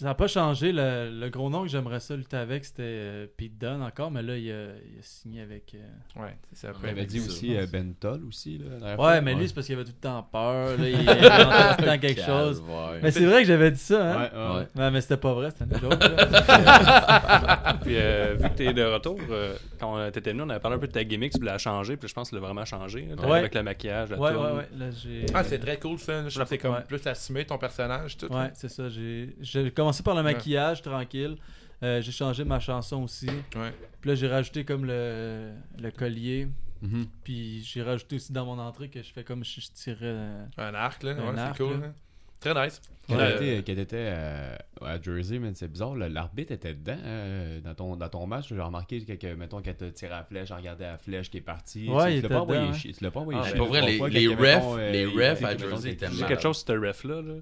[0.00, 0.72] ça n'a pas changé.
[0.72, 4.22] Le, le gros nom que j'aimerais ça lutter avec, c'était euh, Pete Dunne encore, mais
[4.22, 5.74] là, il a, il a signé avec.
[5.74, 6.72] euh, Ouais, c'est ça.
[6.82, 7.66] On On avait dit ça, aussi euh.
[7.72, 8.58] Ben Toll aussi.
[8.58, 9.20] Là, Ouais, fois.
[9.20, 10.76] mais lui, c'est parce qu'il avait tout le temps peur.
[10.78, 12.62] Là, il inventait tout le temps quelque chose.
[13.02, 14.16] Mais c'est vrai que j'avais dit ça, hein?
[14.32, 14.82] Ouais, ouais, ouais.
[14.84, 16.00] Ouais, mais c'était pas vrai, c'était une joke.
[16.02, 17.76] là.
[17.82, 20.76] Puis euh, vu que t'es de retour, euh, quand euh, t'étais venu, on avait parlé
[20.76, 22.46] un peu de ta gimmick, tu voulais la changer, puis je pense que tu l'as
[22.46, 23.06] vraiment changé.
[23.16, 23.38] là, Ouais.
[23.38, 24.42] Avec le maquillage, la ouais, toune.
[24.44, 24.68] ouais, ouais.
[24.78, 25.26] Là, j'ai.
[25.34, 26.28] Ah, c'est très cool ça.
[26.28, 26.82] Je c'est comme Ouais.
[26.86, 28.16] plus assumer ton personnage.
[28.16, 28.26] Tout.
[28.32, 28.88] Ouais, c'est ça.
[28.88, 31.36] J'ai commencé par le maquillage, tranquille.
[31.82, 33.26] Euh, j'ai changé ma chanson aussi.
[33.54, 33.72] Ouais.
[34.00, 36.48] Puis là, j'ai rajouté comme le, le collier.
[36.82, 37.06] Mhm.
[37.22, 39.98] Puis j'ai rajouté aussi dans mon entrée que je fais comme si je tirais.
[40.02, 41.12] euh, Un arc, là.
[41.12, 41.80] Un ouais, arc, c'est cool.
[41.80, 41.86] là.
[41.88, 41.94] hein.
[42.40, 42.80] Très nice.
[43.08, 47.60] Quand Euh, t'étais- quand t'étais euh, à Jersey, man, c'est bizarre, l'arbitre était dedans euh,
[47.60, 48.48] dans, ton, dans ton match.
[48.48, 51.38] J'ai remarqué que, que, mettons, quand t'as tiré la flèche, j'ai regardé la flèche qui
[51.38, 51.88] est partie.
[51.88, 53.56] Ouais, tu, il tu l'as était pas envoyé dedans, chier- Tu l'as pas envoyé Ah,
[53.56, 56.28] pour vrai, les- refs- euh, les refs à Jersey étaient malades.
[56.28, 57.22] quelque chose sur ce ref-là.
[57.22, 57.34] Là.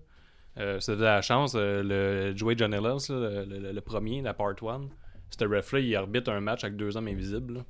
[0.59, 1.55] Euh, c'était de la chance.
[1.57, 4.88] euh, le Joey John Ellis, là, le, le- le premier, la part 1,
[5.36, 7.55] ce ref-là, il arbitre un match avec deux hommes invisibles.
[7.55, 7.61] là.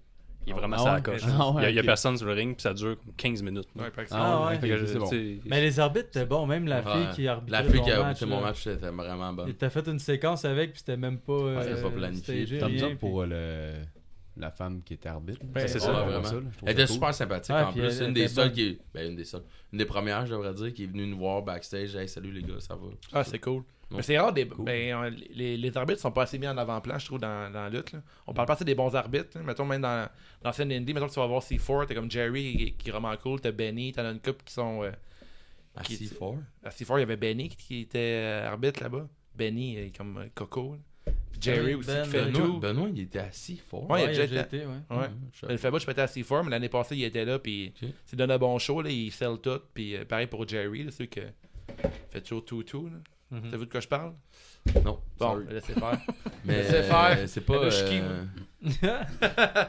[0.47, 1.03] Il est vraiment Ah sur la ouais?
[1.03, 1.23] coche.
[1.27, 3.69] Ah il y a, personne sur le ring, puis ça dure comme 15 minutes.
[3.77, 3.87] Ouais.
[4.11, 4.59] Ah ouais.
[4.63, 5.09] je- bon.
[5.47, 6.93] Mais les arbitres étaient bons, même la Ouais.
[6.93, 9.45] fille qui arbitrait La fille mon qui a match, arbitré mon match, c'était vraiment bon.
[9.47, 11.33] Il t'a fait une séquence avec, puis c'était même pas.
[11.33, 12.59] euh, c'était pas planifié.
[12.59, 13.85] Thumbs up pour puis- euh, le,
[14.37, 15.41] la femme qui était arbitre.
[15.45, 16.21] Ben, c'est ça, vraiment.
[16.23, 16.95] là, Elle était cool.
[16.95, 17.83] super sympathique Ouais, en plus.
[17.83, 18.79] elle- une elle des seules qui.
[18.93, 19.45] Ben, une des seules.
[19.73, 21.95] Une des premières, je devrais dire, qui est venue nous voir backstage.
[21.95, 22.89] Hey, salut les gars, ça va?
[23.13, 23.63] Ah, c'est cool.
[23.91, 27.07] Mais c'est rare, des, ben, les, les arbitres sont pas assez mis en avant-plan, je
[27.07, 27.93] trouve, dans, dans la lutte.
[27.93, 28.01] là.
[28.27, 29.37] On parle pas assez des bons arbitres.
[29.37, 29.43] hein.
[29.45, 30.09] Mettons, même dans
[30.43, 33.15] l'ancienne Indie, mettons que tu vas voir C4, t'as comme Jerry qui, qui est vraiment
[33.19, 34.83] cool, t'as Benny, t'en as une couple qui sont.
[34.83, 34.91] euh,
[35.77, 36.39] À Qui- C4.
[36.65, 39.07] à C4, il y avait Benny qui, qui était euh, arbitre là-bas.
[39.37, 40.73] Benny, comme euh, Coco.
[40.75, 40.79] là.
[41.05, 42.59] Puis Jerry aussi Ben, qui fait Ben, Benoît, tout.
[42.61, 43.87] Benoît, il était à C4.
[43.91, 44.97] Ouais, il a déjà été- été, ouais.
[44.97, 45.11] Ouais.
[45.33, 47.89] je- Le Fabush était à C4, mais l'année passée, il était là, puis Ok.
[48.07, 50.91] c'est donné un bon show, là, il sell tout, puis euh, pareil pour Jerry, là,
[50.91, 51.21] celui qui
[52.11, 52.87] fait toujours tout, tout.
[52.89, 52.99] là.
[53.39, 53.51] Mhm.
[53.51, 54.15] T'as vu de quoi je parle?
[54.77, 55.47] Non, Bon, sorry.
[55.51, 55.99] laissez faire.
[56.45, 57.17] Mais laissez faire.
[57.19, 57.55] euh, c'est pas.
[57.55, 58.25] Euh,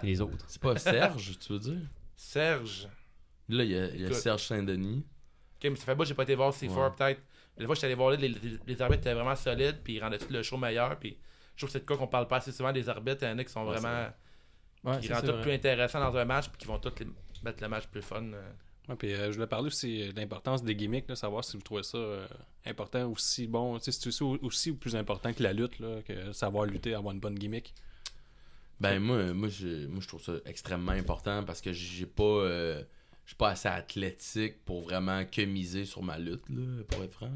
[0.03, 0.45] Les autres.
[0.47, 1.79] C'est pas Serge, tu veux dire?
[2.15, 2.87] Serge.
[3.49, 4.17] Là, il y a, il y a Écoute.
[4.19, 5.03] Serge Saint-Denis.
[5.57, 6.89] Ok, mais ça fait pas, j'ai pas été voir C4 Ouais.
[6.97, 7.21] peut-être.
[7.57, 9.93] La fois que j'étais allé voir là, les, les, les arbitres étaient vraiment solides, puis
[9.95, 11.17] ils rendaient tout le show meilleur, puis
[11.55, 13.19] je trouve que c'est de quoi qu'on parle pas assez souvent des arbitres.
[13.23, 14.07] Il y en a qui sont Ouais, vraiment.
[14.83, 15.41] Ouais, qui rendent tout vrai.
[15.41, 17.07] plus intéressant dans un match, puis qui vont tous les-
[17.43, 18.23] mettre le match plus fun.
[18.33, 18.51] euh.
[18.89, 21.63] Ouais, puis euh, je voulais parler aussi de l'importance des gimmicks, là, savoir si vous
[21.63, 22.27] trouvez ça euh,
[22.67, 26.01] important aussi bon, tu sais, c'est aussi, aussi ou plus important que la lutte, là,
[26.03, 27.73] que savoir lutter, avoir une bonne gimmick.
[28.79, 32.83] Ben moi, moi, je, moi je trouve ça extrêmement important parce que j'ai pas euh,
[33.25, 37.13] je suis pas assez athlétique pour vraiment que miser sur ma lutte là, pour être
[37.13, 37.31] franc.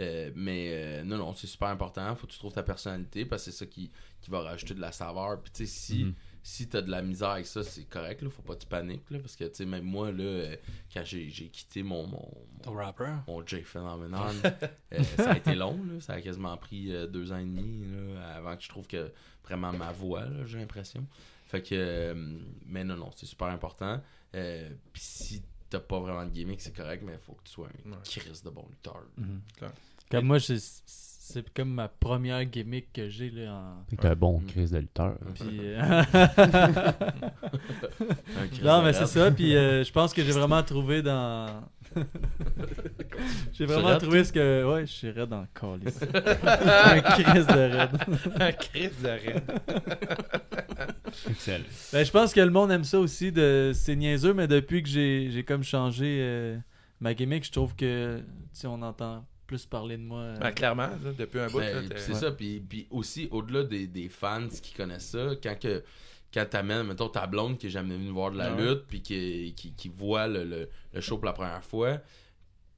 [0.00, 3.44] Euh, mais euh, non non, c'est super important, faut que tu trouves ta personnalité parce
[3.44, 3.90] que c'est ça qui,
[4.22, 5.40] qui va rajouter de la saveur.
[5.42, 6.14] Puis tu sais si Mhm.
[6.42, 9.08] si t'as de la misère avec ça, c'est correct là, faut pas que tu paniques
[9.10, 10.56] là parce que tu sais même moi là euh,
[10.92, 12.28] quand j'ai quitté mon mon,
[12.62, 13.12] Ton rapper.
[13.28, 14.26] mon J Phenomenon.
[15.18, 16.00] ça a été long, là.
[16.00, 19.12] ça a quasiment pris deux ans et demi là, avant que je trouve que
[19.44, 21.06] vraiment ma voix, là, j'ai l'impression.
[21.46, 22.14] Fait que,
[22.66, 24.00] mais non, non, c'est super important.
[24.34, 27.52] Euh, Puis si t'as pas vraiment de gimmick, c'est correct, mais il faut que tu
[27.52, 27.96] sois un Ouais.
[28.04, 29.02] Chris de bon lutteur.
[29.16, 29.40] Mhm.
[30.10, 33.84] Comme moi, j'ai- c'est comme ma première gimmick que j'ai là en.
[33.96, 34.46] T'es un bon Mm.
[34.46, 35.16] Chris de lutteur.
[35.34, 36.02] Puis, euh,
[38.62, 39.30] non, mais c'est ça.
[39.30, 41.62] Puis euh, je pense que j'ai vraiment trouvé dans.
[43.52, 44.64] j'ai vraiment trouvé ce que.
[44.72, 46.00] Ouais, je suis raide dans le calice.
[46.02, 47.90] Un Chris de raide.
[48.40, 49.42] Un Chris de raide.
[51.28, 51.64] Excellent.
[51.92, 53.32] Ben, je pense que le monde aime ça aussi.
[53.32, 53.72] De...
[53.74, 56.58] C'est niaiseux, mais depuis que j'ai j'ai comme changé euh,
[57.00, 60.20] ma gimmick, je trouve que tu sais, on entend plus parler de moi.
[60.20, 61.58] euh, Ben, clairement, là, depuis un bout.
[61.58, 65.82] Ben, c'est ça, puis, puis aussi, au-delà des, des fans qui connaissent ça, quand que
[66.32, 68.62] quand t'amènes, mettons, ta blonde qui est jamais venue voir de la ouais.
[68.62, 71.98] lutte, puis qui, qui, qui voit le, le, le show pour la première fois,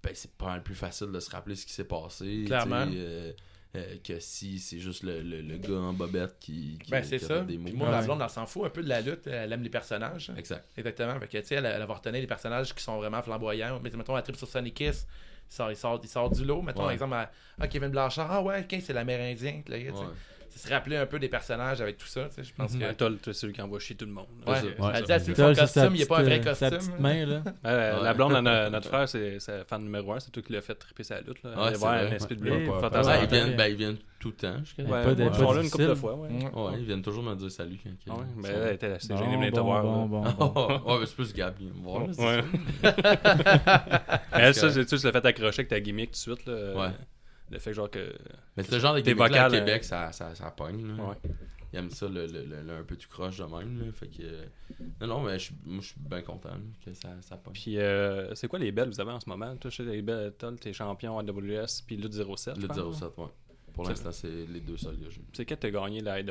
[0.02, 2.44] ben c'est pas mal plus facile de se rappeler ce qui s'est passé.
[2.46, 2.86] Clairement.
[2.92, 3.32] euh,
[3.76, 7.18] euh, que si c'est juste le, le, le gars en bobette qui, qui, Ben, c'est
[7.18, 7.34] qui a ça.
[7.40, 7.78] fait des Puis mots.
[7.78, 8.04] moi, ma Ouais.
[8.04, 9.26] blonde, elle s'en fout un peu de la lutte.
[9.26, 10.30] Elle aime les personnages.
[10.36, 10.64] Exact.
[10.76, 11.18] Exactement.
[11.18, 13.80] Fait que, tu sais, elle, elle va retenir les personnages qui sont vraiment flamboyants.
[13.82, 15.08] Mais mettons, elle tripe sur Sonic Kiss.
[15.50, 16.62] Il sort, il sort, il sort du lot.
[16.62, 16.92] Mettons, par Ouais.
[16.94, 17.14] exemple,
[17.58, 18.30] à- Kevin Blanchard.
[18.30, 19.62] Ah ouais, ok, c'est l'Amérindien.
[19.66, 19.76] là,
[20.58, 22.24] se rappeler un peu des personnages avec tout ça.
[22.28, 22.80] tu sais, Je pense Mhm.
[22.80, 22.84] que.
[22.86, 24.26] Ben, Toll, c'est celui qui envoie chier tout le monde.
[24.46, 24.54] Ouais.
[24.54, 24.92] Ouais.
[24.94, 26.88] Elle dit à celui qui sa costume, il n'est pas un vrai euh, Sa costume.
[26.92, 27.42] petite main, là.
[27.66, 28.02] Euh, Ouais.
[28.04, 30.60] La blonde de no- notre frère, c'est sa fan numéro 1, c'est toi qui l'as
[30.62, 31.42] fait triper sa lutte.
[31.42, 31.50] Là.
[31.50, 32.50] Ouais, Aller c'est voir un esprit de ils,
[33.28, 33.54] viennent, ouais.
[33.56, 34.56] ben, ils viennent tout le temps.
[34.78, 36.14] Ouais, de- ils sont là une couple de fois.
[36.16, 36.28] Ouais.
[36.30, 36.42] Mm.
[36.58, 39.36] Ouais, ils viennent toujours me dire salut quand Ah ouais, elle était assez gênée de
[39.36, 39.84] venir te voir.
[39.84, 42.02] ouais, mais c'est plus Gab vient me voir.
[42.18, 42.42] Ouais.
[44.32, 46.46] elle, ça, tu l'as fait accrocher avec ta gimmick tout de suite.
[46.46, 46.74] Là.
[46.74, 46.88] Ouais.
[47.50, 48.12] Le fait que genre que.
[48.56, 50.50] Mais c'est le genre de Tes gimmick là à vocales, Québec, euh, ça, ça, ça
[50.50, 50.86] pogne.
[50.96, 51.04] Là.
[51.04, 51.16] Ouais.
[51.72, 53.80] Ils aiment ça, le, le, le- le un peu du croche de même.
[53.84, 53.92] Là.
[53.92, 54.22] Fait que,
[55.00, 57.52] non, non, mais je, moi, je suis bien content là, que ça, ça pogne.
[57.54, 59.54] Puis, euh, c'est quoi les belles que vous avez en ce moment?
[59.56, 62.54] Toi, chez les belles, t'es champion AWS, puis Lutte 07.
[62.56, 63.24] je Le pense, 07, ouais.
[63.72, 65.20] pour l'instant, c'est les deux seuls que j'ai.
[65.32, 66.30] C'est quand t'as gagné la IWS,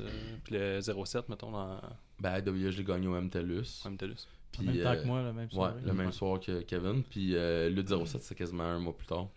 [0.00, 0.08] euh,
[0.44, 1.80] puis le 07, mettons, dans
[2.20, 3.84] Ben, AWS, j'ai gagné au MTLUS.
[3.88, 4.26] MTLUS.
[4.50, 5.74] Puis, En même temps euh, que moi, le même Ouais, soir.
[5.86, 7.02] le même soir que Kevin.
[7.04, 9.28] Puis euh, le 07, c'est quasiment un mois plus tard.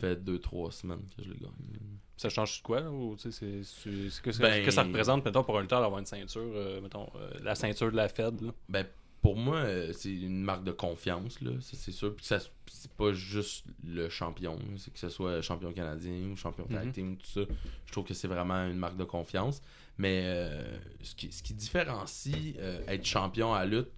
[0.00, 1.80] Ça fait 2-3 semaines que je l'ai gagné.
[2.16, 4.82] Ça change de quoi, ou tu sais, c'est- c'est c'est que, ça- Ben- que ça
[4.82, 8.08] représente, mettons, pour un lutteur d'avoir une ceinture, euh, mettons, euh, la ceinture de la
[8.08, 8.52] Fed, là?
[8.68, 8.86] Ben,
[9.22, 12.14] pour moi, euh, c'est une marque de confiance, là, c'est sûr.
[12.14, 16.64] Puis ça, c'est pas juste le champion, c'est que ce soit champion canadien ou champion
[16.66, 16.92] tag Mhm.
[16.92, 17.40] team, tout ça.
[17.86, 19.62] Je trouve que c'est vraiment une marque de confiance.
[19.98, 22.54] Mais euh, ce, qui, ce qui différencie
[22.88, 23.90] être champion à lutte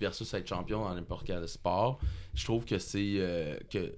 [0.00, 2.00] versus être champion dans n'importe quel sport,
[2.34, 3.92] je trouve que c'est que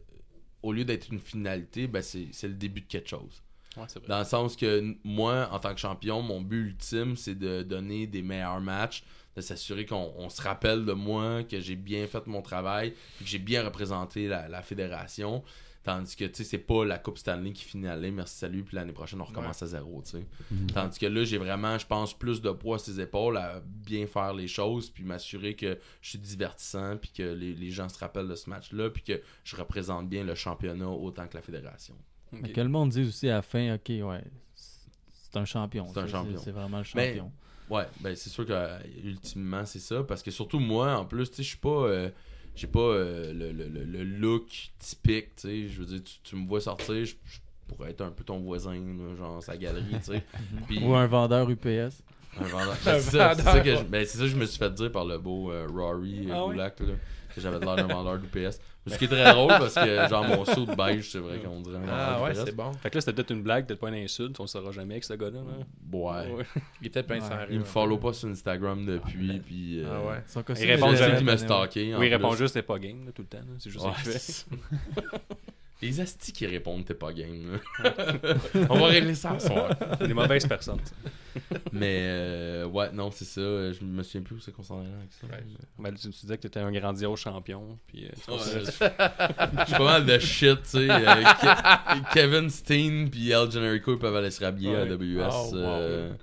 [0.66, 3.42] au lieu d'être une finalité, ben c'est le début de quelque chose.
[3.76, 4.08] Ouais, c'est vrai.
[4.08, 8.08] Dans le sens que moi, en tant que champion, mon but ultime, c'est de donner
[8.08, 9.04] des meilleurs matchs,
[9.36, 13.26] de s'assurer qu'on on se rappelle de moi, que j'ai bien fait mon travail, que
[13.26, 15.44] j'ai bien représenté la, la fédération.
[15.86, 18.74] Tandis que, tu sais, c'est pas la Coupe Stanley qui finit à merci, salut, puis
[18.74, 20.26] l'année prochaine, on recommence à zéro, tu sais.
[20.50, 20.66] Mhm.
[20.74, 24.08] Tandis que là, j'ai vraiment, je pense, plus de poids à ses épaules à bien
[24.08, 28.00] faire les choses, puis m'assurer que je suis divertissant, puis que les, les gens se
[28.00, 31.94] rappellent de ce match-là, puis que je représente bien le championnat autant que la fédération.
[32.32, 34.24] Mais que le monde dise aussi à la fin, ok, ouais,
[34.56, 35.86] c'est- un champion.
[35.94, 36.40] C'est un champion.
[36.42, 37.30] C'est vraiment le Mais- champion.
[37.70, 41.28] Ouais, ben c'est sûr que euh, ultimement c'est ça parce que surtout moi en plus,
[41.30, 42.10] tu sais, je suis pas euh,
[42.56, 44.48] j'ai pas euh, le, le- le- look
[44.78, 47.38] typique, tu sais, je veux dire tu, tu me vois sortir, je, je
[47.68, 50.22] pourrais être un peu ton voisin là, genre sa galerie, tu sais.
[50.68, 52.02] Puis Ou un vendeur UPS.
[52.38, 52.76] un vendeur.
[52.84, 54.72] Ben, c'est ça, c'est ça que je, ben, c'est ça que je me suis fait
[54.72, 56.44] dire par le beau euh, Rory euh, Ah?
[56.46, 56.86] Goulak, là,
[57.36, 58.58] que j'avais l'air d'un vendeur d'UPS.
[58.88, 61.60] Ce qui est très drôle parce que genre mon saut de beige, c'est vrai qu'on
[61.60, 62.72] dirait un Ah ouais, c'est bon.
[62.74, 64.94] Fait que là, c'était peut-être une blague, peut-être pas une insulte, on le saura jamais
[64.94, 65.40] avec ce gars-là.
[65.40, 65.98] là.
[65.98, 66.32] Ouais.
[66.32, 66.44] Ouais.
[66.80, 67.28] Il est peut-être bien Ouais.
[67.28, 70.22] sans Il me follow pas sur Instagram depuis puis euh, Ah ouais.
[70.28, 71.12] Son costume Il répond est C'est jamais.
[71.12, 71.94] lui qui m'a stalké.
[71.96, 73.44] Oui, il répond juste, c'est pas game, là, tout le temps.
[73.58, 75.20] C'est juste Ouais, ça qu'il fait.
[75.82, 77.58] Les astis qui répondent t'es pas game.
[77.84, 77.92] là.
[78.70, 79.68] On va régler ça ce soir.
[80.00, 80.80] Des mauvaises personnes.
[80.82, 80.94] ça.
[81.70, 83.42] Mais euh, ouais, non, c'est ça.
[83.72, 85.26] Je me souviens plus où c'est qu'on s'en avec ça.
[85.26, 85.44] Ouais.
[85.78, 87.78] Ben, tu, tu disais que t'étais un grandiose champion.
[87.88, 88.70] Puis, euh, tu Ouais, considères- je
[89.66, 90.90] suis pas mal de shit, tu sais.
[90.90, 94.86] euh, Ke- Kevin Steen puis El Generico ils peuvent aller se rhabiller à.
[94.86, 95.28] WS.
[95.30, 96.16] Oh, wow.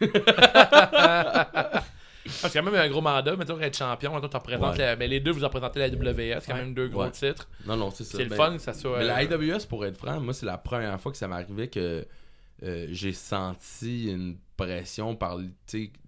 [2.30, 4.72] euh, Parce qu'il y a même un gros mandat, mettons, être champion, mettons, t'en représentes
[4.72, 4.78] Ouais.
[4.78, 7.10] la- mais les deux, vous représentez la WS, quand même deux gros Ouais.
[7.10, 7.48] titres.
[7.66, 8.18] Non, non, c'est ça.
[8.18, 8.98] C'est le Ben, fun que ça soit.
[8.98, 11.68] Mais la euh, IWS, pour être franc, moi, c'est la première fois que ça m'arrivait
[11.68, 12.06] que
[12.62, 15.38] euh, j'ai senti une pression par,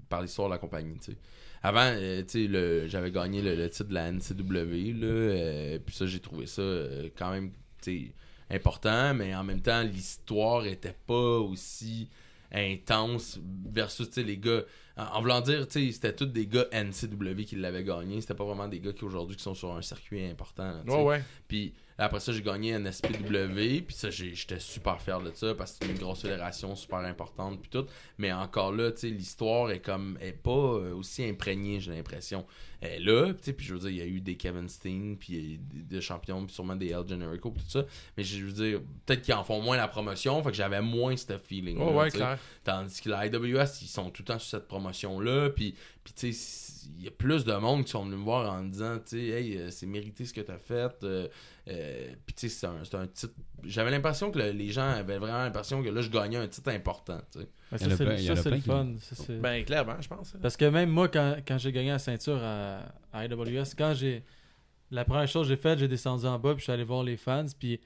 [0.09, 0.99] par l'histoire de la compagnie.
[0.99, 1.19] tu sais.
[1.63, 5.79] Avant, euh, tu sais, le- j'avais gagné le, le titre de la NCW, là, euh,
[5.79, 7.53] puis ça, j'ai trouvé ça euh, quand même
[7.83, 8.13] tu sais,
[8.55, 12.09] important, mais en même temps, l'histoire était pas aussi
[12.53, 13.39] intense
[13.73, 14.63] versus tu sais, les gars.
[14.97, 18.21] En, voulant dire, tu sais, c'était tous des gars NCW qui l'avaient gagné.
[18.21, 20.83] C'était pas vraiment des gars qui aujourd'hui qui sont sur un circuit important.
[20.87, 20.93] sais.
[20.93, 21.25] Ouais, ouais.
[21.49, 23.83] Puis après ça, j'ai gagné un SPW.
[23.87, 27.61] Puis ça, j'étais super fier de ça parce que c'est une grosse fédération super importante.
[27.61, 27.87] Puis tout.
[28.19, 30.19] Mais encore là, tu sais, l'histoire est comme.
[30.21, 32.47] est pas euh, aussi imprégnée, j'ai l'impression.
[32.81, 33.35] Elle est là.
[33.35, 35.17] tu sais, Puis je veux dire, il y a eu des Kevin Steen.
[35.17, 36.45] Puis des, champions.
[36.45, 37.51] Puis sûrement des El Generico.
[37.51, 37.85] Puis tout ça.
[38.17, 40.43] Mais je veux dire, peut-être qu'ils en font moins la promotion.
[40.43, 41.79] Fait que j'avais moins ce feeling.
[41.79, 42.39] Ouais, ouais, clair.
[42.65, 45.51] Tandis que la IWS, ils sont tout le temps sur cette promotion-là.
[45.51, 45.75] Puis,
[46.05, 48.63] puis tu sais, il y a plus de monde qui sont venus me voir en
[48.63, 50.93] me disant, tu sais, hey, euh, c'est mérité ce que tu as fait.
[51.05, 51.29] Euh,
[51.69, 53.35] euh, puis, tu sais, c'est un, c'est un titre.
[53.65, 56.71] J'avais l'impression que le- les gens avaient vraiment l'impression que là, je gagnais un titre
[56.71, 57.49] important, tu sais.
[57.73, 57.83] Mais Il
[58.25, 58.95] y en ça, c'est le- fun.
[59.01, 60.35] ça, Ben, clairement, je pense.
[60.43, 62.81] Parce que même moi, quand, quand j'ai gagné la ceinture à,
[63.13, 64.23] à IWS, quand j'ai.
[64.91, 67.03] La première chose que j'ai faite, j'ai descendu en bas, puis je suis allé voir
[67.03, 67.81] les fans, puis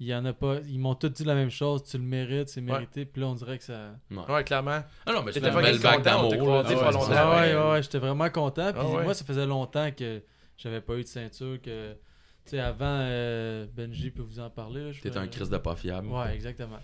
[0.00, 0.56] il y en a pas.
[0.68, 3.34] Ils m'ont tous dit la même chose, tu le mérites, c'est mérité, puis là, on
[3.34, 3.92] dirait que ça.
[4.10, 4.18] Ouais.
[4.28, 4.82] Ouais, clairement.
[5.06, 6.64] Ah non, mais T'étais c'était pas belle content, vague d'amour.
[7.14, 9.02] Ah ouais, ouais, ouais, j'étais vraiment content, puis Ah ouais.
[9.04, 10.20] moi, ça faisait longtemps que
[10.58, 11.92] j'avais pas eu de ceinture, que.
[12.44, 14.92] Tu sais, avant, euh, Benji peut vous en parler.
[14.92, 16.06] fais- un Chris de pas fiable.
[16.06, 16.78] Ouais, exactement.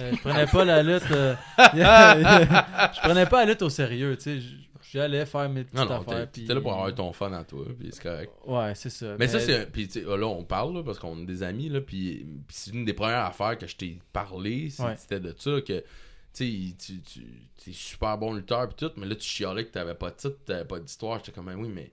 [0.00, 1.08] Euh, je prenais pas la lutte.
[1.12, 4.46] euh, je prenais pas la lutte au sérieux, tu sais.
[4.94, 6.30] J'allais faire mes petites Non, non, affaires.
[6.30, 8.32] t'es là pour avoir ton fun à toi, puis c'est correct.
[8.46, 9.16] Ouais, c'est ça.
[9.18, 9.66] Mais ça, c'est.
[9.72, 11.80] Puis, là, on parle, là, parce qu'on est des amis, là.
[11.80, 14.68] Puis, c'est une des premières affaires que je t'ai parlé.
[14.78, 14.94] Ouais.
[14.96, 15.82] C'était de ça, que.
[16.32, 17.22] Tu sais, tu,
[17.56, 18.92] tu es super bon lutteur, puis tout.
[18.96, 21.18] Mais là, tu chialais que t'avais pas de titre, t'avais pas d'histoire.
[21.18, 21.92] J'étais comme, Ben oui, mais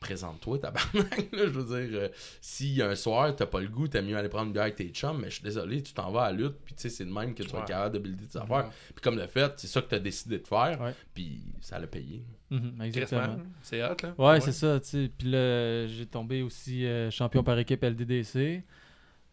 [0.00, 1.44] présente-toi, tabarnak, là.
[1.44, 2.08] Je veux dire, euh,
[2.40, 4.88] si un soir, t'as pas le goût, t'as mieux aller prendre une bière avec tes
[4.88, 5.18] chums.
[5.20, 7.12] Mais je suis désolé, tu t'en vas à la lutte, puis tu sais, c'est de
[7.12, 8.70] même que tu vas être capable de builder tes affaires.
[8.94, 10.92] Puis, comme le fait, c'est ça que t'as décidé de faire.
[11.14, 12.24] Puis, ça l'a payé.
[12.52, 13.36] Mhm, exactement.
[13.62, 14.14] C'est hot, là.
[14.18, 15.10] Ouais, c'est ça, tu sais.
[15.16, 18.62] Puis là, j'ai tombé aussi euh, champion par équipe LDDC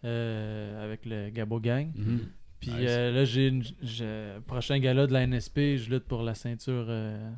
[0.06, 1.92] euh, avec le Gabo Gang.
[1.96, 2.20] Mhm.
[2.60, 2.80] Puis Nice.
[2.90, 6.86] euh, là, j'ai une j'ai- prochain gala de la NSP, je lutte pour la ceinture.
[6.90, 7.30] Euh,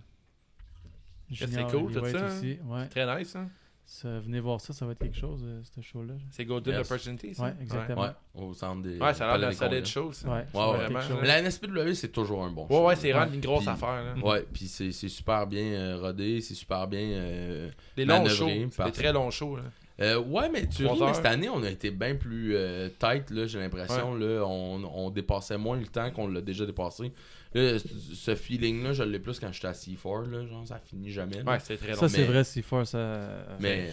[1.34, 2.58] c'est cool, tout ça, aussi.
[2.66, 2.88] Ouais.
[2.88, 3.50] Très nice, hein?
[3.94, 6.14] Ça, venez voir ça, ça va être quelque chose, euh, ce show-là.
[6.30, 6.90] C'est Golden Yes.
[6.90, 7.44] Opportunity, ça?
[7.44, 8.02] Ouais, exactement.
[8.04, 8.98] Ouais, au centre des.
[8.98, 9.86] Ouais, ça a l'air des d'un solid congrès.
[9.92, 10.30] show, ça.
[10.30, 10.78] Ouais, Ouais, ouais.
[10.78, 11.00] Vraiment.
[11.22, 12.86] Mais la NSPW, c'est toujours un bon Ouais, show.
[12.88, 13.36] ouais, c'est vraiment Ouais.
[13.36, 14.02] une grosse affaire.
[14.02, 14.16] Là.
[14.24, 17.02] Ouais, puis c'est c'est super bien euh, rodé, c'est super bien.
[17.02, 18.84] euh, Des longs manœuvré, shows.
[18.86, 19.58] Des très longs shows.
[19.58, 19.64] Là.
[20.00, 23.30] Euh, ouais, mais tu ris, mais cette année, on a été bien plus euh, tight,
[23.30, 24.16] là, j'ai l'impression.
[24.16, 27.12] là on, on dépassait moins le temps qu'on l'a déjà dépassé.
[27.54, 27.78] Là,
[28.14, 31.44] ce feeling-là, je l'ai plus quand j'étais à C4, là, genre, ça finit jamais.
[31.44, 31.52] là.
[31.52, 31.96] Ouais, c'est très long.
[32.00, 33.46] Ça, c'est vrai, si fort, ça.
[33.60, 33.92] Mais,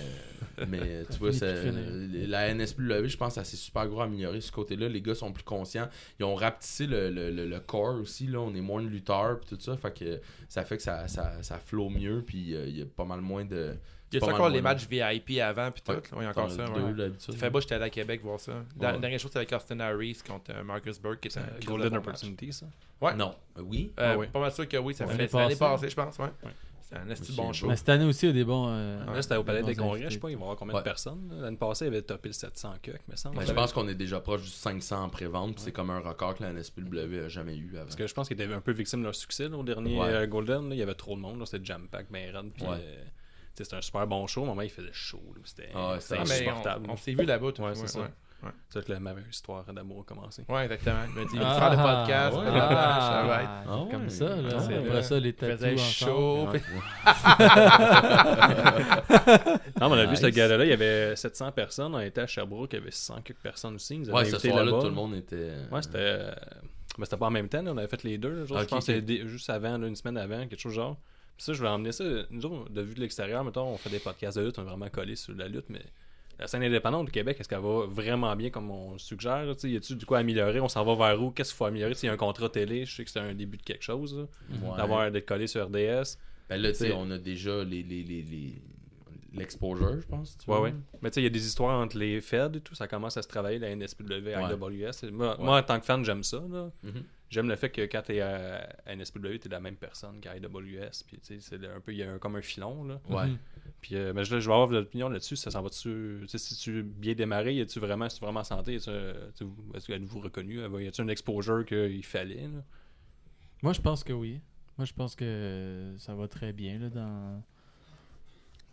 [0.68, 2.26] mais tu vois, finit c'est- plus
[2.88, 4.88] la je pense, ça s'est super gros amélioré ce côté-là.
[4.88, 5.88] Les gars sont plus conscients.
[6.20, 8.26] Ils ont rapetissé le, le, le, le corps aussi.
[8.28, 8.38] Là.
[8.40, 9.76] On est moins de lutteurs puis tout ça.
[9.76, 12.22] Fait que ça fait que ça, ça, ça flow mieux.
[12.26, 13.74] Puis euh, il y a pas mal moins de.
[14.12, 15.92] Il y a encore les matchs VIP avant, puis tout.
[15.92, 16.00] Ouais.
[16.16, 16.66] il y a encore ça.
[17.18, 18.52] Ça fait beau, j'étais allé à Québec voir ça.
[18.80, 21.96] La dernière chose, c'était avec Austin Harris contre euh, Marcus Burke, qui était un Golden.
[21.96, 22.66] Opportunity, ça.
[23.00, 23.14] Ouais.
[23.14, 23.34] Non.
[23.58, 23.92] Euh, oui.
[24.00, 24.26] Euh, Ah oui.
[24.32, 25.88] Pas mal sûr que oui, ça fait L'année passée.
[25.90, 26.18] je pense.
[26.18, 26.28] Ouais.
[26.80, 27.66] C'est un Je bon show.
[27.68, 28.66] Mais cette année aussi, il y a des bons.
[28.70, 30.08] euh, Là, c'était au Palais des Congrès, invités.
[30.08, 30.80] je sais pas, il va y avoir combien Ouais.
[30.80, 31.30] de personnes.
[31.38, 33.46] L'année passée, il avait topé le 700 que, me semble.
[33.46, 35.58] Je pense qu'on est déjà proche du 500 en pré-vente.
[35.58, 37.82] C'est comme un record que la NSPW a jamais eu avant.
[37.84, 40.00] Parce que je pense qu'ils étaient un peu victimes de leur succès là, au dernier
[40.00, 40.26] Ouais.
[40.26, 40.70] Golden.
[40.70, 40.74] là.
[40.74, 41.46] il y avait trop de monde.
[41.46, 42.52] C'était jam pack, ben raide.
[42.54, 43.04] Puis, euh,
[43.64, 44.42] c'était un super bon show.
[44.42, 45.22] Au moment, il faisait chaud.
[45.34, 45.40] là.
[45.44, 46.86] C'était Ah Ah, mais insupportable.
[46.88, 48.00] on, on s'est vu là-bas, tout Ouais, c'est ça.
[48.40, 50.44] Ouais, C'est que la ma histoire d'amour a commencé.
[50.48, 51.00] Ouais, exactement.
[51.08, 52.36] Il m'a dit, Ah, faire le podcast.
[52.38, 52.44] ouais.
[52.46, 53.90] Ah, ça va être- Ah ouais.
[53.90, 54.48] Comme ça, là.
[54.52, 56.12] Ah, Après ça, les Il tatous faisait ensemble.
[56.12, 56.46] chaud.
[56.52, 56.62] Puis-
[59.80, 60.20] Non, mais on a vu Nice.
[60.20, 61.94] ce gars-là, il y avait 700 personnes.
[61.94, 63.96] On était à Sherbrooke, il y avait 600 quelques personnes aussi.
[63.96, 64.78] Ils Ouais, ce soir-là, là-bas.
[64.80, 65.52] tout le monde était.
[65.70, 65.98] Ouais, c'était.
[65.98, 66.32] euh,
[66.98, 68.30] Mais c'était pas en même temps, là, on avait fait les deux.
[68.30, 70.74] là, genre, Ok, je pense que c'était juste avant, là, une semaine avant, quelque chose
[70.74, 70.96] genre.
[71.38, 72.04] Ça, je voulais emmener ça.
[72.30, 74.66] Nous autres, de vue de l'extérieur, mettons, on fait des podcasts de lutte, on est
[74.68, 75.82] vraiment collé sur la lutte, mais
[76.38, 79.76] la scène indépendante du Québec, est-ce qu'elle va vraiment bien comme on le suggère Y
[79.76, 80.60] a-tu du quoi améliorer?
[80.60, 81.30] On s'en va vers où?
[81.30, 81.94] Qu'est-ce qu'il faut améliorer?
[81.94, 84.26] S'il y a un contrat télé, je sais que c'est un début de quelque chose,
[84.50, 84.76] Ouais.
[84.76, 86.16] d'avoir d'être collé sur RDS.
[86.48, 88.62] Ben là, tu sais, on a déjà les, les, les, les-
[89.34, 90.36] l'exposure, je pense.
[90.38, 90.74] tu Ouais, ouais.
[91.02, 93.16] Mais tu sais, il y a des histoires entre les Fed et tout, ça commence
[93.16, 94.34] à se travailler, la NSPW, Ouais.
[94.54, 95.10] IWS.
[95.12, 95.44] Moi, Ouais.
[95.44, 96.70] moi, en tant que fan, j'aime ça, là.
[96.82, 97.02] Mhm.
[97.30, 101.04] J'aime le fait que quand t'es à à NSPW, t'es la même personne qu'à IWS.
[101.06, 103.00] Puis, tu sais, c'est un peu, il y a un- comme un filon, là.
[103.10, 103.26] Ouais.
[103.26, 103.38] Mhm.
[103.82, 105.36] Puis, euh, ben, je, je vais avoir votre opinion là-dessus.
[105.36, 106.24] Ça s'en va-tu.
[106.26, 109.86] Si tu bien démarré, y a-tu vraiment, si vraiment santé, y a-tu, euh, vous- est-ce
[109.86, 112.62] que êtes-vous reconnu Euh, Y a-tu un exposure qu'il fallait, là?
[113.62, 114.40] Moi, je pense que oui.
[114.78, 117.42] Moi, je pense que ça va très bien là, dans...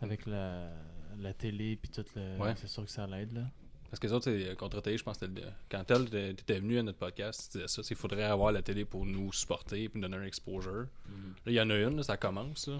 [0.00, 0.70] avec la,
[1.18, 2.38] la télé puis tout le.
[2.38, 2.54] Ouais.
[2.56, 3.42] C'est sûr que ça l'aide là.
[3.90, 5.26] Parce que les autres, c'est contre télé, je pense que
[5.70, 8.62] quand tel t'étais t'étais venu à notre podcast, tu disais ça, il faudrait avoir la
[8.62, 10.86] télé pour nous supporter et nous donner un exposure.
[11.08, 11.34] Mhm.
[11.46, 12.66] Là, il y en a une, là, ça commence.
[12.68, 12.74] Là.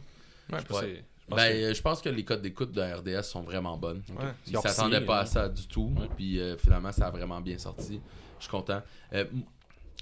[0.53, 1.05] Ouais, Je ouais.
[1.29, 4.03] pense Ben, que- je pense que les codes d'écoute de RDS sont vraiment bonnes.
[4.11, 4.27] Ouais.
[4.47, 5.93] Ils s'attendaient pas à ça du tout.
[5.99, 6.09] Ouais.
[6.17, 8.01] Puis euh, finalement, ça a vraiment bien sorti.
[8.39, 8.83] Je suis content.
[9.13, 9.43] Euh, m-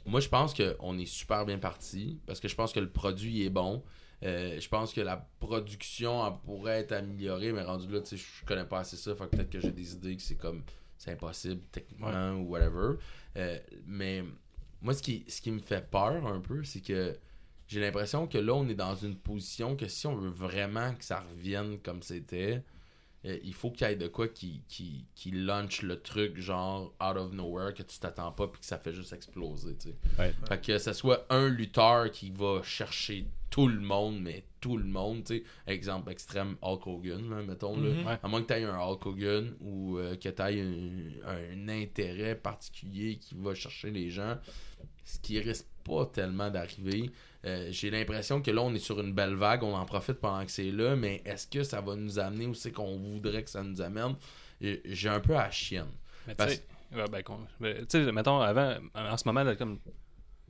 [0.06, 3.44] moi, je pense qu'on est super bien parti parce que je pense que le produit
[3.44, 3.82] est bon.
[4.22, 8.16] Euh, je pense que la production elle pourrait être améliorée, mais rendu là, tu sais,
[8.16, 9.14] je connais pas assez ça.
[9.14, 10.62] Fait que peut-être que j'ai des idées que c'est comme
[10.98, 12.96] c'est impossible techniquement ou whatever.
[13.36, 14.24] Euh, mais
[14.80, 17.16] moi, ce qui, ce qui me fait peur un peu, c'est que
[17.66, 21.04] j'ai l'impression que là, on est dans une position que si on veut vraiment que
[21.04, 22.62] ça revienne comme c'était,
[23.24, 26.92] euh, il faut qu'il y ait de quoi qui, qui, qui launch le truc genre
[27.02, 29.76] out of nowhere, que tu t'attends pas puis que ça fait juste exploser.
[29.76, 29.94] tu sais.
[30.18, 30.34] Ouais.
[30.48, 34.84] Fait que ce soit un lutteur qui va chercher tout le monde, mais tout le
[34.84, 35.24] monde.
[35.24, 35.44] tu sais.
[35.66, 37.76] Exemple extrême Hulk Hogan, là, mettons.
[37.80, 37.88] là.
[37.90, 38.06] Mhm.
[38.06, 38.18] Ouais.
[38.22, 41.68] À moins que tu aies un Hulk Hogan ou euh, que tu aies un, un
[41.68, 44.36] intérêt particulier qui va chercher les gens,
[45.04, 47.10] ce qui risque pas tellement d'arriver.
[47.44, 50.44] Euh, J'ai l'impression que là, on est sur une belle vague, on en profite pendant
[50.44, 53.50] que c'est là, mais est-ce que ça va nous amener où c'est qu'on voudrait que
[53.50, 54.14] ça nous amène?
[54.60, 55.90] J'ai un peu à chienne.
[56.26, 56.62] Mais Parce-
[56.94, 57.22] ouais, ben,
[57.60, 59.78] ben, tu sais, mettons, avant, en ce moment, là, comme,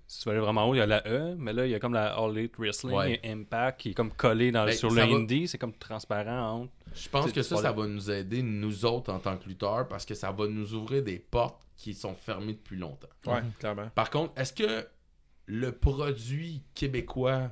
[0.06, 1.74] si tu vas aller vraiment haut, il y a la E, mais là, il y
[1.74, 3.20] a comme la All Elite Wrestling Ouais.
[3.24, 6.60] et Impact qui est comme collé dans, Ben, sur le va- indie, c'est comme transparent
[6.60, 6.72] entre.
[6.94, 10.04] Je pense que ça, ça va nous aider, nous autres, en tant que lutteurs, parce
[10.04, 13.08] que ça va nous ouvrir des portes qui sont fermées depuis longtemps.
[13.26, 13.88] Ouais, clairement.
[13.94, 14.86] Par contre, est-ce que
[15.46, 17.50] le produit québécois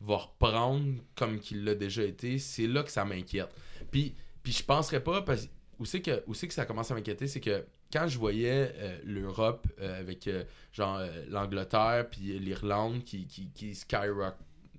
[0.00, 2.38] va reprendre comme qu'il l'a déjà été?
[2.38, 3.50] C'est là que ça m'inquiète.
[3.90, 5.48] Puis, puis je penserais pas, parce
[5.78, 8.72] où c'est que, où c'est que ça commence à m'inquiéter, c'est que quand je voyais
[8.74, 14.34] euh, l'Europe euh, avec euh, genre euh, l'Angleterre puis l'Irlande qui, qui, qui skyrock,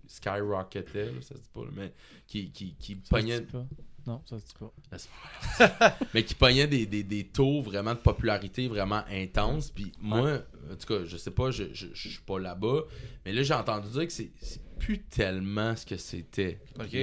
[0.08, 1.94] skyrocketait, là, ça se dit pas, là, mais
[2.28, 3.66] qui, qui, qui Ça se pognait dit pas.
[4.10, 5.98] Non, ça se dit pas.
[6.14, 9.70] mais qui pognait des, des, des taux vraiment de popularité vraiment intenses.
[9.70, 10.40] Puis moi,
[10.72, 12.84] en tout cas, je sais pas, je, je, je suis pas là-bas,
[13.26, 16.60] mais là, j'ai entendu dire que c'est c'est plus tellement ce que c'était.
[16.80, 16.98] Ok.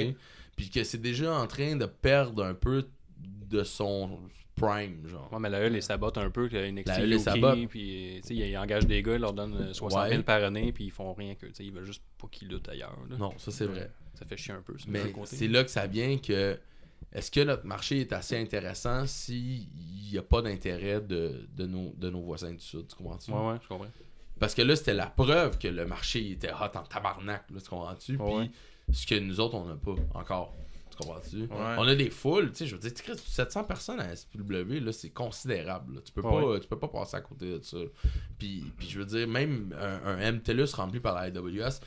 [0.57, 2.88] Puis que c'est déjà en train de perdre un peu
[3.18, 4.18] de son
[4.57, 5.30] prime, genre.
[5.32, 7.18] Ouais, mais la E les sabote un peu, qu'il y a une La E les
[7.18, 7.68] sabote.
[7.68, 10.22] puis tu sais, ils engagent des gars, ils leur donnent euh, 60 000 Ouais.
[10.24, 12.68] par année, puis ils font rien que, tu sais, ils veulent juste pas qu'ils luttent
[12.70, 12.96] ailleurs.
[13.11, 13.16] là.
[13.18, 13.90] Non, ça c'est vrai.
[14.14, 16.59] Ça fait chier un peu, ça, Mais c'est là que ça vient que
[17.12, 19.66] est-ce que notre marché est assez intéressant s'il
[20.11, 23.30] n'y a pas d'intérêt de, de, nos, de nos voisins du Sud, tu comprends-tu?
[23.30, 23.86] Ouais, ouais, je comprends.
[24.38, 27.68] Parce que là, c'était la preuve que le marché était hot en tabarnak, là, tu
[27.70, 28.18] comprends-tu?
[28.18, 28.51] Puis Ouais.
[28.92, 30.55] ce que nous autres, on n'a pas encore.
[30.90, 31.40] Tu comprends-tu?
[31.42, 31.49] Ouais.
[31.78, 34.78] On a des foules, tu sais, je veux dire, tu crées 700 personnes à SPW,
[34.80, 35.94] là, c'est considérable.
[35.97, 36.01] là.
[36.05, 37.78] Tu peux Ouais, pas tu peux pas passer à côté de ça.
[38.38, 41.80] Puis, puis je veux dire, même un, un MTLUS rempli par la AWS,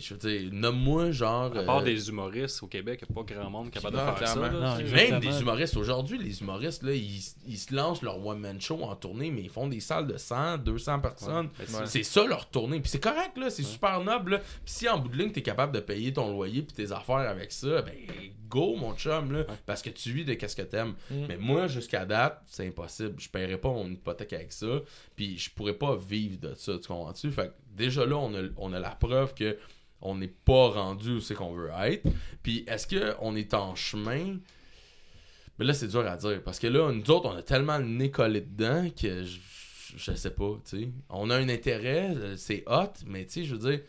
[0.00, 1.56] je veux dire, nomme-moi genre...
[1.56, 4.00] À part euh, des humoristes au Québec, il n'y a pas grand monde capable de
[4.00, 4.40] faire ça.
[4.40, 4.50] là.
[4.50, 4.90] Non.
[4.90, 5.76] Même des humoristes.
[5.76, 9.50] Aujourd'hui, les humoristes, là, ils, ils se lancent leur one-man show en tournée, mais ils
[9.50, 11.48] font des salles de 100, 200 personnes.
[11.58, 11.86] Ouais.
[11.86, 12.80] C'est ça leur tournée.
[12.80, 13.50] Puis c'est correct, là.
[13.50, 14.38] C'est super noble, là.
[14.38, 17.16] Puis si en bout de ligne, t'es capable de payer ton loyer puis tes affaires
[17.16, 17.94] avec ça, ben
[18.48, 19.44] go, mon chum, là.
[19.66, 20.94] Parce que tu vis de qu'est-ce que t'aimes.
[21.10, 21.24] Mm.
[21.28, 23.14] Mais moi, jusqu'à date, c'est impossible.
[23.18, 24.80] Je paierai pas mon hypothèque avec ça.
[25.14, 27.30] Puis je pourrais pas vivre de ça, tu comprends-tu?
[27.30, 29.56] Fait que déjà là, on a, on a la preuve que
[30.00, 32.06] on n'est pas rendu où c'est qu'on veut être.
[32.42, 34.38] Puis est-ce qu'on est en chemin?
[35.58, 36.42] Mais là, c'est dur à dire.
[36.44, 39.38] Parce que là, nous autres, on a tellement le nez collé dedans que je,
[39.96, 40.88] je sais pas, tu sais.
[41.08, 43.80] On a un intérêt, euh, c'est hot, mais tu sais, je veux dire.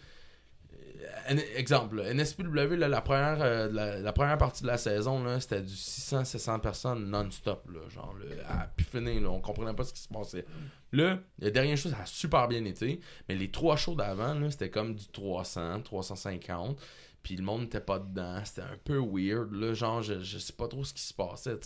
[1.56, 5.74] Exemple, NSPW, là, la, première, euh, la, la première partie de la saison, c'était du
[5.74, 7.70] 600-700 personnes non-stop.
[7.90, 10.46] Genre, là, à pu finir, là, on comprenait pas ce qui se passait.
[10.92, 14.70] Là, le dernier show, ça a super bien été, mais les trois shows d'avant, c'était
[14.70, 16.82] comme du 300, 350.
[17.24, 18.40] Puis le monde n'était pas dedans.
[18.46, 19.74] C'était un peu weird.
[19.74, 21.60] Genre, je, je sais pas trop ce qui se passait.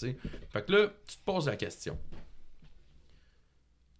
[0.50, 2.00] Fait que là, tu te poses la question.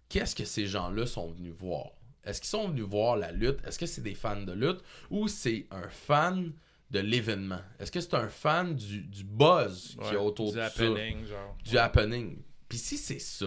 [0.08, 1.92] Qu'est-ce que ces gens-là sont venus voir?
[2.24, 3.58] Est-ce qu'ils sont venus voir la lutte?
[3.66, 4.80] Est-ce que c'est des fans de lutte?
[5.10, 6.52] Ou c'est un fan
[6.90, 7.60] de l'événement?
[7.80, 10.62] Est-ce que c'est un fan du, du buzz qu'il y a Ouais, autour du de
[10.62, 10.66] ça?
[10.66, 11.56] happening, genre.
[11.64, 12.38] du happening.
[12.68, 13.46] Puis si c'est ça,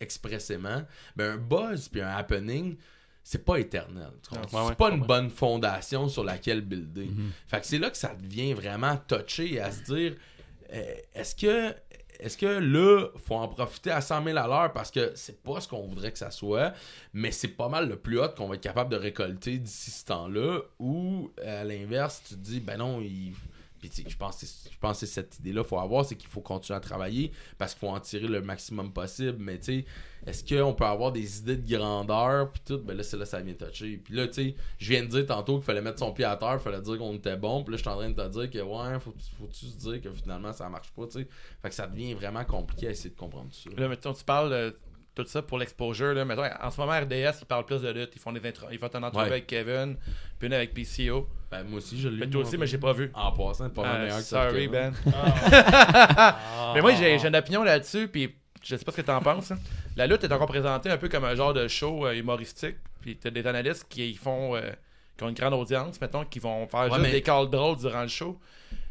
[0.00, 0.82] expressément,
[1.16, 2.76] ben un buzz puis un happening,
[3.22, 4.10] c'est pas éternel.
[4.32, 7.10] Ouais, c'est ouais, pas une bonne fondation sur laquelle builder.
[7.46, 10.16] Fait que c'est là que ça devient vraiment touché à se dire
[10.72, 11.74] euh, est-ce que
[12.22, 15.60] est-ce que là, faut en profiter à 100 000 à l'heure parce que c'est pas
[15.60, 16.72] ce qu'on voudrait que ça soit,
[17.12, 20.04] mais c'est pas mal le plus haut qu'on va être capable de récolter d'ici ce
[20.06, 23.32] temps-là, ou à l'inverse, tu te dis, ben non, il.
[23.80, 26.80] Puis je pense je pense que cette idée-là faut avoir, c'est qu'il faut continuer à
[26.80, 29.36] travailler parce qu'il faut en tirer le maximum possible.
[29.38, 29.84] Mais tu sais,
[30.26, 32.78] est-ce qu'on peut avoir des idées de grandeur puis tout?
[32.78, 33.96] Ben là, c'est là ça vient toucher.
[33.96, 36.36] Puis là, tu sais, je viens de dire tantôt qu'il fallait mettre son pied à
[36.36, 37.64] terre, il fallait dire qu'on était bon.
[37.64, 40.00] Puis là, je suis en train de te dire que ouais, faut, faut-tu se dire
[40.00, 41.28] que finalement ça marche pas, tu sais?
[41.62, 43.80] Fait que ça devient vraiment compliqué à essayer de comprendre tout ça.
[43.80, 44.76] Là, mettons, tu parles de
[45.14, 46.14] tout ça pour l'exposure.
[46.14, 46.24] Là.
[46.24, 48.12] Mettons, en ce moment, RDS, ils parlent plus de lutte.
[48.14, 48.66] Ils font des intro...
[48.70, 49.30] Ils font une entrevue Ouais.
[49.32, 49.96] avec Kevin,
[50.38, 51.28] puis une avec PCO.
[51.50, 53.10] Ben moi aussi, je l'ai Mais lu, toi aussi, mais j'ai pas vu.
[53.14, 54.48] En passant, pas mal meilleur que ça.
[54.48, 54.92] sorry, Ben.
[55.12, 56.72] Ah.
[56.74, 59.50] Mais moi, j'ai j'ai une opinion là-dessus, puis je sais pas ce que t'en penses.
[59.50, 59.58] hein.
[59.96, 63.16] La lutte est encore présentée un peu comme un genre de show euh, humoristique, puis
[63.16, 64.70] t'as des analystes qui font, euh,
[65.16, 67.78] qui ont une grande audience, mettons, qui vont faire Ouais, juste mais- des calls drôles
[67.78, 68.38] durant le show.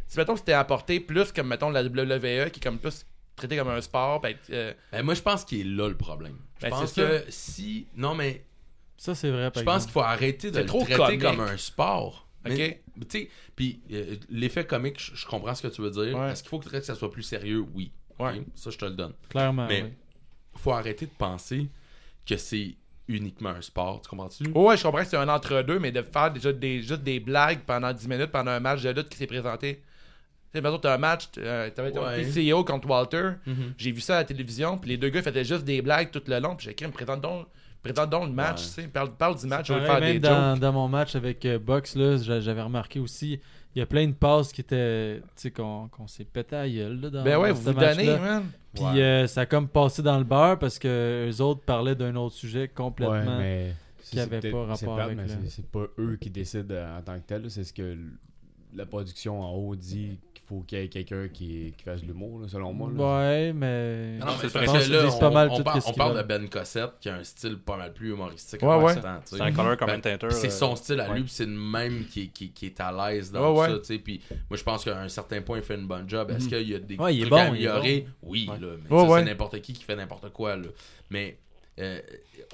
[0.08, 3.06] Si, mettons, que c'était apporté plus comme, mettons, la WWE, qui est comme plus
[3.40, 6.38] traité comme un sport, ben, euh, Ben moi, je pense qu'il est là le problème.
[6.58, 7.88] Je Ben, pense c'est que si.
[7.96, 8.46] Non, mais
[8.98, 9.52] Ça, c'est vrai.
[9.56, 11.22] je pense qu'il faut arrêter de le trop traiter comique.
[11.22, 12.28] comme un sport.
[12.46, 12.56] Ok.
[12.56, 16.18] Tu sais, puis euh, l'effet comique, je, comprends ce que tu veux dire.
[16.18, 16.32] Ouais.
[16.32, 17.66] Est-ce qu'il faut que ça soit plus sérieux?
[17.74, 17.92] Oui.
[18.20, 18.44] Ouais.
[18.56, 19.14] Ça, je te le donne.
[19.30, 19.68] Clairement.
[19.68, 19.94] Mais
[20.56, 21.68] faut arrêter de penser
[22.26, 22.76] que c'est
[23.08, 24.02] uniquement un sport.
[24.02, 24.48] Tu comprends-tu?
[24.50, 27.62] Ouais, je comprends que c'est un entre-deux, mais de faire déjà des, juste des blagues
[27.66, 29.82] pendant 10 minutes pendant un match de lutte qui s'est présenté.
[30.52, 32.24] Tu sais, mettons, t'as un match, euh, t'avais ton Ouais.
[32.24, 33.32] PCO contre Walter.
[33.46, 33.74] Mhm.
[33.78, 36.22] J'ai vu ça à la télévision, puis les deux gars faisaient juste des blagues tout
[36.26, 36.56] le long.
[36.56, 37.46] Puis j'ai écrit, présente donc,
[37.84, 38.66] présente donc le match, Ouais.
[38.76, 38.88] tu sais.
[38.88, 40.60] Parle, parle du match, faire même des dans, jokes.
[40.60, 43.40] dans mon match avec euh, Box, j'avais remarqué aussi,
[43.76, 46.68] il y a plein de passes qui étaient, tu sais, qu'on qu'on s'est pété à
[46.68, 48.44] gueule, là, dans, Ben ouais, dans vous ce vous donnez, man.
[48.74, 49.02] Puis Ouais.
[49.02, 52.34] euh, ça a comme passé dans le beurre parce que eux autres parlaient d'un autre
[52.36, 53.38] sujet Ouais, complètement.
[53.38, 57.02] mais qui c'est avait peut-être- pas rapport plate, avec c'est- pas eux qui décident en
[57.04, 57.50] tant que tel.
[57.52, 57.96] C'est ce que
[58.76, 60.20] la production en haut dit
[60.50, 62.90] faut qu'il y ait quelqu'un qui, qui fasse de l'humour, là, selon moi.
[62.92, 63.20] là.
[63.20, 64.18] Ouais, mais.
[64.18, 65.64] Non, mais c'est c'est parce que là, on, pas mal on tout
[65.96, 66.24] parle de.
[66.24, 68.62] Ben Cossette, qui a un style pas mal plus humoristique.
[68.64, 68.96] Ouais, ouais.
[69.26, 70.30] C'est un color Ben, commentator.
[70.30, 71.16] Puis c'est euh, son style à ouais.
[71.18, 73.80] lui, puis c'est le même qui, qui, qui est à l'aise dans Ouais, ça, ouais.
[73.84, 74.00] sais.
[74.00, 76.32] Puis moi, je pense qu'à un certain point, il fait une bonne job.
[76.32, 78.08] Est-ce qu'il y a des Ouais, trucs bon, à améliorer?
[78.24, 78.60] Oui, Ouais.
[78.60, 78.74] là.
[78.90, 79.20] Mais Ouais, ça, ouais.
[79.20, 80.68] c'est n'importe qui qui fait n'importe quoi, là.
[81.12, 81.38] Mais
[81.80, 82.00] euh,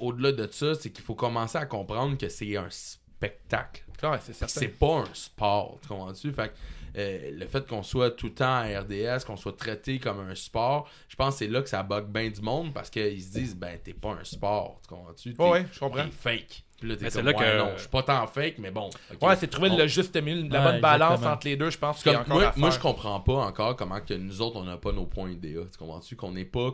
[0.00, 3.82] au-delà de ça, c'est qu'il faut commencer à comprendre que c'est un spectacle.
[4.02, 4.34] Ouais, c'est.
[4.48, 6.30] C'est pas un sport, tu comprends-tu?
[6.32, 6.54] Fait que,
[6.96, 10.34] euh, le fait qu'on soit tout le temps à RDS, qu'on soit traité comme un
[10.34, 13.32] sport, je pense que c'est là que ça bug bien du monde parce qu'ils se
[13.32, 15.34] disent, ben, t'es pas un sport, tu comprends-tu?
[15.38, 16.04] Ouais, je comprends.
[16.04, 16.65] t'es fake.
[16.78, 18.90] Puis là, t'es Mais c'est là que- non, je suis pas tant fake, mais bon.
[19.22, 21.32] Ouais, c'est trouver On- le juste milieu, la Ouais, bonne balance exactement.
[21.34, 22.78] entre les deux, je pense C'est qu'il y a comme- encore moi, à moi, je
[22.78, 25.60] comprends pas encore comment que nous autres, on n'a pas nos points DA.
[25.72, 26.16] Tu comprends-tu?
[26.16, 26.70] Qu'on n'est pas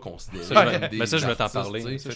[0.73, 1.99] vais- comme des mais ça, je vais t'en parler.
[1.99, 2.11] Ça,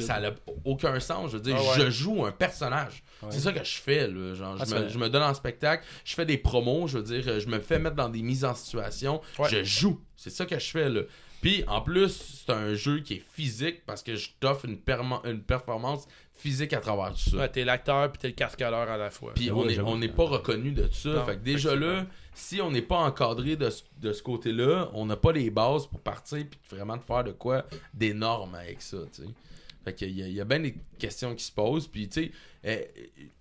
[0.00, 0.30] ça n'a
[0.64, 1.30] aucun sens.
[1.32, 1.84] Je veux dire, Ah ouais.
[1.86, 3.02] je joue un personnage.
[3.30, 4.06] C'est ça que je fais.
[4.06, 4.34] Là.
[4.34, 7.04] Genre, Ah, je, me, je me donne en spectacle, je fais des promos, je veux
[7.04, 9.20] dire, je me fais mettre dans des mises en situation.
[9.38, 9.48] Ouais.
[9.48, 10.00] Je joue.
[10.16, 10.88] C'est ça que je fais.
[10.88, 11.00] Là.
[11.40, 15.20] Puis en plus, c'est un jeu qui est physique parce que je t'offre une, perma-
[15.28, 17.36] une performance physique à travers tout ça.
[17.38, 19.32] Ouais, t'es l'acteur puis t'es le cascadeur à la fois.
[19.34, 21.08] Puis on n'est on n'est pas reconnu de ça.
[21.10, 22.04] Non, fait que déjà là,
[22.34, 25.86] si on n'est pas encadré de, ce- de ce côté-là, on n'a pas les bases
[25.86, 27.64] pour partir puis vraiment de faire de quoi
[27.94, 29.28] d'énorme avec ça, tu sais.
[29.84, 31.86] Fait qu'il y a, il y a bien des questions qui se posent.
[31.88, 32.32] Puis, tu sais,
[32.66, 32.82] euh,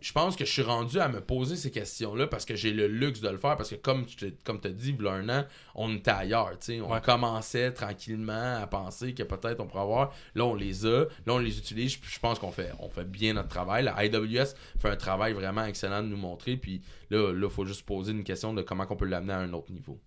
[0.02, 2.88] je pense que je suis rendu à me poser ces questions-là parce que j'ai le
[2.88, 3.56] luxe de le faire.
[3.56, 6.52] Parce que, comme tu comme as dit, il y a un an, on était ailleurs.
[6.60, 6.82] tu sais.
[6.82, 7.02] On Ouais.
[7.02, 10.14] commençait tranquillement à penser que peut-être on pourrait avoir.
[10.36, 11.06] Là, on les a.
[11.26, 11.96] Là, on les utilise.
[11.96, 13.84] Puis, je pense qu'on fait, on fait bien notre travail.
[13.86, 16.58] La IWS fait un travail vraiment excellent de nous montrer.
[16.58, 19.54] Puis là, il faut juste poser une question de comment on peut l'amener à un
[19.54, 19.98] autre niveau.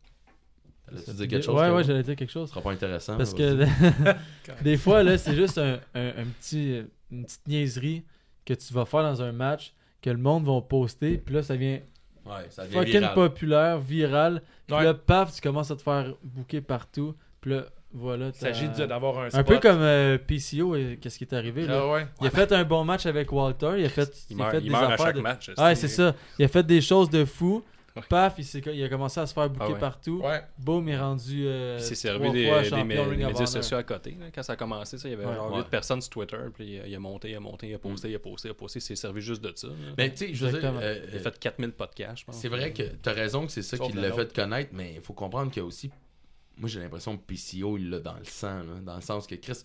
[0.89, 1.55] Tu dire quelque chose?
[1.55, 1.77] Ouais, Kevin?
[1.77, 2.49] ouais, j'allais dire quelque chose.
[2.49, 3.17] Ce sera pas intéressant.
[3.17, 3.65] Parce que
[4.63, 8.05] des fois, là, c'est juste un, un- un petit, une petite niaiserie
[8.45, 9.73] que tu vas faire dans un match
[10.03, 11.81] que le monde va poster, puis là, ça vient
[12.25, 13.15] Ouais, ça devient fucking viral.
[13.15, 14.43] populaire, viral.
[14.67, 14.85] Puis Ouais.
[14.85, 17.15] là, paf, tu commences à te faire bouquer partout.
[17.41, 18.29] Puis là, voilà.
[18.29, 21.67] Il s'agit d'avoir un Un peu comme euh, PCO, et qu'est-ce qui est arrivé.
[21.67, 21.81] Là?
[21.83, 22.07] Ah ouais.
[22.21, 23.75] Il a fait un bon match avec Walter.
[23.79, 25.21] Il a fait, Il il a meurt, fait il des meurt à affaires chaque de-
[25.21, 25.51] match.
[25.57, 26.15] Ouais, c'est ça.
[26.39, 27.63] Il a fait des choses de fou.
[28.03, 29.79] Paf, il, s'est- il a commencé à se faire bouquer Ah ouais.
[29.79, 30.21] partout.
[30.25, 30.43] Ouais.
[30.59, 31.47] Boum, il est rendu.
[31.47, 32.87] Euh, Il s'est servi des, fois des Ring
[33.27, 34.17] médias sociaux à côté.
[34.19, 34.27] là.
[34.35, 35.35] Quand ça a commencé, ça, il y avait Ouais.
[35.35, 35.59] genre Ouais.
[35.59, 36.37] 8 personnes sur Twitter.
[36.55, 38.49] Puis il a- il a monté, il a monté, il a posté, il a posté,
[38.49, 38.79] il a posté, il a posté.
[38.79, 39.69] Il s'est servi juste de ça.
[39.69, 39.75] là.
[39.97, 42.37] Mais tu sais, je veux dire, euh, il a fait 4000 podcasts, je pense.
[42.37, 45.01] c'est vrai que t'as raison que c'est ça qui le l'a fait connaître, mais il
[45.01, 45.91] faut comprendre qu'il y a aussi.
[46.59, 49.35] Moi, j'ai l'impression que PCO, il l'a dans le sang, là, dans le sens que
[49.35, 49.59] Chris,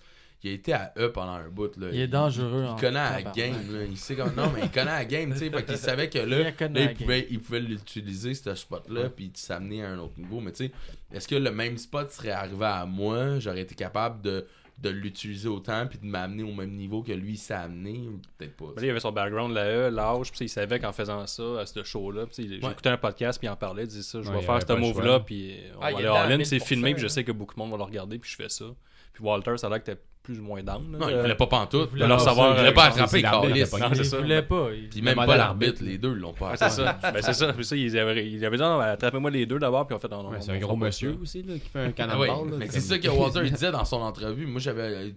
[0.43, 1.75] il a été à E pendant un bout.
[1.77, 1.87] Là.
[1.91, 2.63] Il est dangereux.
[2.65, 3.83] Il, en connaît la game, là.
[3.89, 6.17] il sait comme non mais il connaît la game, tu sais, fait qu'il savait que
[6.19, 9.99] là, Il là, il, pouvait, il pouvait l'utiliser ce spot là puis s'amener à un
[9.99, 10.71] autre niveau, mais tu sais,
[11.13, 14.47] est-ce que le même spot serait arrivé à moi, j'aurais été capable de,
[14.79, 18.65] de l'utiliser autant puis de m'amener au même niveau que lui s'est amené, peut-être pas.
[18.75, 21.43] Mais là, il avait son background, la E, l'âge, puis il savait qu'en faisant ça,
[21.59, 22.69] à ce show-là, puis il- Ouais.
[22.69, 24.73] j'écoutais un podcast, puis il en parlait, il disait ça, je vais il faire ce
[24.73, 25.25] move-là, choix.
[25.25, 27.09] puis on Ah, va il aller all-in, puis c'est 1000%, filmé, puis je là.
[27.09, 28.65] sais que beaucoup de monde va le regarder, puis je fais ça.
[29.13, 30.91] Puis Walter, ça a l'air que t'es plus ou moins down.
[30.91, 30.97] là.
[30.99, 31.89] Non, il voulait pas pantoute.
[31.89, 33.47] voulait Il pas savoir, voulait pas attraper Carlis.
[33.59, 34.17] il Non, c'est Il ça.
[34.19, 34.67] voulait pas.
[34.71, 36.99] il- Puis même pas l'arbitre, les deux l'ont pas c'est ça.
[37.01, 37.53] ben, c'est ça.
[37.53, 40.09] Puis ça, ils avaient, ils avaient dit, non, attrapez-moi les deux d'abord, puis en fait,
[40.11, 42.43] non, non, Ouais, on- c'est un gros monsieur aussi là, qui fait un Ah là,
[42.57, 44.45] mais c'est ça que Walter il disait dans son entrevue.
[44.45, 45.09] Moi, j'avais euh,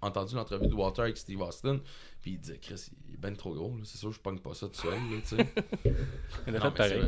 [0.00, 1.78] entendu l'entrevue de Walter avec Steve Austin,
[2.22, 3.82] puis il disait Chris, il est ben trop gros, là.
[3.82, 5.46] c'est sûr, je pogne pas ça tout seul, là, tu sais.
[6.46, 7.00] Il vrai.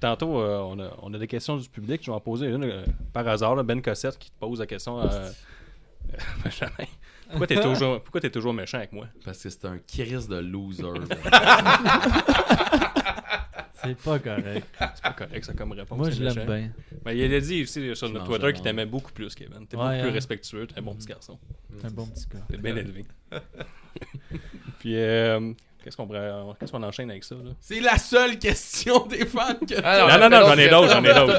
[0.00, 2.00] Tantôt, euh, on, a, on a des questions du public.
[2.02, 3.56] Je vais en poser une euh, par hasard.
[3.56, 5.00] là, ben Cossette qui te pose la question.
[6.44, 6.72] Benjamin,
[7.30, 9.06] pourquoi t'es toujours, pourquoi t'es toujours méchant avec moi?
[9.24, 10.82] Parce que c'est un Chris de loser.
[13.80, 14.66] C'est pas correct.
[14.94, 15.96] C'est pas correct, ça comme réponse.
[15.96, 16.70] Moi, je l'aime bien.
[17.04, 19.66] Ben, il a dit aussi sur notre Twitter qu'il t'aimait beaucoup plus, Kevin.
[19.68, 21.38] T'es Ouais, beaucoup plus respectueux, t'es un bon petit garçon.
[21.78, 22.40] C'est un bon petit gars.
[22.50, 23.04] T'es bien élevé.
[24.80, 25.52] Puis, euh,
[25.82, 27.50] qu'est-ce qu'on pourrait- qu'est-ce qu'on enchaîne avec ça là?
[27.60, 31.04] c'est la seule question des fans que Ah, Non, non, non, j'en ai d'autres, j'en
[31.04, 31.38] ai d'autres.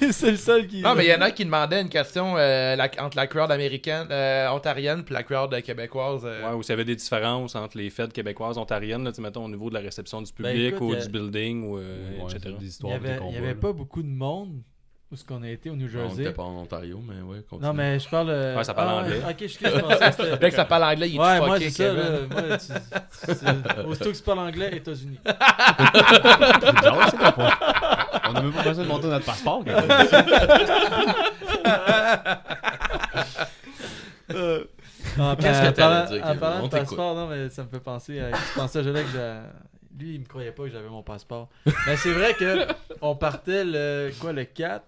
[0.12, 0.80] c'est le seul qui.
[0.82, 3.50] Non, mais il y en a qui demandaient une question euh, la- entre la crowd
[3.50, 6.22] américaine, euh, ontarienne puis la crowd québécoise.
[6.24, 6.48] euh.
[6.50, 9.22] Ouais, ou s'il y avait des différences entre les fêtes québécoises, ontariennes, là, tu sais,
[9.22, 11.78] mettons, au niveau de la réception du Ben, public écoute, ou il du building, ou,
[11.78, 12.54] euh, Ouais, etc.
[12.58, 14.62] Il y histoires de avait, il y avait pas beaucoup de monde
[15.12, 16.22] où ce qu'on a été au New On Jersey.
[16.24, 17.68] était pas en Ontario, mais ouais, continue.
[17.68, 18.28] Non, mais je parle.
[18.30, 19.20] euh, Ouais, ça parle ah, anglais.
[19.30, 20.36] Ok, je je pensais que.
[20.36, 21.94] Dès que ça parle anglais, il est Ouais, tout moi, fucké, c'est ça.
[21.94, 22.02] Kevin.
[22.02, 22.18] Là,
[22.48, 25.18] moi, tu, aussitôt que tu parles anglais, États-Unis.
[25.24, 27.95] bizarre, c'est pas-
[28.36, 29.64] On a même pas besoin de monter notre passeport.
[29.64, 29.88] quand même.
[35.18, 36.40] En, Qu'est-ce en que t'allais parlant- dire, En Kevin?
[36.40, 36.88] parlant On de t'écoute.
[36.88, 38.30] passeport, non, mais ça me fait penser à.
[38.32, 39.40] Je pensais à Jolet que.
[39.98, 41.48] Lui, il me croyait pas que j'avais mon passeport.
[41.86, 42.66] Mais c'est vrai que
[43.00, 44.10] on partait le.
[44.20, 44.84] Quoi, le 4,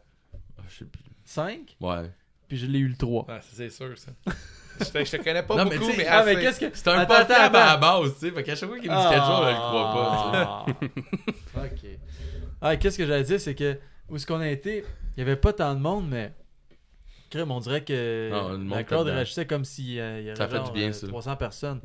[0.58, 1.00] Ah, je sais plus.
[1.24, 2.10] 5, Ouais.
[2.46, 3.24] puis je l'ai eu le 3.
[3.26, 4.10] Ouais, ça, c'est sûr, ça.
[4.80, 6.40] je, te, je te connais pas Non, mais beaucoup, tu sais, mais, Ah, mais assez.
[6.42, 6.66] qu'est-ce que.
[6.74, 8.00] C'est un Attends, pas attends, à la attends.
[8.02, 8.30] base, tu sais.
[8.32, 10.92] Fait qu'à chaque fois qu'il me dit quelque chose, je le crois pas, tu sais.
[11.56, 11.60] Ah.
[11.64, 11.87] ok.
[12.60, 13.78] Ah, qu'est-ce que j'allais dire, c'est que
[14.08, 14.84] où est-ce qu'on a été,
[15.16, 16.32] il y avait pas tant de monde, mais.
[17.30, 20.30] Crème, on dirait que Ah, le monde la crowd réagissait comme s'il euh, il y
[20.30, 21.06] avait Ça fait du genre, bien, euh, ça.
[21.06, 21.80] 300 personnes.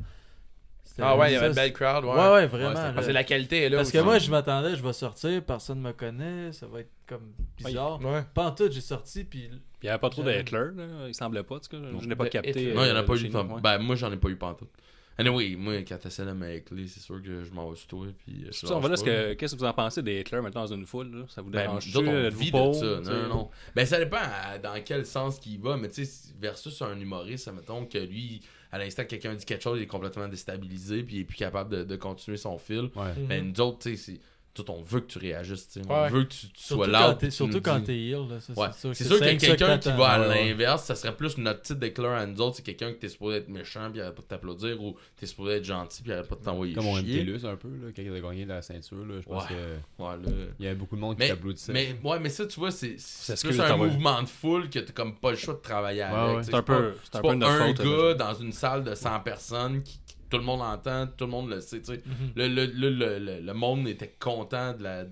[0.98, 2.04] Ah ouais, il y avait une belle crowd.
[2.04, 2.70] Ouais, Ouais, ouais, vraiment.
[2.70, 2.94] Ouais.
[2.96, 3.78] Ah, c'est la qualité, là.
[3.78, 7.32] Parce que moi, je m'attendais, je vais sortir, personne me connaît, ça va être comme
[7.58, 8.00] bizarre.
[8.02, 8.22] Ouais.
[8.32, 10.84] Pas en tout, j'ai sorti, puis il n'y avait pas trop de Hitler, là.
[11.08, 11.82] il semblait pas, en tout cas.
[12.00, 12.50] Je n'ai pas capté.
[12.50, 12.74] Hitler.
[12.74, 13.28] Non, il y en a euh, pas eu.
[13.28, 13.60] nous.
[13.60, 14.70] Ben, moi, j'en ai pas eu pantoute.
[15.16, 18.06] Anyway, moi, quand t'essaies de m'écler, c'est sûr que je m'en vais sur toi.
[18.24, 19.10] Puis, euh, je Ça, on va là, lâche ce pas.
[19.10, 21.24] que- qu'est-ce que vous en pensez des Hitler maintenant dans une foule là?
[21.28, 23.12] Ça vous Ben, dérange autres, on vit de ça.
[23.12, 23.50] Non, non, non.
[23.76, 27.50] Ben, ça dépend à- dans quel sens qu'il va, mais tu sais, versus un humoriste,
[27.52, 28.40] mettons que lui,
[28.72, 31.36] à l'instant que quelqu'un dit quelque chose, il est complètement déstabilisé, puis il est plus
[31.36, 32.90] capable de, de continuer son fil.
[32.96, 33.12] Ouais.
[33.28, 34.20] Mais nous autres, tu sais, c'est-
[34.54, 35.86] tout, on veut que tu réagisses, tu sais.
[35.86, 35.86] Ouais.
[35.94, 37.30] On veut que tu, tu sois Surtout là.
[37.30, 38.28] Surtout quand t'es heal.
[38.30, 38.68] là, ça, Ouais.
[38.72, 40.94] C'est sûr, sûr qu'il y a c'est ça que quelqu'un qui va à l'inverse, ça
[40.94, 43.90] serait plus notre petite déclare à nous autres, c'est quelqu'un que t'es supposé être méchant
[43.90, 46.36] puis il arrête pas de t'applaudir ou t'es supposé être gentil puis il arrête pas
[46.36, 47.22] de t'envoyer Comme on chier.
[47.24, 49.04] MTLUS un peu, là, quand il a gagné la ceinture.
[49.04, 49.48] Là, je pense Ouais.
[49.48, 51.72] que il y avait beaucoup de monde qui t'applaudissait.
[51.72, 52.96] mais, ouais, mais ça, tu vois, c'est
[53.42, 56.44] plus un mouvement de foule que t'as comme pas le choix de travailler avec.
[56.44, 56.94] C'est un pas- peu,
[57.24, 59.98] un gars dans une salle de 100 personnes qui-
[60.34, 61.80] tout le monde entend, tout le monde le sait.
[61.80, 62.02] tu sais.
[62.04, 62.30] Mhm.
[62.36, 65.04] le, le, le, le, le- le monde était content de la,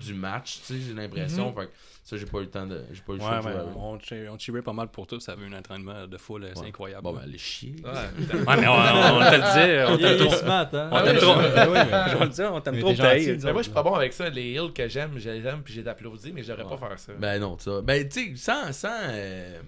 [0.00, 1.52] du match, tu sais, j'ai l'impression.
[1.54, 1.72] Fait que
[2.02, 2.82] ça, j'ai pas eu le temps de.
[2.92, 3.98] J'ai pas eu le Ouais, on,
[4.32, 5.18] on cheerait pas mal pour tout.
[5.20, 6.68] Ça avait un entraînement de foule assez Ouais.
[6.68, 7.02] incroyable.
[7.02, 7.74] Bon, ben, allez chier.
[7.84, 7.90] Ouais.
[8.46, 9.92] Ouais, mais on, on te le dit.
[9.92, 10.36] On t'aime trop.
[10.36, 10.88] smart, hein.
[10.92, 11.34] On t'aime trop.
[11.34, 12.94] Je vais le dire, on t'aime trop.
[12.94, 14.28] gentil, Mais moi, je suis pas bon avec ça.
[14.30, 16.56] Les hills que j'aime, je les aime, puis j'ai d'applaudir, mais Ouais.
[16.56, 17.12] pas faire ça.
[17.18, 17.80] Ben non, ça.
[17.82, 18.72] Ben, tu sais, sans.
[18.72, 19.60] sans euh,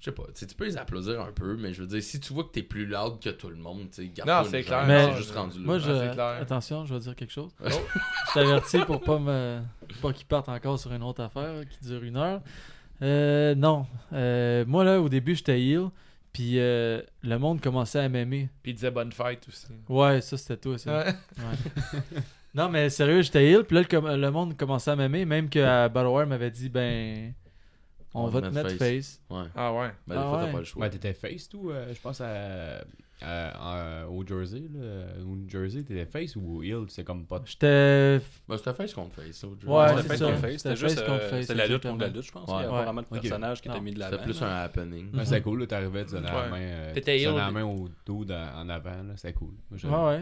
[0.00, 2.32] Je sais pas, tu peux les applaudir un peu, mais je veux dire, si tu
[2.32, 4.86] vois que t'es plus loud que tout le monde, tu sais, garde Non, c'est clair.
[4.86, 5.64] Mais- c'est juste rendu là.
[5.66, 5.92] Moi, je...
[5.92, 6.38] c'est clair.
[6.40, 7.50] attention, je vais dire quelque chose.
[7.62, 7.68] Oh.
[8.28, 9.60] Je t'avertis pour pas me
[10.00, 12.40] pas qu'ils partent encore sur une autre affaire qui dure une heure.
[13.02, 13.86] Euh, non.
[14.12, 15.88] Euh, moi, là, au début, j'étais heal.
[16.32, 18.48] Puis euh, le monde commençait à m'aimer.
[18.62, 19.66] Puis il disait bonne fête aussi.
[19.88, 20.98] Ouais, ça, c'était toi, ça.
[20.98, 21.06] Ouais.
[21.38, 22.00] Ouais.
[22.54, 23.64] non, mais sérieux, j'étais heal.
[23.64, 25.24] Puis là, le, com- le monde commençait à m'aimer.
[25.24, 27.32] Même que Battleware m'avait dit, ben,
[28.14, 29.20] on, va te mettre face.
[29.30, 29.44] Ouais.
[29.54, 29.90] Ah ouais.
[30.06, 30.46] Ben, des Ah fois, ouais.
[30.46, 30.82] t'as pas le choix.
[30.82, 32.84] Ouais, t'étais face, tout, euh, je pense, à,
[33.22, 35.22] à- à- au Jersey, là.
[35.22, 37.40] Au New Jersey, t'étais face ou heel, c'est comme pas.
[37.44, 38.20] J'étais.
[38.48, 39.68] Ben, c'était face contre face, l'autre jeu.
[39.68, 40.24] Ouais, C'était ça.
[40.26, 41.92] contre face, C'était juste face contre euh, face, c'était la lutte exactement.
[41.94, 42.48] contre la lutte, je pense.
[42.48, 42.54] Ouais.
[42.54, 42.82] Il y avait Ouais.
[42.84, 43.20] vraiment de Ok.
[43.20, 43.74] personnages qui Non.
[43.74, 44.12] étaient mis de l'avant.
[44.12, 44.46] C'était plus là.
[44.60, 45.10] un happening.
[45.12, 45.24] Mhm.
[45.24, 47.34] C'était cool, là, t'arrivais, tu donnais la main, euh, T'étais heel.
[47.34, 49.52] la main au dos en avant, là, c'était cool.
[49.84, 50.20] Moi, Ouais,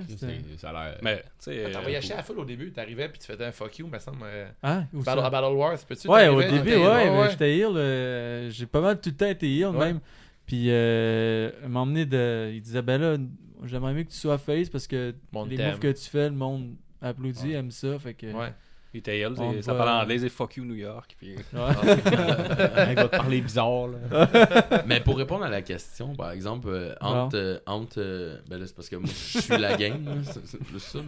[0.59, 0.99] Ça a l'air.
[1.03, 1.65] Mais, tu sais.
[1.67, 3.87] Euh, T'envoyais chier à la foule au début, t'arrivais puis tu faisais un fuck you,
[3.87, 4.19] me semble.
[4.25, 4.85] euh, Hein?
[5.07, 7.77] À Battle Wars, peux-tu Ouais, au début, ouais, mais j'étais heal.
[7.77, 9.87] euh, j'ai pas mal tout le temps été heal, Ouais.
[9.87, 10.01] même.
[10.49, 12.51] Puis, euh, emmené de.
[12.53, 13.17] Il disait, ben là,
[13.65, 15.15] j'aimerais mieux que tu sois face parce que
[15.47, 17.53] les moves que tu fais, le monde applaudit, Ouais.
[17.53, 17.97] aime ça.
[18.01, 18.27] Fait que.
[18.33, 18.53] Ouais.
[18.95, 19.23] Il était
[19.63, 21.15] ça va- parlait anglais et fuck you New York.
[21.19, 21.35] Puis...
[21.37, 21.41] Ouais.
[22.91, 24.83] Il va te parler bizarre, là.
[24.87, 27.37] Mais pour répondre à la question, par exemple, euh, entre.
[27.37, 30.47] euh, entre euh, ben là, c'est parce que moi, je suis la game, là, c'est
[30.47, 30.99] c'est plus ça.
[30.99, 31.05] là.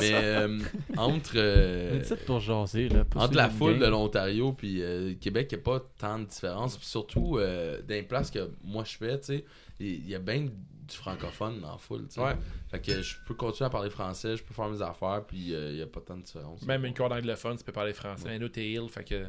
[0.00, 0.58] Mais euh,
[0.96, 1.32] entre.
[1.36, 3.04] euh, Mais c'est pour jaser, là.
[3.16, 6.76] entre la foule de l'Ontario puis euh, Québec, il n'y a pas tant de différence.
[6.76, 9.44] Puis surtout, euh, dans les places que moi je fais, tu sais,
[9.80, 10.46] il y a bien
[10.88, 12.20] du francophone dans la foule, tu sais.
[12.20, 12.36] Ouais.
[12.68, 15.70] Fait que je peux continuer à parler français, je peux faire mes affaires, puis euh,
[15.70, 16.62] il n'y a pas tant de différence.
[16.62, 18.24] Même une corde anglophone, tu peux parler français.
[18.26, 19.26] Mais nous, t'es heel, fait que.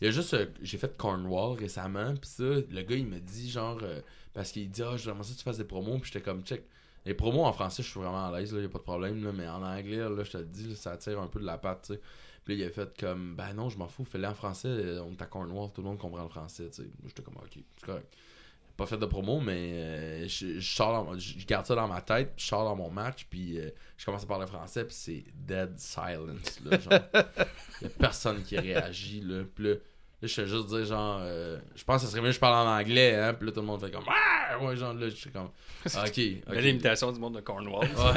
[0.00, 3.18] Il y a juste, euh, j'ai fait Cornwall récemment, puis ça, le gars il me
[3.20, 4.00] dit genre, euh,
[4.34, 6.62] parce qu'il dit, ah, j'aimerais ça que tu fasses des promos, puis j'étais comme, check.
[7.06, 9.24] Les promos en français, je suis vraiment à l'aise, il n'y a pas de problème,
[9.24, 11.46] là, mais en anglais, là, je te le dis, là, ça tire un peu de
[11.46, 12.00] la patte, tu sais.
[12.44, 15.02] Puis là, il a fait comme, ben non, je m'en fous, fais-le en français, euh,
[15.02, 16.88] on est à Cornwall, tout le monde comprend le français, tu sais.
[17.06, 18.14] J'étais comme, ok, c'est correct.
[18.78, 21.74] Pas fait de promo, mais euh, je, je sors dans mon- je je garde ça
[21.74, 24.46] dans ma tête, puis je sors dans mon match, puis euh, je commence à parler
[24.46, 26.92] français, puis c'est dead silence, là, genre.
[27.82, 29.42] Y a personne qui réagit, là.
[29.54, 29.78] Puis là, là,
[30.22, 32.68] je fais juste dire, genre, euh, je pense que ce serait mieux que je parle
[32.68, 33.34] en anglais, hein.
[33.34, 35.48] Puis là, tout le monde fait comme, ah, ouais, genre, là, je suis comme,
[35.94, 36.52] ah, ok, ok.
[36.54, 37.86] Belle imitation du monde de Cornwall.
[37.90, 38.12] Ils sont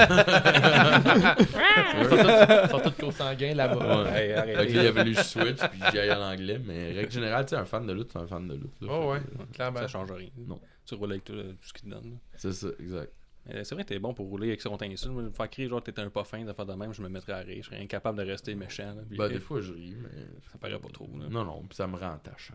[2.09, 4.03] tous- ils sont tous consanguins là-bas.
[4.03, 4.11] Ouais.
[4.29, 6.59] Hey, là, il a fallu que je switch, puis j'y aille en anglais.
[6.65, 8.81] Mais règle générale, tu sais, un fan de lutte, c'est un fan de lutte.
[8.81, 8.87] là.
[8.91, 9.79] Oh, ouais, que, clairement.
[9.79, 10.29] Ça change rien.
[10.47, 10.59] Non.
[10.85, 12.17] Tu roules avec tout, tout ce qu'il te donne.
[12.35, 13.11] C'est ça, exact.
[13.49, 15.11] Euh, C'est vrai que t'es bon pour rouler avec son t'insulte.
[15.13, 17.09] Moi, me faire crier genre t'es un pas fin, de faire de même, je me
[17.09, 17.57] mettrais à rire.
[17.61, 18.93] Je serais incapable de rester méchant.
[18.95, 20.09] Là, puis, Ben, des fois, je ris, mais.
[20.51, 21.09] Ça paraît pas trop.
[21.19, 21.25] Là.
[21.29, 22.53] Non, non, puis ça me rend attachant.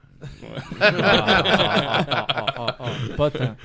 [0.81, 2.77] Ah,
[3.17, 3.57] Pas tant.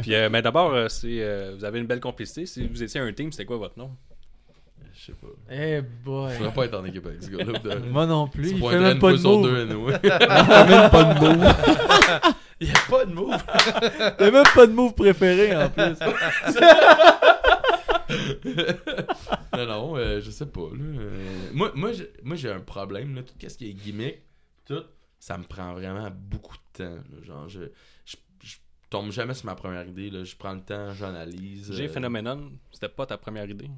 [0.00, 2.46] Puis, euh, mais d'abord, euh, c'est, euh, vous avez une belle complicité.
[2.46, 3.90] Si vous étiez un team, c'était quoi votre nom?
[4.96, 5.28] Je sais pas.
[5.50, 6.36] Eh Je boy.
[6.36, 7.76] pourrais pas être en équipe avec ce gars-là.
[7.90, 8.50] Moi non plus.
[8.52, 9.94] Il fait même pas de anyway.
[10.02, 12.34] Il fait même pas de move.
[12.66, 13.30] Il n'y a pas de move.
[14.20, 15.82] Il a même pas de move préféré en plus.
[19.56, 20.68] non, non, euh, je sais pas.
[20.72, 20.84] Là.
[20.84, 23.14] Euh, moi, moi, j'ai- moi, j'ai un problème.
[23.14, 23.22] Là.
[23.22, 24.18] Tout ce qui est gimmick,
[24.66, 24.82] tout,
[25.18, 26.94] ça me prend vraiment beaucoup de temps.
[26.94, 27.22] là.
[27.22, 27.60] Genre, je,
[28.04, 28.56] je, je
[28.90, 30.10] tombe jamais sur ma première idée.
[30.10, 30.24] Là.
[30.24, 31.72] Je prends le temps, j'analyse.
[31.74, 33.70] J'ai euh, Phenomenon, c'était pas ta première idée?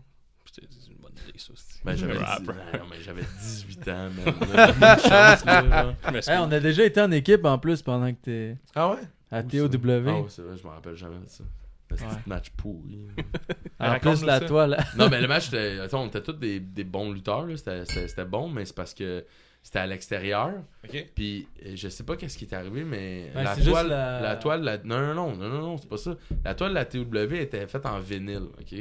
[0.63, 1.53] C'est une bonne idée, ça.
[1.85, 2.41] Ben, j'avais, Rap.
[2.43, 4.99] dix- non, mais j'avais 18 ans, man.
[4.99, 5.95] Chance, là.
[6.27, 8.99] Hey, on a déjà été en équipe en plus pendant que t'es Ah ouais?
[9.31, 9.69] à TOW.
[9.75, 11.45] Ah ouais, c'est vrai, je me rappelle jamais de ça.
[11.45, 12.11] Un petit Ouais.
[12.27, 13.07] match pourri.
[13.79, 14.77] En plus, la toile.
[14.97, 17.47] non, mais le match, c'était, attends, on était tous des, des bons lutteurs.
[17.47, 17.57] là.
[17.57, 19.25] C'était, c'était, c'était bon, mais c'est parce que
[19.63, 20.53] c'était à l'extérieur.
[20.85, 21.07] Ok.
[21.15, 24.37] Puis je sais pas qu'est-ce qui est arrivé, mais Ben, la, toile, la- la...
[24.37, 26.17] toile, la- non, non, non, non, non, non, c'est pas ça.
[26.45, 28.79] La toile de la TW était faite en vinyle, ok?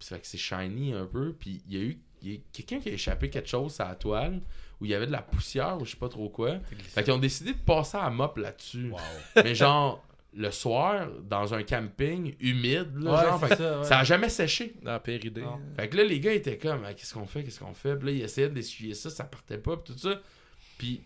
[0.00, 1.32] Que, fait que c'est shiny un peu.
[1.38, 3.88] Puis il y a eu, il y a quelqu'un qui a échappé quelque chose à
[3.88, 4.40] la toile
[4.80, 6.58] où il y avait de la poussière ou je sais pas trop quoi.
[6.88, 8.92] Fait qu'ils ont décidé de passer à mop là-dessus.
[9.36, 13.84] Mais genre le soir, dans un camping humide, là, Ouais, genre, fait ça, ouais.
[13.84, 14.74] ça a jamais séché.
[14.82, 15.40] Dans la péridée.
[15.42, 15.58] Non.
[15.76, 17.96] Fait que là, les gars étaient comme, Ah, qu'est-ce qu'on fait, qu'est-ce qu'on fait?
[17.96, 20.20] Puis là, ils essayaient d'essuyer ça, ça partait pas, puis tout ça.
[20.78, 21.02] Puis,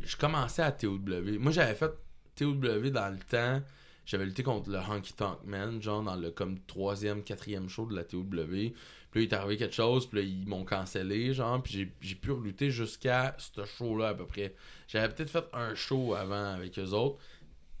[0.00, 0.98] je commençais à TOW.
[1.38, 1.90] Moi, j'avais fait
[2.36, 3.62] TOW dans le temps.
[4.06, 7.94] J'avais lutté contre le Honky Tonk Man, genre dans le comme troisième, quatrième show de
[7.96, 8.22] la TOW.
[8.24, 8.72] Puis là,
[9.14, 11.62] il est arrivé quelque chose, puis là, ils m'ont cancellé, genre.
[11.62, 14.54] Puis j'ai- pu relutter jusqu'à ce show-là, à peu près.
[14.88, 17.18] J'avais peut-être fait un show avant avec eux autres.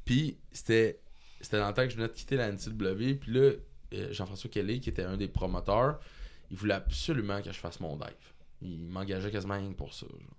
[0.04, 1.00] Puis c'était
[1.40, 3.14] c'était dans le temps que je venais de quitter la NCW.
[3.14, 3.52] Puis là,
[3.94, 6.00] euh, Jean-François Kelly, qui était un des promoteurs,
[6.50, 8.32] il voulait absolument que je fasse mon dive.
[8.62, 10.06] Il m'engageait quasiment rien pour ça.
[10.08, 10.35] genre.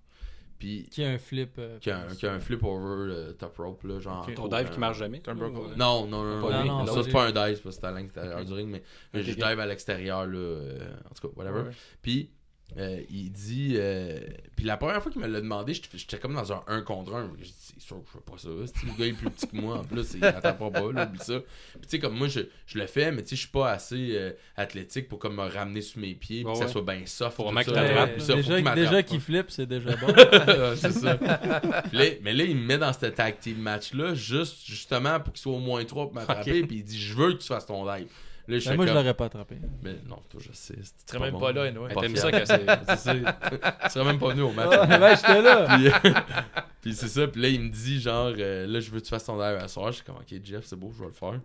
[0.58, 1.52] Puis, Qui a un flip.
[1.58, 4.26] euh, qui a un, qui a un flip over euh, top rope, là, genre.
[4.28, 4.34] Ok.
[4.34, 5.22] Ton dive autres, qui marche jamais?
[5.26, 5.34] Un.
[5.34, 8.44] Non, non, non, non, non, ça c'est pas un dive, c'est pas c'est à l'extérieur
[8.44, 8.82] du ring, mais
[9.14, 10.78] Ok, je dive à l'extérieur, là, euh,
[11.08, 11.60] en tout cas, whatever.
[11.68, 11.74] Ouais.
[12.02, 12.30] Puis,
[12.76, 13.74] euh, il dit.
[13.76, 14.18] euh,
[14.54, 17.30] puis la première fois qu'il me l'a demandé, j'étais comme dans un 1 contre 1.
[17.38, 18.48] Je dis, c'est sûr que je fais pas ça.
[18.78, 21.18] Si le gars est plus petit que moi, en plus, il n'attend pas, là, oublie
[21.18, 21.40] ça.
[21.40, 23.70] Puis, tu sais, comme moi, je, je le fais, mais tu sais, je suis pas
[23.72, 26.82] assez euh, athlétique pour comme me ramener sur mes pieds, puis Ouais, que ça soit
[26.82, 27.36] bien soft.
[27.36, 27.64] Faut vraiment ça.
[27.72, 30.06] qu'il Ouais, t'attrape, Puis ça, faut déjà qu'il m'attrape déjà qu'il flippe, c'est déjà bon.
[30.08, 31.16] Ouais, c'est ça.
[31.16, 35.32] Puis là, mais là, il me met dans ce tag team match-là, juste, justement, pour
[35.32, 37.66] qu'il soit au moins 3 pour m'attraper, puis il dit, je veux que tu fasses
[37.66, 38.08] ton live.
[38.48, 39.56] Là, je Ben, moi, je l'aurais pas attrapé.
[39.82, 40.74] mais non, toi, je sais.
[40.82, 41.94] c'est- Tu serais même pas là, anyway.
[41.94, 42.30] T'aimes ça
[42.96, 43.22] c'est.
[43.84, 44.70] Tu serais même pas venu au match.
[44.70, 45.76] ouais, j'étais là.
[45.76, 46.12] puis,
[46.80, 47.26] puis c'est ça.
[47.28, 49.58] Puis là, il me dit, genre, euh, là, je veux que tu fasses ton live
[49.62, 49.88] à soir.
[49.92, 51.40] Je suis comme, ok, Jeff, c'est beau, je vais le faire.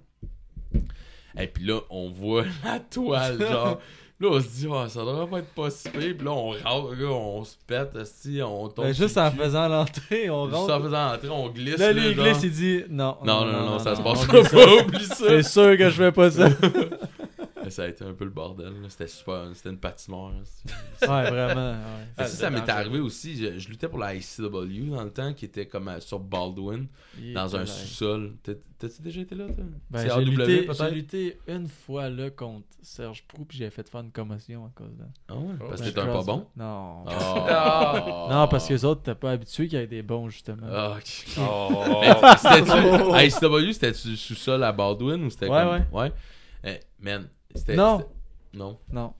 [1.37, 3.81] Et puis là, on voit la toile, genre.
[4.23, 6.15] Là, on se dit, ouais, ça devrait pas être pas si pire.
[6.17, 8.85] Puis là, on rentre, là, on se pète, esti, on tombe.
[8.85, 10.83] Ben, juste en faisant l'entrée, on Juste en rentre.
[10.85, 11.77] faisant entrer, on glisse.
[11.77, 13.17] Là, lui, il glisse, il dit non.
[13.25, 15.15] Non, non, non, ça se passe pas, oublie ça.
[15.27, 16.47] C'est sûr que je fais pas ça.
[17.73, 18.73] Ça a été un peu le bordel.
[18.89, 20.31] C'était super, c'était une patinoire.
[20.33, 21.71] ouais, vraiment.
[21.71, 21.77] Ouais.
[22.17, 23.35] Mais Ah, ça, ça m'est arrivé aussi.
[23.37, 26.87] Je, je luttais pour la ICW dans le temps, qui était comme à- sur Baldwin,
[27.19, 28.33] Il dans un sous-sol.
[28.43, 29.63] T'as- T'as-tu déjà été là, toi?
[29.89, 30.91] Ben, C'est j'ai AW, lutté, j'ai peut-être?
[30.93, 34.89] lutté une fois là contre Serge Prou, puis j'ai fait faire une commotion à cause
[34.97, 35.05] de.
[35.29, 36.47] Ah ouais, parce Ben, que t'es un pas bon?
[36.57, 37.05] Non.
[38.29, 40.67] Non, parce que les autres, t'es pas habitué qu'il y ait des bons, justement.
[40.69, 41.37] Ah, ok.
[41.39, 42.01] Oh.
[42.37, 43.47] C'était-tu.
[43.47, 45.71] ICW, c'était-tu sous-sol à Baldwin ou c'était Ouais, comme.
[45.71, 45.83] ouais.
[45.91, 46.11] Ouais.
[46.63, 47.75] Eh, man, c'était.
[47.75, 48.07] Non.
[48.53, 48.79] Non.
[48.91, 49.13] Non,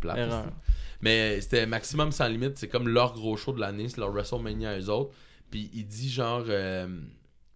[0.00, 0.52] Plate, erreur.
[1.00, 4.70] Mais c'était Maximum Sans Limite, c'est comme leur gros show de l'année, c'est leur WrestleMania
[4.70, 5.14] à eux autres.
[5.50, 6.44] Puis il dit genre.
[6.48, 6.88] euh,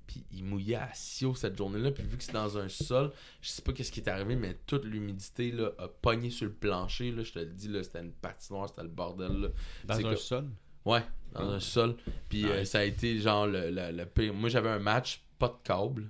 [0.07, 1.91] puis il mouillait à Sio cette journée-là.
[1.91, 3.13] Puis vu que c'est dans un sol,
[3.43, 6.53] je sais pas qu'est-ce qui est arrivé, mais toute l'humidité là, a pogné sur le
[6.53, 7.11] plancher.
[7.11, 9.33] Là, je te le dis, là, c'était une patinoire, c'était le bordel.
[9.41, 9.49] Là.
[9.85, 10.49] Dans C'est un que- sol?
[10.87, 11.97] Ouais, dans un sol.
[12.31, 14.33] Puis euh, ça a été genre le, le, le pire.
[14.33, 16.09] Moi j'avais un match, pas de câble.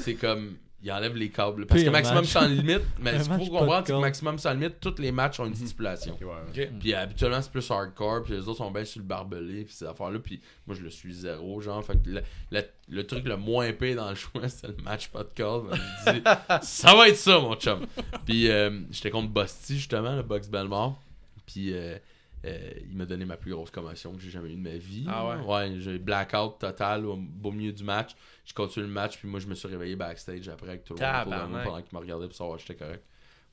[0.00, 0.56] C'est comme.
[0.84, 1.64] Il enlève les câbles.
[1.66, 2.30] Parce que Maximum match.
[2.30, 4.00] sans limite, mais ce qu'il faut comprendre, c'est que câble.
[4.00, 6.14] Maximum sans limite, tous les matchs ont une stipulation.
[6.14, 6.64] Ok, ouais.
[6.66, 6.70] Ok.
[6.80, 9.84] Puis habituellement, c'est plus hardcore, puis les autres sont bien sur le barbelé, puis ces
[9.86, 11.84] affaires-là, puis moi, je le suis zéro, genre.
[11.84, 15.08] Fait que le, le- le truc le moins pire dans le choix, c'était le match
[15.08, 16.22] pas de je me dis,
[16.62, 17.86] ça va être ça, mon chum.
[18.26, 21.00] Puis euh, j'étais contre Busty, justement, le Box Belmore.
[21.46, 21.96] Puis euh,
[22.44, 25.04] euh, il m'a donné ma plus grosse commotion que j'ai jamais eu de ma vie.
[25.08, 25.44] Ah ouais?
[25.44, 28.12] Ouais, j'ai blackout total au beau milieu du match.
[28.44, 31.00] Je continue le match, puis moi, je me suis réveillé backstage après avec tout le
[31.00, 31.64] monde autour de moi Tabarnak.
[31.66, 33.04] pendant qu'il me regardait pour savoir si j'étais correct.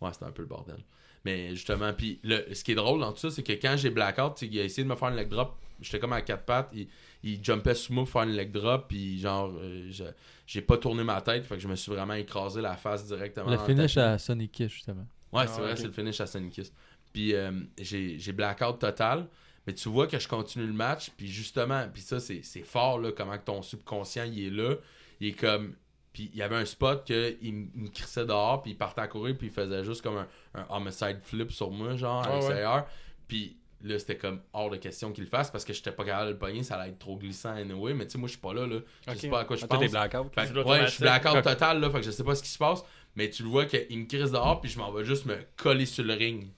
[0.02, 0.84] Ouais, c'était un peu le bordel.
[1.26, 3.90] Mais justement, puis le, ce qui est drôle dans tout ça, c'est que quand j'ai
[3.90, 5.58] blackout, il a essayé de me faire une leg drop.
[5.82, 6.88] J'étais comme à quatre pattes, il,
[7.24, 10.04] il jumpait sous moi pour faire une leg drop, puis genre, euh, je-
[10.48, 13.50] j'ai pas tourné ma tête, fait que je me suis vraiment écrasé la face directement.
[13.50, 15.06] Le finish à Sonic Kiss, justement.
[15.32, 15.78] Ouais, Ah, c'est vrai, ok.
[15.78, 16.74] c'est le finish à Sonic Kiss.
[17.14, 19.28] Puis euh, j'ai blackout total,
[19.68, 23.12] mais tu vois que je continue le match, puis justement, puis ça, c'est fort, là,
[23.12, 24.76] comment ton subconscient, il est là.
[25.20, 25.76] Il est comme.
[26.14, 28.78] Puis il y avait un spot que il, m- il me crissait dehors, puis il
[28.78, 32.24] partait à courir, puis il faisait juste comme un, un homicide flip sur moi, genre,
[32.24, 32.36] à ouais.
[32.36, 32.88] l'extérieur.
[33.28, 36.28] Puis là, c'était comme hors de question qu'il le fasse parce que j'étais pas capable
[36.28, 37.94] de le pogner, ça allait être trop glissant anyway.
[37.94, 38.80] Mais tu sais, moi, je suis pas là, là.
[39.08, 39.92] Je sais pas à quoi je Ah, pense.
[39.92, 40.34] blackout.
[40.34, 42.58] Fait ouais, je suis blackout total, là, fait que je sais pas ce qui se
[42.58, 42.84] passe,
[43.16, 45.86] mais tu le vois qu'il me crise dehors, puis je m'en vais juste me coller
[45.86, 46.50] sur le ring.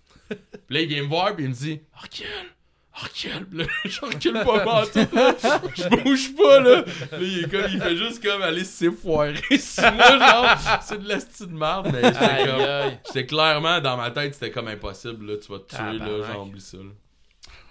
[0.67, 2.25] Puis là, il vient me voir, puis il me dit Recule,
[2.93, 5.35] recule, là, je recule pas partout, là.
[5.75, 6.81] je bouge pas, là.
[6.81, 11.07] Là, il est comme, il fait juste comme aller s'effoirer sur moi, genre, c'est de
[11.07, 15.37] la de merde, mais j'étais comme, j'étais clairement, dans ma tête, c'était comme impossible, là,
[15.37, 16.83] tu vas te tuer, là, genre, oublie ça, là.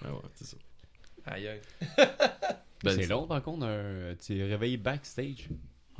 [0.02, 0.56] Ouais, ouais, c'est ça.
[1.26, 1.60] Aïe, aïe.
[2.82, 4.14] Ben, c'est long, par contre, un...
[4.14, 5.48] tu es réveillé backstage.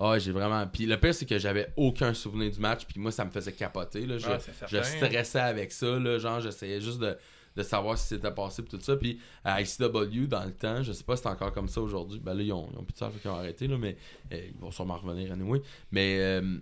[0.02, 0.66] Ah, j'ai vraiment.
[0.66, 2.86] Puis le pire, c'est que j'avais aucun souvenir du match.
[2.86, 4.06] Puis moi, ça me faisait capoter.
[4.06, 4.16] Là.
[4.16, 4.66] Je, certain.
[4.66, 5.98] je stressais avec ça.
[5.98, 6.18] Là.
[6.18, 7.16] Genre, j'essayais juste de,
[7.56, 8.62] de savoir si c'était passé.
[8.62, 8.96] Puis tout ça.
[8.96, 12.18] Puis à ICW, dans le temps, je sais pas si c'est encore comme ça aujourd'hui.
[12.18, 13.68] Ben là, ils ont, ils ont plus de ça, qu'ils ont arrêté.
[13.68, 13.96] Là, mais
[14.32, 15.60] euh, ils vont sûrement revenir à anyway.
[15.92, 16.16] Mais.
[16.18, 16.58] euh,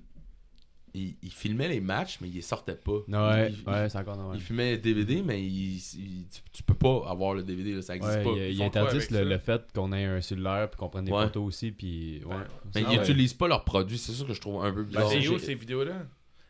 [0.99, 2.93] il, il filmait les matchs, mais il les sortait pas.
[2.93, 4.37] Ouais, il, ouais, c'est encore normal.
[4.39, 7.83] il filmait les DVD, mais il, il- tu, tu peux pas avoir le DVD, là,
[7.83, 8.31] ça existe Ouais, pas.
[8.31, 11.13] il, il font quoi interdisent le, fait qu'on ait un cellulaire puis qu'on prenne des
[11.13, 11.25] Ouais.
[11.25, 12.35] photos aussi puis ouais.
[12.75, 14.89] Mais Ah ils utilisent pas leurs produits, c'est ça que je trouve un peu Ben,
[14.89, 15.09] bizarre.
[15.11, 16.07] c'est J'ai- où ces vidéos-là?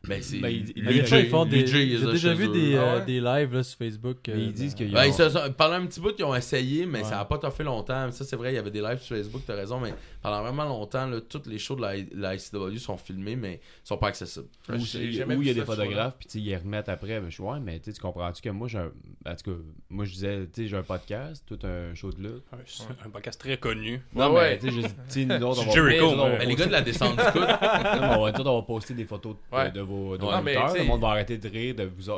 [0.06, 0.38] Ben, c'est.
[0.38, 1.58] Ben, il- il- ils font des.
[1.60, 3.04] Ils J'ai ont déjà vu des, Ah euh, ouais?
[3.04, 4.28] des lives là, sur Facebook.
[4.28, 6.14] Euh, ils disent dans- qu'il y Ben, a- ils se sont- pendant un petit bout,
[6.16, 7.04] ils ont essayé, mais Ouais.
[7.04, 8.10] ça a pas fait longtemps.
[8.12, 9.92] Ça, c'est vrai, il y avait des lives sur Facebook, t'as raison, mais
[10.22, 13.96] pendant vraiment longtemps, là, toutes les shows de la, la ICW sont filmés, mais sont
[13.98, 14.46] pas accessibles.
[14.68, 15.14] Ou il
[15.46, 17.20] y a des photographes, puis ils les remettent après.
[17.20, 18.92] Mais je suis ouais, mais tu comprends-tu que moi, j'ai un.
[19.26, 19.56] En tout cas,
[19.90, 22.44] moi, je disais, tu sais, j'ai un podcast, tout un show de lutte.
[22.52, 24.00] Un, un podcast très connu.
[24.14, 24.58] Non, ouais.
[24.62, 25.72] mais tu sais, nous autres, on va.
[25.72, 29.04] Jericho, mais les gars de la descente du coude, on va, on va poster des
[29.04, 29.70] photos de, Ouais.
[29.70, 30.74] de vos, de lutteurs.
[30.74, 32.12] Le monde va arrêter de rire, de vous.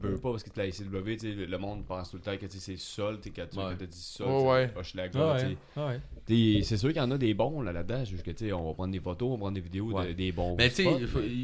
[0.00, 0.86] veut pas parce que la ICW,
[1.46, 4.28] le le monde pense tout le temps que c'est sol, quand tu t'as dit sol,
[4.28, 5.58] Ouais, tu sais,
[6.64, 8.04] C'est sûr qu'il y en a des bons là, là-dedans.
[8.24, 10.08] Que, on va prendre des photos, on va prendre des vidéos Ouais.
[10.08, 10.56] de- des bons.
[10.56, 10.84] Mais tu sais,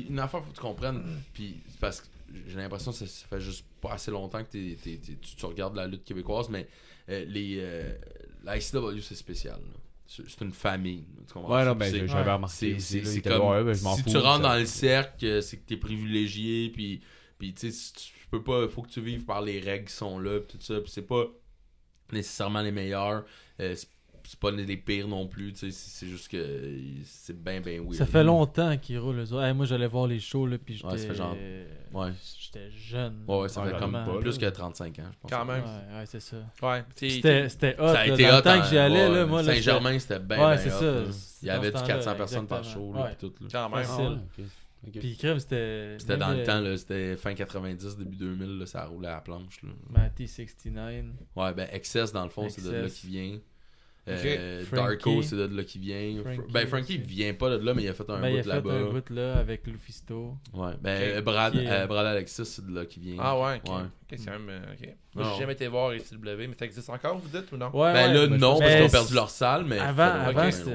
[0.09, 1.03] une affaire, faut que tu comprennes.
[1.33, 2.07] Puis parce que
[2.49, 5.37] j'ai l'impression que ça, ça fait juste pas assez longtemps que t'es- t'es- t'es- tu,
[5.37, 6.67] tu regardes la lutte québécoise, mais
[7.09, 7.95] euh, les, euh,
[8.45, 9.55] la ICW, c'est spécial.
[9.61, 9.81] là.
[10.09, 11.05] C'est une famille.
[11.27, 11.57] Tu comprends?
[11.57, 12.81] Ouais, non, ben, c'est- j'avais c'est- remarqué aussi.
[12.81, 14.67] c'est là, c'est comme là, ben, je m'en si fous, tu rentres ça- dans le
[14.67, 17.01] cercle, c'est que t'es privilégié, puis,
[17.39, 19.93] puis tu sais, tu tu peux pas, faut que tu vives par les règles qui
[19.95, 21.27] sont là, puis tout ça, puis c'est pas
[22.13, 23.25] nécessairement les meilleurs,
[23.61, 23.89] euh, c'est-
[24.27, 27.95] c'est pas les pires non plus, tu sais, c'est juste que c'est bien, bien weird.
[27.95, 29.19] Ça fait longtemps qu'ils roulent.
[29.21, 29.43] eux.
[29.43, 30.87] Hey, moi, j'allais voir les shows, là, puis j'étais.
[30.89, 31.37] Ouais, ça fait genre-
[31.93, 32.13] Ouais.
[32.39, 33.25] J'étais jeune.
[33.29, 34.19] Ouais, ouais, ça Ouais, fait comme vraiment.
[34.21, 35.31] plus que 35 ans, je pense.
[35.31, 35.65] Quand Ouais, même.
[35.65, 36.37] ouais, c'est ça.
[36.63, 36.85] Ouais.
[36.95, 37.87] C'était c'était hot.
[37.89, 38.43] Ça a là, été dans le hot.
[38.43, 41.19] temps que j'y allais, ouais, là, moi, Saint-Germain, c'était bien, Ouais, bien c'est hot, ça.
[41.43, 43.15] Il y avait du ce 400 temps-là, personnes par show, là, Ouais.
[43.19, 43.49] puis tout, là.
[43.53, 43.85] Quand même.
[43.85, 44.19] Facile.
[44.21, 44.45] Ah, ouais.
[45.01, 45.97] Puis crème, c'était.
[45.99, 49.21] C'était dans le temps, là, c'était fin 90, début 2000, là, ça roulait à la
[49.21, 49.71] planche, là.
[49.91, 51.07] Matty 69.
[51.35, 53.01] Ouais, ben Excess, dans le fond, c'est de là Excess.
[53.01, 53.39] qui vient.
[54.09, 54.65] Euh.
[54.73, 56.23] Darko, c'est de là qui vient.
[56.23, 57.07] Frankie ben, Frankie aussi.
[57.09, 58.75] vient pas de là, mais il a fait un Ben, il a bout fait là-bas.
[58.75, 60.37] un bout là avec Lufisto.
[60.55, 63.17] Ouais, ben, euh, Brad, euh, Brad Alexis, c'est de là qui vient.
[63.19, 63.73] Ah ouais, ok.
[63.75, 63.83] Ouais.
[63.83, 63.89] Ok,
[64.19, 64.63] c'est quand même.
[64.73, 64.89] ok.
[65.15, 67.71] Moi, j'ai jamais été voir ICW, mais ça existe encore, vous dites ou non?
[67.75, 68.15] Ouais, Ben ouais.
[68.15, 69.79] là, ben, non, parce qu'ils ont perdu leur salle, mais.
[69.79, 70.05] Avant,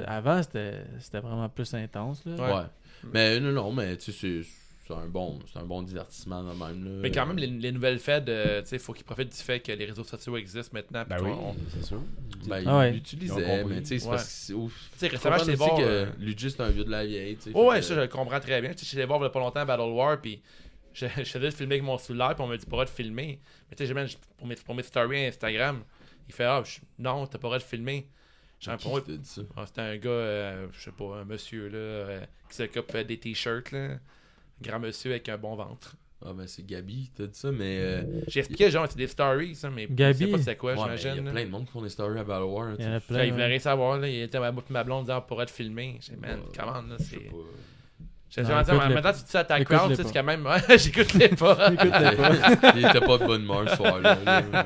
[0.07, 2.23] avant, c'était, vraiment plus intense.
[2.25, 2.35] Là.
[2.57, 2.65] Ouais.
[3.13, 4.60] Mais non, non, mais tu sais, c'est-
[4.93, 6.91] c'est un bon, c'est un bon divertissement de même, là.
[7.01, 9.59] Mais quand même, les, les nouvelles fêtes, euh, tu sais, faut qu'ils profitent du fait
[9.59, 11.03] que les réseaux sociaux existent maintenant.
[11.07, 11.31] Ben oui,
[11.69, 12.01] c'est sûr.
[12.47, 12.89] Ben, Ah ouais.
[12.91, 14.11] ils l'utilisaient, mais tu sais, c'est Ouais.
[14.11, 14.73] parce que c'est ouf.
[14.93, 15.77] Tu sais, Faut récemment, aussi voir.
[15.77, 17.49] que euh, Luigi, c'est un vieux de la vieille, tu sais.
[17.49, 18.71] Ouais, fait ouais, que- ça, je le comprends très bien.
[18.73, 20.41] Tu sais, j'étais voir il y a pas longtemps Battle War, puis
[20.93, 22.85] je, je faisais le filmer avec mon cellulaire, puis on m'a dit, pas le droit
[22.85, 23.39] de filmer?
[23.69, 24.07] Mais tu sais, j'ai même-
[24.37, 25.83] pour mes, pour mes stories Instagram,
[26.27, 28.07] il fait, ah, je- non, t'as pas le droit de filmer.
[28.59, 29.41] J'ai pour ça?
[29.57, 33.03] ah, C'était un gars, euh, je sais pas, un monsieur, là, euh, qui s'occupe euh,
[33.03, 33.97] des t-shirts, là.
[34.61, 35.95] Grand monsieur avec un bon ventre.
[36.23, 37.79] Ah, ben, c'est Gabi qui t'a dit ça, mais.
[37.81, 40.19] euh, J'ai expliqué, genre, c'est des stories, ça, mais Gabi?
[40.19, 41.23] je sais pas c'est quoi, ouais, mais Il y j'imagine.
[41.23, 41.31] a là.
[41.31, 42.67] plein de monde qui font des stories à Battle War.
[42.77, 43.23] Il y en a plein.
[43.23, 44.07] Il voulait savoir, là.
[44.07, 45.97] Il était à ma blonde disant, pourrait te filmer.
[45.99, 46.45] J'ai dit, man, Ouais.
[46.57, 47.29] comment, là, Je sais c'est.
[47.31, 47.37] pas.
[48.29, 50.23] J'ai Non, dit, écoute-les maintenant, tu dis ça à ta crowd, tu sais, c'est quand
[50.23, 50.47] même.
[50.77, 51.69] J'écoute les pas.
[51.73, 52.73] Écoute-les pas.
[52.77, 54.17] il était pas de bonne humeur ce soir-là.
[54.23, 54.65] là, mais-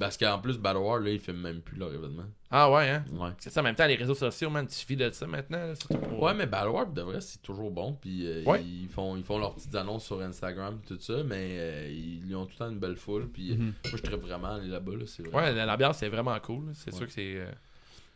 [0.00, 2.24] Parce qu'en plus, Battle War, là, ils filment même plus leur événement.
[2.50, 3.04] Ah ouais, hein?
[3.12, 3.28] Ouais.
[3.38, 5.58] C'est ça, en même temps, les réseaux sociaux, man, tu vis de ça maintenant.
[5.58, 7.92] là, surtout pour- Ouais, mais Battle War, de vrai, c'est toujours bon.
[8.00, 8.64] Puis euh, Ouais.
[8.64, 11.22] ils, font, ils font leurs petites annonces sur Instagram, tout ça.
[11.24, 13.28] Mais euh, ils, ont tout le temps une belle foule.
[13.28, 13.64] Puis euh, Mhm.
[13.84, 14.92] moi, je traite vraiment aller là-bas.
[14.96, 15.52] Là, c'est vrai.
[15.54, 16.70] Ouais, l'ambiance, c'est vraiment cool.
[16.74, 16.96] C'est Ouais.
[16.98, 17.36] sûr que c'est.
[17.36, 17.50] euh,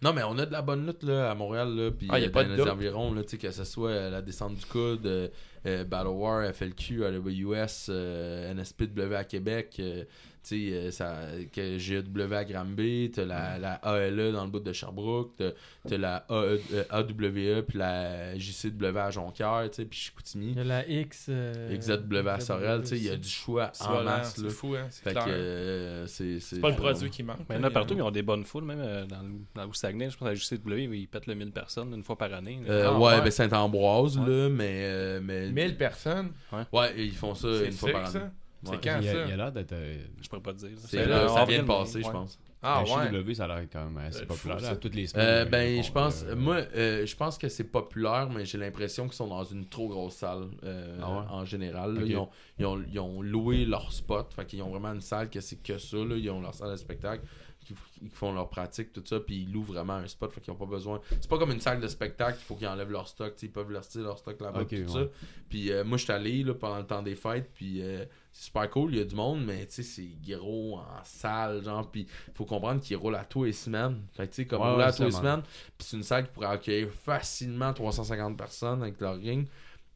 [0.03, 1.75] Non, mais on a de la bonne lutte là, à Montréal.
[1.75, 2.73] Là, puis Ah, y a euh, pas dans de les doute.
[2.73, 8.51] environs, là, que ce soit la descente du coude, euh, Battle War, FLQ, AWS, euh,
[8.53, 9.77] NSPW à Québec.
[9.79, 10.05] euh,
[10.49, 11.17] sais, euh, ça,
[11.53, 15.51] que GEW à Granby, t'as la, la ALE dans le bout de Sherbrooke, t'as,
[15.89, 16.33] t'as la AE,
[16.73, 20.89] euh, AWE, puis la JCW à Jonquière, tu sais, puis Chicoutimi, Il y a la
[20.89, 21.27] X.
[21.29, 24.43] euh, XZW à Sorel, tu sais, il y a du choix c'est en masse, C'est
[24.45, 24.51] là.
[24.51, 24.87] fou, hein.
[24.91, 25.25] C'est Fait clair.
[25.25, 27.39] que euh, c'est, c'est, C'est pas le produit qui manque.
[27.49, 29.35] Mais il y en a partout, ils ont des bonnes foules, même euh, dans, le-
[29.55, 30.11] dans Saguenay.
[30.11, 32.61] Je pense à la JCW, ils pètent le 1000 personnes une fois par année.
[32.69, 33.21] Euh, Ah, ouais, ouais.
[33.23, 34.29] ben Saint-Ambroise, Ouais.
[34.29, 35.51] là, mais, euh, mais.
[35.51, 36.33] 1000 personnes?
[36.73, 38.11] Ouais, ils font ça C'est une fois par année.
[38.13, 38.31] ça.
[38.71, 38.79] Ouais.
[38.83, 39.25] C'est quand Il y a, ça?
[39.25, 39.73] il y a l'air d'être.
[39.73, 40.71] euh, Je pourrais pas te dire.
[40.71, 40.77] là.
[40.79, 42.39] C'est C'est là, le ça vient de passer, je pense.
[42.67, 43.23] Ah la ouais.
[43.23, 44.59] CW, ça a l'air quand même assez C'est populaire.
[44.59, 45.27] fou, là, toutes les semaines.
[45.27, 48.57] Euh, ils ben, je pense, euh, moi, euh, je pense que c'est populaire, mais j'ai
[48.57, 51.25] l'impression qu'ils sont dans une trop grosse salle euh, Ah ouais?
[51.29, 51.93] en général.
[51.95, 52.01] là.
[52.01, 52.09] Ok.
[52.09, 52.29] Ils, ont,
[52.59, 55.63] ils, ont, ils ont loué leur spot, fait qu'ils ont vraiment une salle que c'est
[55.63, 55.99] que ça.
[55.99, 56.17] Là.
[56.17, 57.23] Ils ont leur salle de spectacle,
[57.65, 60.53] qui, qui font leur pratique, tout ça, puis ils louent vraiment un spot, fait qu'ils
[60.53, 61.01] ont pas besoin.
[61.11, 63.71] C'est pas comme une salle de spectacle, il faut qu'ils enlèvent leur stock, ils peuvent
[63.71, 64.89] leur leur stock là-bas, tout ouais.
[64.89, 65.07] ça.
[65.49, 68.45] Puis euh, moi, je suis allé là, pendant le temps des fêtes, puis euh, c'est
[68.47, 71.91] super cool, il y a du monde, mais tu sais, c'est gros en salle, genre,
[71.91, 74.03] puis faut comprendre qu'ils roulent à tous les semaines.
[74.13, 76.27] Fait que tu sais, comme Ouais, ouais, à tous les semaines, puis c'est une salle
[76.27, 79.47] qui pourrait accueillir facilement 350 personnes avec leur ring.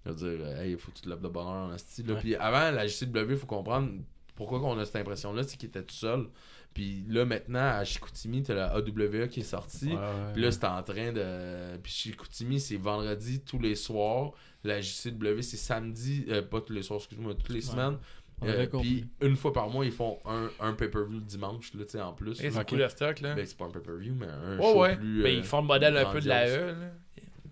[0.05, 1.71] Je veux dire, euh, hey, faut que tu te lèves de bonheur en.
[1.71, 2.21] Ouais.
[2.21, 3.91] Puis avant, la JCW, faut comprendre,
[4.39, 6.27] pourquoi qu'on a cette impression-là, c'est qu'il était tout seul.
[6.73, 9.89] Puis là, maintenant, à Chicoutimi, t'as la AWA qui est sortie.
[9.89, 11.77] Ouais, ouais, Puis là, c'est en train de.
[11.83, 14.31] Puis Chicoutimi, c'est vendredi tous les soirs.
[14.65, 16.25] La JCW, c'est samedi.
[16.29, 17.99] euh, pas tous les soirs, excuse-moi, toutes les semaines.
[18.41, 21.85] On Euh, puis une fois par mois, ils font un, un pay-per-view le dimanche, là,
[21.85, 22.41] tu sais, en plus.
[22.41, 23.35] Et c'est cool le stock, là.
[23.35, 24.97] Ben, c'est pas un pay-per-view, mais un Ouais, show ouais.
[24.97, 25.23] plus.
[25.25, 26.49] Mais euh, ils font le modèle un peu de la.
[26.49, 26.75] E, là.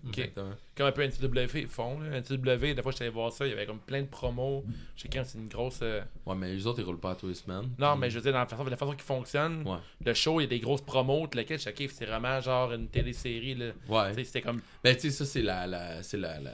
[0.07, 0.17] Ok.
[0.19, 0.51] Exactement.
[0.75, 2.19] Comme un peu NCW ils font, là.
[2.19, 4.63] NCW, des fois, j'étais allé voir ça, il y avait comme plein de promos.
[4.95, 5.79] Je sais quand c'est une grosse.
[5.81, 7.69] euh, Ouais, mais les autres, ils roulent pas à tous les semaines.
[7.79, 9.77] Non, mais je veux dire, dans la façon, la façon qu'ils fonctionnent, Ouais.
[10.05, 12.87] le show, il y a des grosses promos, lequel, je sais, c'est vraiment genre une
[12.87, 13.71] télésérie, là.
[13.89, 14.23] Ouais.
[14.23, 14.61] C'était comme.
[14.83, 16.51] Ben, tu sais, ça, c'est la, la, c'est la, la-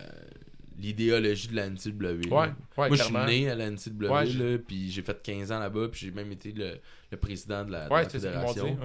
[0.79, 2.29] l'idéologie de la NCW.
[2.31, 5.59] Ouais, ouais, Moi, je suis né à la NCW, Ouais, puis j'ai fait 15 ans
[5.59, 6.79] là-bas, puis j'ai même été le,
[7.11, 8.13] le président de la, de Ouais, la m'ont dit.
[8.19, 8.79] fédération.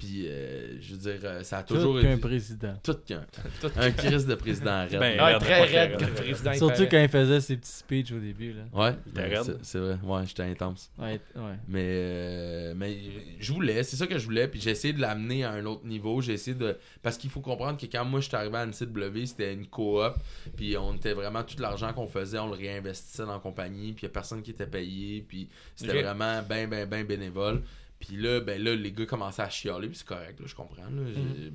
[0.00, 2.20] Puis, euh, je veux dire, euh, ça a Tout toujours qu'un été...
[2.22, 2.72] président.
[2.82, 3.22] Tout qu'un...
[3.60, 4.98] Tout- Un crise de président raide.
[4.98, 6.54] Ben, Ah, raide, très raide comme président.
[6.54, 8.54] Surtout quand il faisait ses petits speeches au début.
[8.54, 8.62] Là.
[8.72, 9.58] Ouais, T'es raide.
[9.62, 9.98] c'est, vrai.
[10.02, 10.90] Ouais, j'étais intense.
[10.98, 11.42] Ouais, ouais.
[11.68, 12.96] Mais, euh, mais
[13.38, 15.84] je voulais, c'est ça que je voulais, puis j'ai essayé de l'amener à un autre
[15.84, 16.22] niveau.
[16.22, 16.78] J'ai essayé de.
[17.02, 20.14] Parce qu'il faut comprendre que quand moi je suis arrivé à NCW, c'était une coop,
[20.56, 24.04] puis on était vraiment tout l'argent qu'on faisait, on le réinvestissait dans la compagnie, puis
[24.04, 25.46] il y a personne qui était payé, puis
[25.76, 27.60] c'était vraiment ben, ben, ben bénévole.
[28.00, 30.82] Puis là, ben là, les gars commençaient à chialer, puis c'est correct, là, je comprends.
[30.84, 31.52] Là, J'ai-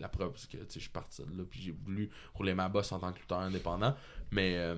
[0.00, 2.90] La preuve, c'est que je suis parti de là, puis j'ai voulu rouler ma bosse
[2.92, 3.94] en tant que lutteur indépendant.
[4.30, 4.54] Mais.
[4.56, 4.74] euh,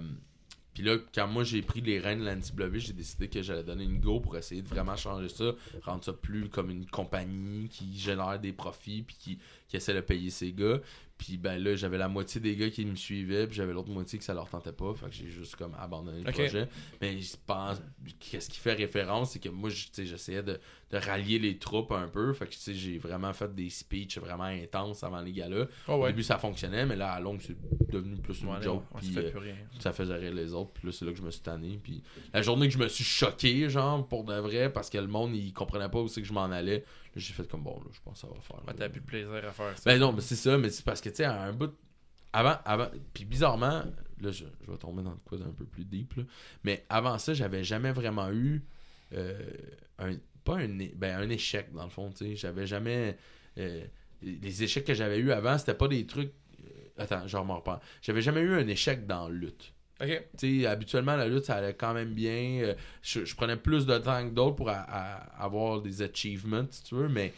[0.75, 3.63] puis là, quand moi j'ai pris les rênes de la NCW, j'ai décidé que j'allais
[3.63, 5.53] donner une go pour essayer de vraiment changer ça,
[5.85, 9.39] rendre ça plus comme une compagnie qui génère des profits puis qui,
[9.69, 10.81] qui essaie de payer ses gars.
[11.17, 14.19] Puis ben là, j'avais la moitié des gars qui me suivaient, puis j'avais l'autre moitié
[14.19, 14.93] que ça leur tentait pas.
[14.95, 16.69] Fait que j'ai juste comme abandonné le projet.
[17.01, 17.81] Mais je pense,
[18.19, 20.59] qu'est-ce qui fait référence, c'est que moi, j'essayais de,
[20.91, 22.33] de rallier les troupes un peu.
[22.33, 25.67] Fait que j'ai vraiment fait des speeches vraiment intenses avant les gars-là.
[25.89, 27.57] Oh, Au début, ça fonctionnait, mais là, à longue, c'est
[27.91, 28.83] devenu plus une Ouais, joke.
[28.93, 29.55] on puis, fait euh, plus rien.
[29.79, 30.73] ça faisait rire les autres.
[30.75, 31.79] Puis là, c'est là que je me suis tanné.
[31.83, 35.07] Puis la journée que je me suis choqué, genre, pour de vrai, parce que le
[35.07, 36.85] monde, il comprenait pas où c'est que je m'en allais,
[37.17, 38.57] j'ai fait comme bon, là, je pense que ça va faire.
[38.67, 38.75] Là.
[38.77, 39.91] t'as plus de plaisir à faire ça.
[39.91, 41.73] Ben non, mais c'est ça, mais c'est parce que, tu sais, à un bout.
[42.33, 42.89] Avant, avant.
[43.13, 43.85] Puis bizarrement,
[44.21, 46.25] là, je, je vais tomber dans le quoi d'un peu plus deep, là.
[46.65, 48.65] Mais avant ça, j'avais jamais vraiment eu.
[49.13, 49.39] euh,
[49.99, 52.37] un, pas un, ben, un échec, dans le fond, tu sais.
[52.37, 53.17] J'avais jamais.
[53.59, 53.85] euh,
[54.23, 56.33] les échecs que j'avais eu avant, c'était pas des trucs.
[56.65, 57.79] euh, attends, je m'en reprends.
[58.03, 59.74] J'avais jamais eu un échec dans la lutte.
[60.01, 60.25] Ok.
[60.37, 62.61] Tu sais, habituellement, la lutte, ça allait quand même bien.
[62.63, 66.67] Euh, Je, je prenais plus de temps que d'autres pour a- a- avoir des achievements,
[66.71, 67.33] si tu veux, mais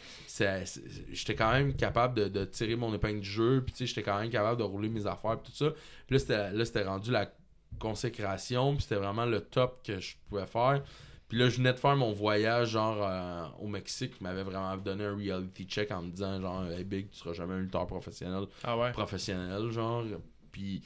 [1.11, 4.03] j'étais quand même capable de, de tirer mon épingle du jeu, puis tu sais, j'étais
[4.03, 5.71] quand même capable de rouler mes affaires, puis tout ça.
[6.07, 7.31] Puis là, c'était, rendu la
[7.79, 10.81] consécration, puis c'était vraiment le top que je pouvais faire.
[11.29, 14.75] Puis là, je venais de faire mon voyage, genre, euh, au Mexique, qui m'avait vraiment
[14.77, 17.85] donné un reality check en me disant, genre, hey Big, tu seras jamais un lutteur
[17.85, 18.91] professionnel Ah ouais.
[18.93, 20.05] professionnel, genre.
[20.51, 20.81] Puis,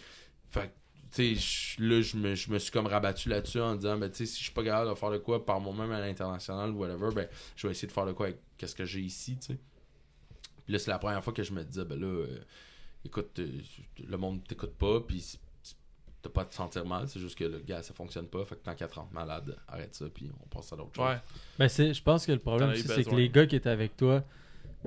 [0.50, 0.74] fait
[1.14, 4.10] tu sais, je- là, je me, je me suis comme rabattu là-dessus en disant, ben,
[4.10, 6.72] tu sais, si je suis pas capable de faire de quoi par moi-même à l'international
[6.72, 9.36] ou whatever, ben, je vais essayer de faire de quoi avec qu'est-ce que j'ai ici,
[9.38, 9.58] tu sais.
[10.66, 12.40] Puis là, c'est la première fois que je me disais, ben là, euh,
[13.04, 13.48] écoute, euh,
[14.08, 15.38] le monde t'écoute pas, puis
[16.22, 18.56] t'as pas à te sentir mal, c'est juste que le gars, ça fonctionne pas, fait
[18.56, 21.06] que tant qu'à te rendre malade, arrête ça, puis on passe à d'autres choses.
[21.06, 21.18] Ouais.
[21.58, 24.24] Ben c'est, je pense que le problème c'est que les gars qui étaient avec toi,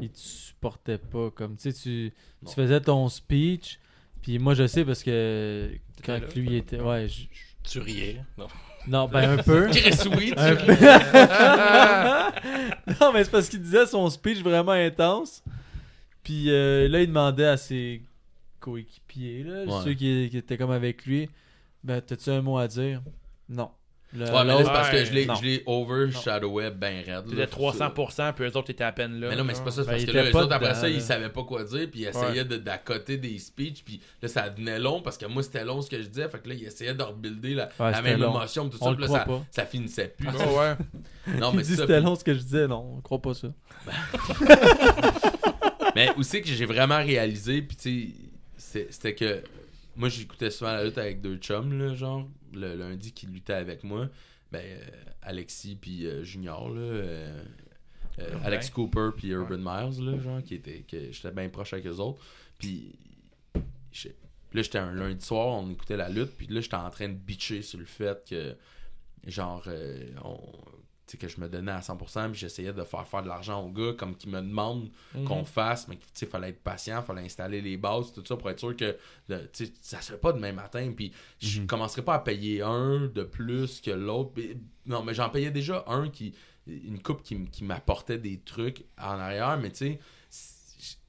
[0.00, 1.30] ils te supportaient pas.
[1.32, 2.12] Comme tu sais, tu
[2.54, 3.78] faisais ton speech,
[4.24, 5.70] puis moi je sais parce que
[6.02, 6.26] quand là?
[6.34, 8.22] lui était, ouais, je- je- Tu riais.
[8.38, 8.46] Non?
[8.86, 9.68] non, ben un peu.
[9.70, 10.72] Chris, oui, tu- Un peu.
[13.00, 15.42] non, mais c'est parce qu'il disait son speech vraiment intense.
[16.22, 18.02] Puis euh, là, il demandait à ses
[18.60, 19.84] coéquipiers, là, Ouais.
[19.84, 21.28] ceux qui, qui étaient comme avec lui,
[21.82, 23.02] ben, t'as-tu un mot à dire?
[23.48, 23.70] Non.
[24.16, 25.34] Le- Ouais, mais là, c'est parce que je l'ai, Non.
[25.34, 27.24] je l'ai overshadowé ben raide.
[27.24, 27.46] T'étais là.
[27.48, 29.28] 300%, puis eux autres étaient à peine là.
[29.30, 30.42] Mais non, mais c'est pas ça, c'est Ben, parce il que était là, les pas
[30.44, 30.94] autres, après dedans, ça, là.
[30.94, 34.48] ils savaient pas quoi dire, puis ils essayaient de d'accoter des speeches, puis là, ça
[34.48, 36.64] devenait long, parce que moi, c'était long ce que je disais, fait que là, ils
[36.64, 38.30] essayaient de rebuilder la, Ouais, la c'était même long.
[38.36, 39.42] émotion, tout On ça, le puis là, croit ça, pas.
[39.50, 40.28] ça finissait plus.
[40.28, 40.76] Ah ouais.
[41.40, 41.82] non, Il mais dit c'est ça.
[41.82, 43.48] c'était long ce que je disais, non, on croit pas ça.
[45.96, 48.08] Mais aussi que j'ai vraiment réalisé, puis tu sais,
[48.56, 49.42] c'est- c'était que
[49.96, 53.84] moi, j'écoutais souvent la lutte avec deux chums, là, genre, le lundi qui luttaient avec
[53.84, 54.08] moi,
[54.52, 54.80] ben, euh,
[55.22, 57.42] Alexis puis euh, Junior, là, euh,
[58.16, 58.24] Ouais.
[58.44, 61.96] Alex Cooper puis Urban Miles, là, genre, qui était, que j'étais bien proche avec eux
[61.96, 62.22] autres,
[62.60, 62.94] puis
[63.54, 67.14] là, j'étais un lundi soir, on écoutait la lutte, puis là, j'étais en train de
[67.14, 68.54] bitcher sur le fait que,
[69.26, 70.38] genre, euh, on-
[71.16, 73.92] que je me donnais à 100%, puis j'essayais de faire faire de l'argent aux gars,
[73.96, 75.24] comme qu'ils me demandent Mhm.
[75.24, 78.58] qu'on fasse, mais il fallait être patient, fallait installer les bases, tout ça pour être
[78.60, 78.96] sûr que
[79.28, 80.92] le- tu sais, ça se fait pas demain matin.
[80.96, 81.66] Puis je Mhm.
[81.66, 84.32] commencerai pas à payer un de plus que l'autre.
[84.86, 86.34] Non, mais j'en payais déjà un qui
[86.66, 89.98] une coupe qui, qui m'apportait des trucs en arrière, mais tu sais,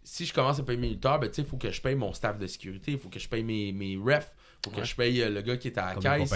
[0.03, 1.95] si- je commence à payer mes lutteurs, ben tu sais, il faut que je paye
[1.95, 4.34] mon staff de sécurité, il faut que je paye mes, mes refs,
[4.65, 4.85] faut que Ouais.
[4.85, 6.29] je paye euh, le gars qui est à la Comme caisse.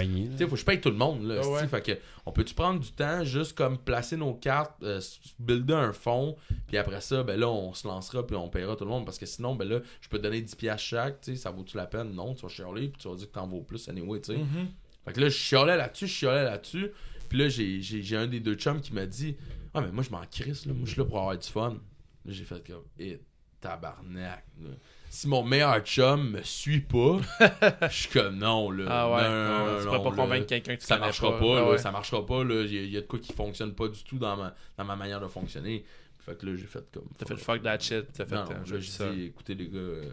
[0.47, 1.41] faut que je paye tout le monde, là.
[1.43, 1.67] Ah ouais.
[1.67, 1.91] Fait que,
[2.25, 5.01] on peut-tu prendre du temps, juste comme placer nos cartes, euh,
[5.39, 6.35] builder un fonds,
[6.67, 9.17] puis après ça, ben là, on se lancera, puis on payera tout le monde, parce
[9.17, 11.75] que sinon, ben là, je peux te donner 10 piastres chaque, tu sais, ça vaut-tu
[11.75, 12.13] la peine?
[12.13, 14.37] Non, tu vas chialer, puis tu vas dire que t'en vaux plus, anyway, tu sais.
[14.37, 14.67] Mhm.
[15.05, 16.91] Fait que là, je chialais là-dessus, je chialais là-dessus,
[17.27, 19.35] puis là, j'ai, j'ai, j'ai un des deux chums qui m'a dit,
[19.73, 21.77] ah, mais moi, je m'en crisse, là, moi, je suis là pour avoir du fun.
[22.25, 23.19] Là, j'ai fait comme, eh,
[23.61, 24.69] tabarnak, là.
[25.11, 27.17] Si mon meilleur chum me suit pas,
[27.89, 28.85] je suis comme non, là.
[28.89, 29.23] Ah ouais.
[29.23, 31.45] Non, non, non, tu non, pourrais pas convaincre quelqu'un que tu Ça connais marchera pas,
[31.57, 31.77] Ah là, ouais.
[31.79, 32.61] ça marchera pas, là.
[32.63, 34.53] Il y, a- il y a de quoi qui fonctionne pas du tout dans ma,
[34.77, 35.83] dans ma manière de fonctionner.
[36.29, 37.07] Fait que là, j'ai fait comme.
[37.17, 38.05] T'as fait fuck that shit.
[38.13, 38.35] T'as fait.
[38.35, 39.09] Non, euh, là, je dis j'ai ça.
[39.11, 40.03] dit, écoutez, les gars, euh,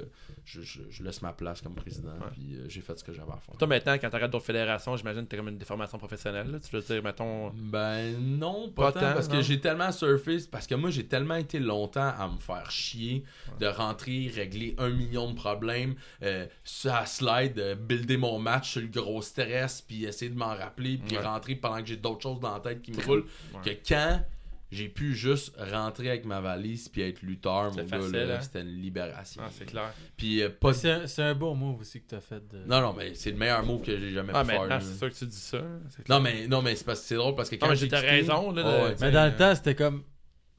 [0.47, 2.29] je, je, je laisse ma place comme président, Ouais.
[2.33, 3.55] puis euh, j'ai fait ce que j'avais à faire.
[3.59, 6.51] Toi, maintenant, quand t'arrêtes d'autres fédérations, j'imagine que t'as comme une déformation professionnelle.
[6.51, 6.59] là.
[6.61, 7.51] Tu veux dire, mettons.
[7.51, 9.35] Ben non, pas, Pas tant, parce non?
[9.37, 13.25] que j'ai tellement surfé, parce que moi j'ai tellement été longtemps à me faire chier
[13.61, 18.81] de rentrer, régler un million de problèmes, euh, sur la slide, builder mon match sur
[18.81, 21.23] le gros stress, puis essayer de m'en rappeler, puis Ouais.
[21.25, 23.25] rentrer pendant que j'ai d'autres choses dans la tête qui me roulent,
[23.65, 24.23] que quand
[24.71, 28.41] j'ai pu juste rentrer avec ma valise puis être lutteur, mon gars, là, hein?
[28.41, 29.43] c'était une libération.
[29.45, 29.93] Ah, c'est clair.
[30.17, 30.73] Puis euh, pas...
[30.75, 32.43] C'est un, c'est un bon move aussi que t'as fait.
[32.49, 32.59] De...
[32.67, 34.83] Non, non, mais c'est le meilleur mot que j'ai jamais Ah, pu faire.
[34.83, 35.63] c'est sûr que tu dis ça.
[35.91, 36.19] c'est clair.
[36.19, 38.85] Non, mais, non, mais c'est parce que c'est drôle parce que quand j'ai raison, là.
[38.89, 38.97] Ouais.
[39.01, 40.03] Mais dans le temps, c'était comme.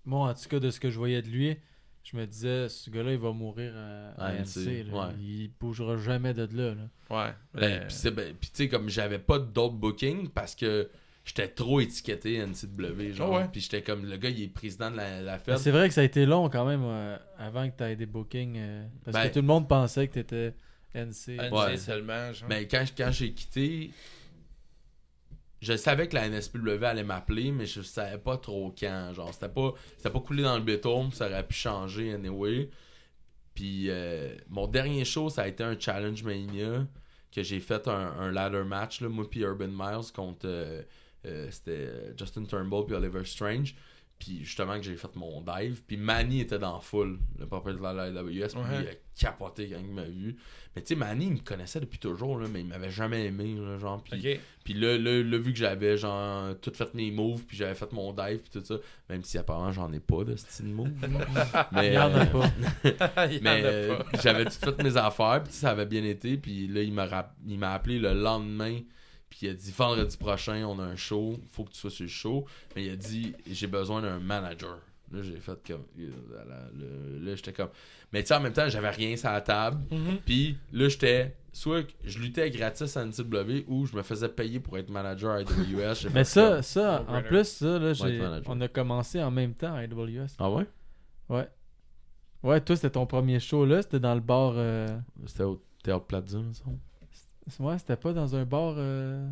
[0.05, 1.57] Moi, en tout cas, de ce que je voyais de lui,
[2.03, 4.85] je me disais, ce gars-là, il va mourir à, à NC.
[4.89, 5.07] là.
[5.07, 5.13] ouais.
[5.19, 6.75] Il bougera jamais de là.
[6.75, 6.85] là.
[7.09, 7.33] Ouais.
[7.53, 10.89] Ben, ben, pis tu sais, comme j'avais pas d'autres bookings parce que
[11.27, 13.35] j'étais trop étiqueté NCW, genre.
[13.35, 13.47] Ah ouais?
[13.51, 15.57] Puis j'étais comme, le gars, il est président de la, fête.
[15.59, 18.05] C'est vrai que ça a été long quand même euh, avant que tu aies des
[18.05, 18.55] bookings.
[18.57, 20.53] euh, parce Ben- que tout le monde pensait que tu étais
[20.95, 21.37] NC.
[21.37, 21.77] NC Ouais.
[21.77, 22.49] seulement, genre.
[22.49, 23.91] Mais quand, quand j'ai quitté,
[25.61, 29.11] je savais que la NSPW allait m'appeler, mais je savais pas trop quand.
[29.13, 32.69] Genre, c'était pas, c'était pas coulé dans le béton, ça aurait pu changer anyway.
[33.53, 36.85] Puis euh, mon dernier show, ça a été un Challenge Mania
[37.31, 40.47] que j'ai fait un, un ladder match, là, moi puis Urban Miles contre
[41.27, 43.75] euh, c'était euh, Justin Turnbull puis Oliver Strange.
[44.19, 45.83] Puis justement que j'ai fait mon dive.
[45.85, 48.47] Puis Manny était dans la foule, le propriétaire de la AWS.
[48.47, 48.81] Puis Ouais.
[48.81, 50.35] il a capoté quand il m'a vu.
[50.75, 53.55] Mais tu sais, Manny, il me connaissait depuis toujours, là, mais il m'avait jamais aimé.
[53.59, 57.43] Là, genre, puis, puis là, là, là, vu que j'avais genre tout fait mes moves,
[57.45, 58.77] puis j'avais fait mon dive, puis tout ça,
[59.07, 60.89] même si apparemment j'en ai pas de style move.
[61.71, 62.49] mais Il y en a pas.
[63.43, 66.91] Mais euh, j'avais tout fait mes affaires, puis ça avait bien été, puis là, il
[66.93, 68.79] m'a rap- il m'a appelé le lendemain,
[69.37, 72.03] puis il a dit vendredi prochain, on a un show, faut que tu sois sur
[72.03, 72.45] le show.
[72.75, 74.79] Mais il a dit j'ai besoin d'un manager.
[75.11, 75.83] Là, j'ai fait comme.
[75.97, 76.85] Là, là, là,
[77.21, 77.69] là, j'étais comme.
[78.11, 79.77] Mais tu sais, en même temps, j'avais rien sur la table.
[79.91, 80.17] Mhm.
[80.25, 81.35] Puis là, j'étais.
[81.53, 85.31] Soit que je luttais gratis à NCW ou je me faisais payer pour être manager
[85.31, 86.09] à AWS.
[86.13, 87.93] Mais ça, comme- ça en plus, ça, là,
[88.47, 90.35] on a commencé en même temps à AWS.
[90.39, 90.65] Ah ouais?
[91.29, 91.47] Ouais.
[92.43, 93.81] Ouais, toi, c'était ton premier show là.
[93.81, 94.53] C'était dans le bar.
[94.55, 94.87] euh,
[95.25, 96.37] C'était au Théâtre Plaza,
[97.59, 98.75] Ouais, c'était pas dans un bar.
[98.77, 99.29] euh,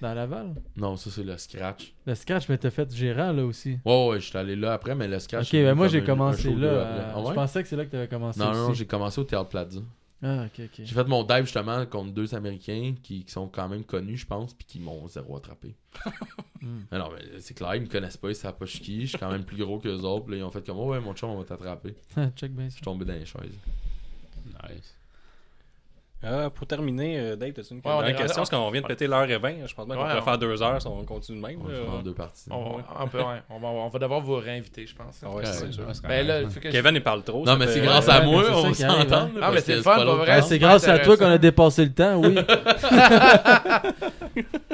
[0.00, 0.54] Dans Laval?
[0.76, 1.92] Non, ça, c'est le scratch.
[2.06, 3.78] Le scratch, mais t'as fait gérant là aussi.
[3.84, 5.46] Ouais, ouais, j'étais allé là après, mais le scratch.
[5.48, 6.66] Ok, ben moi j'ai commencé là.
[6.68, 7.28] euh, Ah ouais?
[7.30, 8.38] Je pensais que c'est là que t'avais commencé.
[8.40, 9.80] Non, non, j'ai commencé au Théâtre Plaza.
[10.22, 10.70] Ah, ok, ok.
[10.84, 14.26] J'ai fait mon dive justement contre deux Américains qui, qui sont quand même connus, je
[14.26, 15.74] pense, puis qui m'ont zéro attrapé.
[16.62, 16.80] Hmm.
[16.92, 19.00] Mais non, mais c'est clair, ils me connaissent pas, ils savent pas je suis qui,
[19.00, 20.90] je suis quand même plus gros que les autres, là, ils ont fait comme, oh,
[20.90, 21.94] ouais, mon chum, on va t'attraper.
[22.36, 23.56] Check bien Je suis tombé dans les chaises.
[24.44, 24.94] Nice.
[26.22, 28.36] Euh, pour terminer, euh, Dave, t'as-tu une Ouais, question?
[28.42, 29.66] Parce qu'on vient de péter l'heure et 20.
[29.66, 31.58] Je pense bien qu'on Ouais, pourrait on- faire deux heures si on continue de même.
[31.62, 32.44] On va faire en deux parties.
[32.50, 33.40] On, on peut, ouais.
[33.48, 35.22] on, va, on va devoir vous réinviter, je pense.
[35.24, 35.84] Ah ouais, c'est sûr.
[36.06, 37.46] Ben là, je- Kevin, il parle trop.
[37.46, 39.14] Non, mais c'est grâce Ouais, à moi, on s'entend.
[39.14, 39.30] hein.
[39.40, 40.26] Ah, mais c'est le fun, pas vrai.
[40.30, 42.34] Ah, c'est grâce à toi qu'on a dépassé le temps, oui.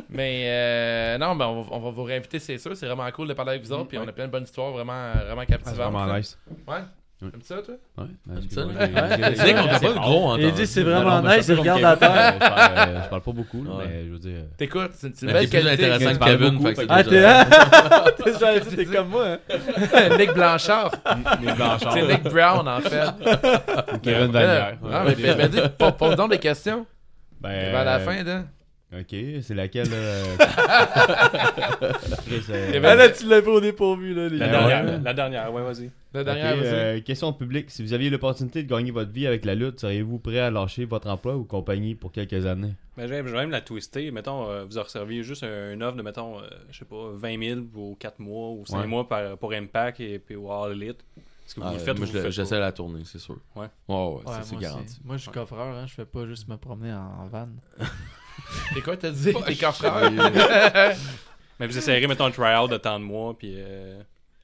[0.08, 2.76] Mais euh, non, ben on, va, on va vous réinviter, c'est sûr.
[2.76, 3.88] C'est vraiment cool de parler avec vous autres.
[3.88, 5.92] Puis on a plein de bonnes histoires vraiment, vraiment C'est captivantes.
[5.92, 6.38] vraiment nice.
[6.66, 6.78] Ouais.
[7.22, 7.30] Mm.
[7.30, 7.74] Comme ça, toi?
[7.96, 8.90] Ouais, ça, j'ai- Ouais.
[9.30, 11.34] j'ai- C'est qu'on a c'est pas de gros en Il dit c'est Non, vraiment non,
[11.34, 12.10] nice, il regarde la terre.
[12.12, 13.84] euh, Je parle, pas beaucoup, là, Ouais.
[13.88, 14.36] mais je veux dire.
[14.36, 15.90] euh, T'écoutes, c'est une belle qualité.
[15.90, 16.58] intéressant que Kevin,
[16.90, 18.52] Ah, déjà- t'es hein?
[18.52, 19.24] Dire, t'es comme moi.
[19.28, 19.38] hein.
[20.18, 20.90] Nick Blanchard.
[21.42, 21.92] Les Blanchard.
[21.94, 24.00] C'est Nick Brown, en fait.
[24.02, 24.74] Kevin Vanière.
[24.92, 26.84] Ah, mais, dis, po- pose donc des questions.
[27.40, 28.42] Ben, Vers la euh, fin, là.
[29.00, 30.24] Ok, c'est laquelle euh...
[32.50, 34.28] Euh, Kevin- Ah là, tu l'as pas au dépourvu, là.
[34.28, 35.00] les La dernière, ouais.
[35.02, 35.90] la dernière, ouais, vas-y.
[36.12, 36.66] La dernière, vas-y.
[36.66, 37.70] euh, question publique.
[37.70, 40.84] Si vous aviez l'opportunité de gagner votre vie avec la lutte, seriez-vous prêt à lâcher
[40.84, 42.74] votre emploi ou compagnie pour quelques années?
[42.96, 44.10] Mais je vais je vais même la twister.
[44.10, 47.42] Mettons, euh, vous receviez juste un- une offre de, mettons, euh, je sais pas, 20
[47.48, 48.86] 000 pour 4 mois ou 5 Ouais.
[48.86, 51.04] mois par- pour Impact et puis All Elite.
[51.46, 53.36] Est-ce que vous Ah, le faites moi, ou j'essaie la tournée, c'est sûr.
[53.54, 53.66] Ouais.
[53.88, 55.00] Ouais, ouais, Ouais, ça, moi c'est garanti.
[55.04, 55.84] Moi, je suis coffreur, hein.
[55.86, 57.48] Je fais pas juste me promener en, en van.
[58.74, 59.32] T'es quoi, t'as dit?
[59.46, 60.10] T'es coffreur.
[61.58, 63.54] Mais vous essayerez, mettons, un trial de temps de mois, puis...
[63.56, 64.00] euh,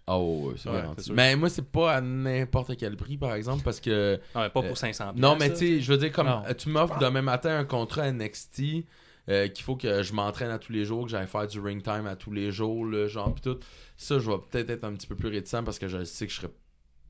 [0.08, 0.54] Oh, ouais,
[0.98, 1.12] c'est.
[1.12, 4.16] Mais moi, c'est pas à n'importe quel prix, par exemple, parce que.
[4.34, 6.42] Non, mais pas Euh, pour 500 Non, mais tu sais, je veux dire, comme Non.
[6.48, 8.84] euh, tu m'offres demain matin un contrat NXT,
[9.28, 11.82] euh, qu'il faut que je m'entraîne à tous les jours, que j'aille faire du ring
[11.84, 13.58] time à tous les jours, là, genre, pis tout.
[13.96, 16.32] Ça, je vais peut-être être un petit peu plus réticent parce que je sais que
[16.32, 16.50] je serais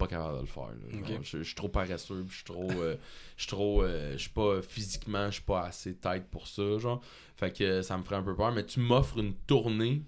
[0.03, 0.63] pas capable de le faire.
[0.69, 0.99] là.
[1.01, 1.09] Ok.
[1.09, 2.69] Genre, je, je suis trop paresseux, je suis trop.
[2.71, 2.97] euh,
[3.37, 3.83] je suis trop.
[3.83, 4.61] euh, je suis pas.
[4.63, 7.01] Physiquement, je suis pas assez tête pour ça, genre.
[7.37, 8.53] Fait que ça me ferait un peu peur.
[8.53, 10.03] Mais tu m'offres une tournée.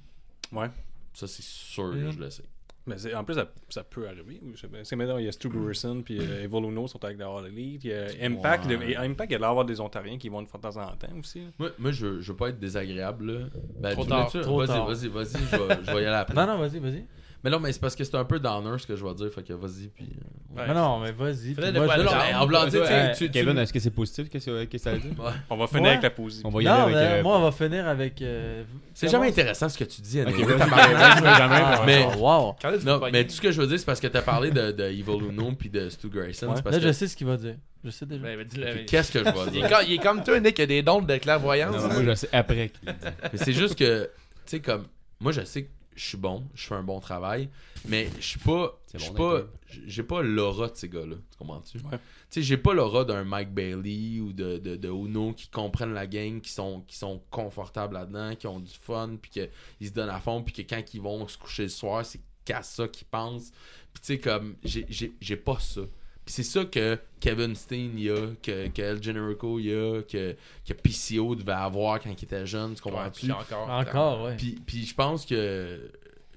[0.53, 0.69] Ouais.
[1.12, 2.05] Ça, c'est sûr Mhm.
[2.07, 2.45] que je le sais.
[2.87, 4.43] Mais en plus, ça, ça peut arriver.
[4.85, 7.47] C'est maintenant, il y a Stu Grierson puis euh, Evil Uno sont avec la All
[7.47, 7.83] Elite.
[7.85, 8.66] Il y a Impact.
[8.66, 8.95] Ouais.
[8.95, 11.41] Impact, il y a l'air d'avoir des Ontariens qui vont de temps en temps aussi.
[11.41, 11.47] là.
[11.59, 13.47] Moi, moi je, je veux pas être désagréable, là.
[13.81, 14.87] Ben, Trop tard, trop Vas-y, tard.
[14.87, 16.35] vas-y, vas-y, je vais y aller après.
[16.37, 17.07] Non, non, vas-y, vas-y.
[17.45, 19.31] Mais non, mais c'est parce que c'est un peu downer ce que je vais dire,
[19.31, 20.07] fait que vas-y, puis...
[20.07, 20.62] euh, Ouais.
[20.69, 21.53] Mais non, mais vas-y.
[21.55, 24.29] Moi, je- Non, mais en blanc, tu tu- tu- Kevin, est-ce que c'est positif?
[24.31, 25.11] Qu'est-ce que ça veut dire?
[25.19, 25.31] Ouais.
[25.51, 25.89] On va finir Ouais.
[25.91, 26.49] avec la position.
[26.49, 27.19] On va y Non, aller avec.
[27.19, 28.23] euh, moi, on va finir avec.
[28.23, 28.62] euh,
[28.95, 30.93] C'est jamais intéressant ce que tu dis, Ok, anyway, vas-y, tabarnak.
[30.97, 32.55] vas-y, vas-y, jamais, Ah, Mais- wow.
[32.85, 34.71] Non, tu mais tout ce que je veux dire, c'est parce que t'as parlé de,
[34.73, 36.47] de Evil Uno puis de Stu Grayson.
[36.47, 36.53] Ouais.
[36.57, 36.87] c'est parce Là, que...
[36.89, 37.57] je sais ce qu'il va dire.
[37.85, 38.23] Je sais déjà.
[38.23, 39.69] Ben, ben, mais- Qu'est-ce que je vais Il est, dire?
[39.71, 41.75] comme, il est comme toi, Nick, il a des dons de clairvoyance.
[41.83, 42.93] Non, moi, je sais après dit.
[43.33, 44.11] Mais c'est juste que, tu
[44.47, 44.85] sais, comme...
[45.21, 47.49] Moi, je sais que je suis bon, je fais un bon travail,
[47.87, 48.79] mais je suis pas...
[48.93, 49.47] Je suis bon pas...
[49.87, 51.79] J'ai pas l'aura de ces gars-là, tu comprends-tu?
[51.79, 51.99] Ouais.
[52.31, 55.95] Tu sais, j'ai pas l'aura d'un Mike Bailey ou de, de, de Uno qui comprennent
[55.95, 59.93] la game, qui sont, qui sont confortables là-dedans, qui ont du fun, puis qu'ils se
[59.93, 62.87] donnent à fond, puis que quand ils vont se coucher le soir, c'est qu'à ça
[62.87, 63.51] qu'ils pensent.
[63.93, 65.81] Puis tu sais, comme, j'ai- j'ai j'ai pas ça.
[66.24, 70.34] Puis c'est ça que Kevin Steen y a, que, que El Generico y a, que,
[70.66, 73.26] que PCO devait avoir quand il était jeune, tu comprends-tu?
[73.26, 73.68] puis encore.
[73.68, 74.36] Encore, ouais.
[74.36, 75.90] Puis, puis je pense que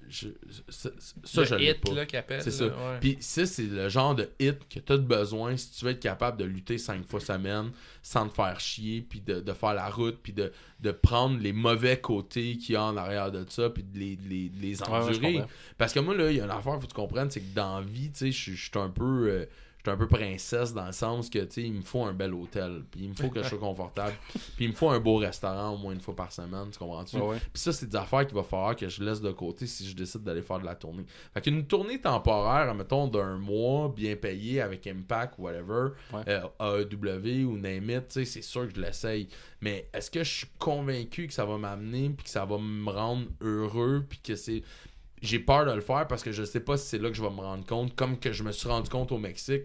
[0.09, 0.27] je-
[0.69, 0.89] ça,
[1.23, 1.93] ça, je le l'ai hit, pas.
[1.93, 2.41] là, qu'il appelle.
[2.41, 2.65] C'est ça.
[2.67, 2.73] ouais.
[3.01, 5.99] Puis ça, c'est le genre de hit que tu as besoin si tu veux être
[5.99, 9.89] capable de lutter cinq fois semaine sans te faire chier, puis de, de faire la
[9.89, 13.69] route, puis de, de prendre les mauvais côtés qu'il y a en arrière de ça,
[13.69, 15.43] puis de les, de les, de les Ouais, ouais, je endurer.
[15.77, 17.53] Parce que moi, là, il y a une affaire, faut que tu comprennes, c'est que
[17.53, 19.27] dans la vie, tu sais, je suis- je un peu...
[19.29, 19.49] euh, je
[19.87, 22.33] suis un peu princesse dans le sens que, tu sais, il me faut un bel
[22.33, 24.13] hôtel, puis il me faut que je sois confortable,
[24.55, 27.17] puis il me faut un beau restaurant au moins une fois par semaine, tu comprends-tu?
[27.17, 27.37] Ouais.
[27.53, 29.95] Puis ça, c'est des affaires qu'il va falloir que je laisse de côté si je
[29.95, 31.05] décide d'aller faire de la tournée.
[31.33, 36.21] Fait qu'une tournée temporaire, mettons, d'un mois, bien payé, avec Impact, whatever, Ouais.
[36.27, 39.27] euh, AEW ou name it, tu sais, c'est sûr que je l'essaye.
[39.61, 42.89] Mais est-ce que je suis convaincu que ça va m'amener, puis que ça va me
[42.89, 44.61] rendre heureux, puis que c'est...
[45.21, 47.21] J'ai peur de le faire parce que je sais pas si c'est là que je
[47.21, 49.63] vais me rendre compte, comme que je me suis rendu compte au Mexique,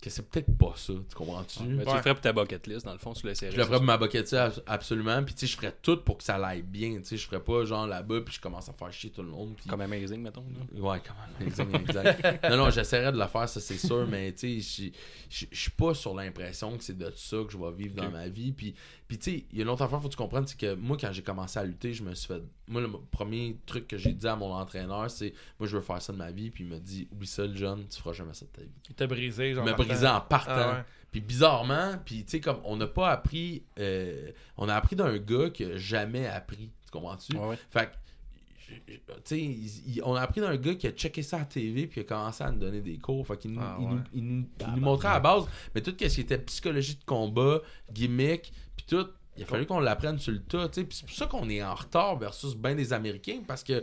[0.00, 1.62] que c'est peut-être pas ça, tu comprends-tu?
[1.64, 1.96] Mais tu Ouais.
[1.96, 3.52] le ferais pour ta bucket list, dans le fond, tu l'essaierais.
[3.52, 5.22] Je le ferais pour ma bucket list, absolument.
[5.24, 6.98] Puis tu sais, je ferais tout pour que ça l'aille bien.
[6.98, 9.28] Tu sais, je ferais pas genre là-bas puis je commence à faire chier tout le
[9.28, 9.54] monde.
[9.56, 9.68] Puis...
[9.68, 10.44] Comme Amazing, mettons.
[10.74, 10.80] là.
[10.80, 12.42] Ouais, comment exact, exact.
[12.50, 14.92] non, non, j'essaierais de le faire, ça c'est sûr, mais tu sais,
[15.30, 18.28] je- suis pas sur l'impression que c'est de ça que je vais vivre dans ma
[18.28, 18.52] vie.
[18.52, 18.74] Puis,
[19.08, 20.74] puis tu sais, il y a une autre affaire, faut que tu comprennes, c'est que
[20.74, 22.42] moi, quand j'ai commencé à lutter, je me suis fait.
[22.68, 26.00] Moi, le premier truc que j'ai dit à mon entraîneur, c'est Moi, je veux faire
[26.00, 26.50] ça de ma vie.
[26.50, 28.70] Puis il m'a dit Oublie ça, le jeune, tu feras jamais ça de ta vie.
[28.88, 29.64] Il t'a brisé, genre.
[29.90, 30.52] Il brisé en partant.
[30.56, 30.84] Ah ouais.
[31.12, 35.18] Puis bizarrement, puis tu sais, comme on n'a pas appris, euh, on a appris d'un
[35.18, 36.70] gars qui a jamais appris.
[36.84, 37.36] Tu comprends-tu?
[37.36, 37.58] Ouais, ouais.
[37.70, 41.36] Fait que, tu sais, il- il- on a appris d'un gars qui a checké ça
[41.36, 43.26] à la TV puis qui a commencé à nous donner des cours.
[43.26, 45.44] Fait qu'il nous, Ah il nous, il nous- il nous montrait à la base,
[45.74, 47.58] mais tout ce qui était psychologie de combat,
[47.92, 50.68] gimmick, puis tout, il a fallu qu'on l'apprenne sur le tas.
[50.68, 50.86] tu sais.
[50.86, 53.82] Puis c'est pour ça qu'on est en retard versus bien des Américains parce que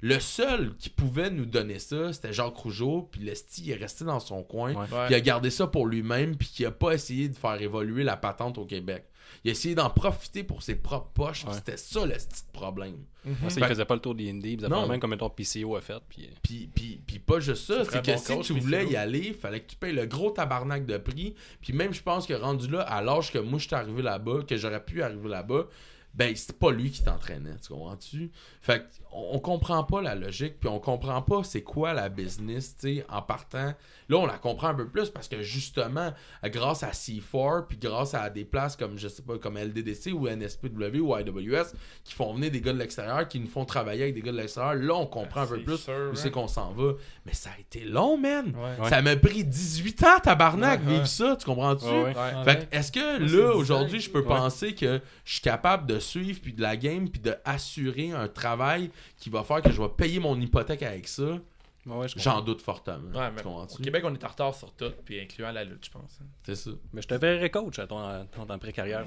[0.00, 4.04] le seul qui pouvait nous donner ça, c'était Jacques Rougeau, puis l'esti il est resté
[4.04, 4.74] dans son coin.
[4.74, 4.86] Ouais.
[5.10, 8.16] Il a gardé ça pour lui-même, puis qui a pas essayé de faire évoluer la
[8.16, 9.04] patente au Québec.
[9.44, 11.54] Il a essayé d'en profiter pour ses propres poches, puis Ouais.
[11.54, 12.96] c'était ça le petit problème.
[13.24, 13.34] Mhm.
[13.42, 14.52] Ça, Fait- il faisait pas le tour des indies.
[14.54, 14.80] Ils Non.
[14.82, 16.00] faisaient même comme mettons PCO a fait.
[16.08, 16.30] Puis...
[16.42, 18.92] Puis, puis, puis pas juste ça, Ça c'est que bon si coach, tu voulais c'est
[18.92, 21.34] y aller, il fallait que tu payes le gros tabarnak de prix.
[21.60, 24.44] Puis même, je pense que rendu là, à l'âge que moi, je suis arrivé là-bas,
[24.48, 25.66] que j'aurais pu arriver là-bas,
[26.14, 28.30] ben, c'était pas lui qui t'entraînait, tu comprends-tu?
[28.62, 32.96] Fait on, comprend pas la logique, puis on comprend pas c'est quoi la business, tu
[32.96, 33.74] sais, en partant.
[34.08, 36.12] Là, on la comprend un peu plus parce que justement,
[36.44, 40.28] grâce à C4, puis grâce à des places comme, je sais pas, comme LDDC ou
[40.28, 41.74] NSPW ou IWS,
[42.04, 44.36] qui font venir des gars de l'extérieur, qui nous font travailler avec des gars de
[44.38, 46.12] l'extérieur, là, on comprend un peu plus sûr, où hein.
[46.14, 46.92] c'est qu'on s'en va.
[47.26, 48.54] Mais ça a été long, man!
[48.56, 48.82] Ouais.
[48.82, 48.88] Ouais.
[48.88, 51.06] Ça m'a pris 18 ans, tabarnak, Ouais, vivre ouais.
[51.06, 51.84] ça, tu comprends-tu?
[51.86, 52.14] Ouais, ouais.
[52.14, 52.44] Ouais.
[52.44, 54.24] Fait que, est-ce que là, aujourd'hui, je peux Ouais.
[54.26, 58.28] penser que je suis capable de suivre puis de la game puis de assurer un
[58.28, 61.38] travail qui va faire que je vais payer mon hypothèque avec ça?
[61.86, 62.06] Ouais.
[62.16, 63.16] J'en doute fortement.
[63.18, 65.90] Ouais, mais au Québec, on est en retard sur tout, puis incluant la lutte, je
[65.90, 66.18] pense.
[66.20, 66.26] hein.
[66.42, 66.70] C'est ça.
[66.92, 69.00] Mais je te verrais coach à ton, à ton après-carrière.
[69.00, 69.06] là.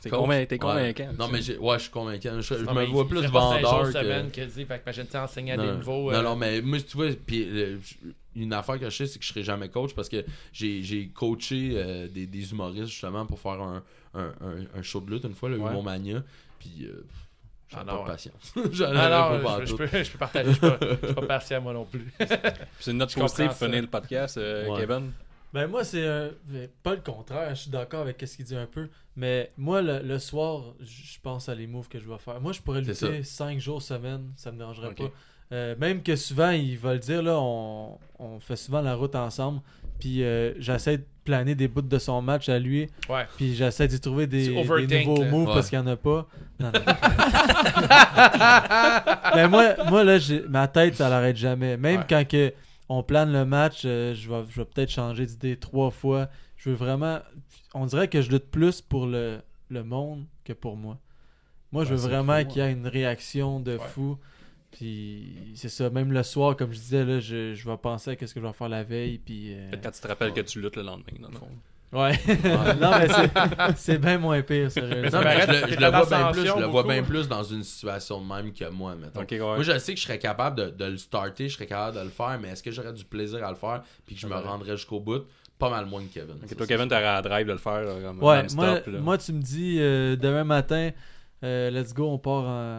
[0.00, 0.58] T'es convain- Ouais.
[0.58, 1.08] convaincant.
[1.18, 2.28] Non, mais ouais, je suis convaincu.
[2.40, 3.92] Je, me vois plus vendeur que...
[3.92, 6.12] semaine que dit, fait que imagine, t'enseignes à des non, niveaux.
[6.12, 7.78] euh, non, mais moi, tu vois, puis, euh,
[8.36, 11.72] une affaire que je sais, c'est que je serai jamais coach parce que j'ai coaché
[11.74, 13.82] euh, des, des humoristes justement pour faire un,
[14.14, 15.68] un, un, un show de lutte une fois, le Ouais.
[15.70, 16.22] Humor Mania.
[16.60, 17.04] Puis, euh,
[17.68, 18.06] J'ai Ah pas non, de ouais.
[18.06, 18.54] patience.
[18.72, 20.48] J'en Ah non, pas je, je peux, je peux partager.
[20.48, 22.10] Je suis pas, je suis pas patient, moi non plus.
[22.80, 24.80] C'est une note positive pour finir le podcast, euh, Ouais.
[24.80, 25.12] Kevin.
[25.50, 28.54] Ben moi c'est un- ben, pas le contraire, je suis d'accord avec ce qu'il dit
[28.54, 32.18] un peu, mais moi le, le soir, je pense à les moves que je vais
[32.18, 32.38] faire.
[32.38, 35.10] Moi je pourrais lutter 5 jours semaine, ça me dérangerait pas.
[35.52, 39.14] Euh, même que souvent il va le dire là, on, on fait souvent la route
[39.14, 39.62] ensemble,
[39.98, 43.26] puis euh, j'essaie de planer des bouts de son match à lui, Ouais.
[43.36, 45.30] puis j'essaie d'y trouver des, nouveaux là.
[45.30, 45.54] moves Ouais.
[45.54, 46.26] parce qu'il y en a pas.
[46.58, 46.80] Non, non.
[49.34, 50.16] Mais moi, moi là,
[50.48, 51.76] ma tête, ça l'arrête jamais.
[51.76, 52.06] Même Ouais.
[52.08, 52.54] quand que
[52.88, 56.28] on plane le match, euh, je vais, je vais peut-être changer d'idée trois fois.
[56.56, 57.18] Je veux vraiment.
[57.74, 60.96] On dirait que je lutte plus pour le, le monde que pour moi.
[61.72, 63.84] Moi, je veux vraiment qu'il y ait une réaction de Ouais.
[63.94, 64.16] fou.
[64.70, 68.26] Puis c'est ça, même le soir, comme je disais, là, je, je vais penser à
[68.26, 69.18] ce que je vais faire la veille.
[69.18, 71.48] Puis, euh, Peut-être quand tu te rappelles que tu luttes le lendemain, dans le fond.
[71.90, 72.12] Ouais.
[72.80, 74.68] non, mais c'est- c'est bien moins pire.
[74.76, 74.82] Non,
[75.24, 76.40] mais je, le- je vois bien plus.
[76.42, 76.88] Je le vois beaucoup.
[76.88, 79.22] bien plus dans une situation de même que moi, mettons.
[79.22, 79.38] Ok, ouais.
[79.38, 82.02] Moi, je sais que je serais capable de, de le starter, je serais capable de
[82.02, 84.34] le faire, mais est-ce que j'aurais du plaisir à le faire puis que je me
[84.34, 84.40] Ouais.
[84.40, 85.22] rendrais jusqu'au bout?
[85.58, 86.34] Pas mal moins que Kevin.
[86.42, 87.80] Ok, Ça, toi, Kevin, t'aurais la drive de le faire.
[87.80, 88.98] là, comme Ouais, moi, là.
[89.00, 90.90] moi, tu me dis euh, demain matin,
[91.44, 92.78] euh, let's go, on part en.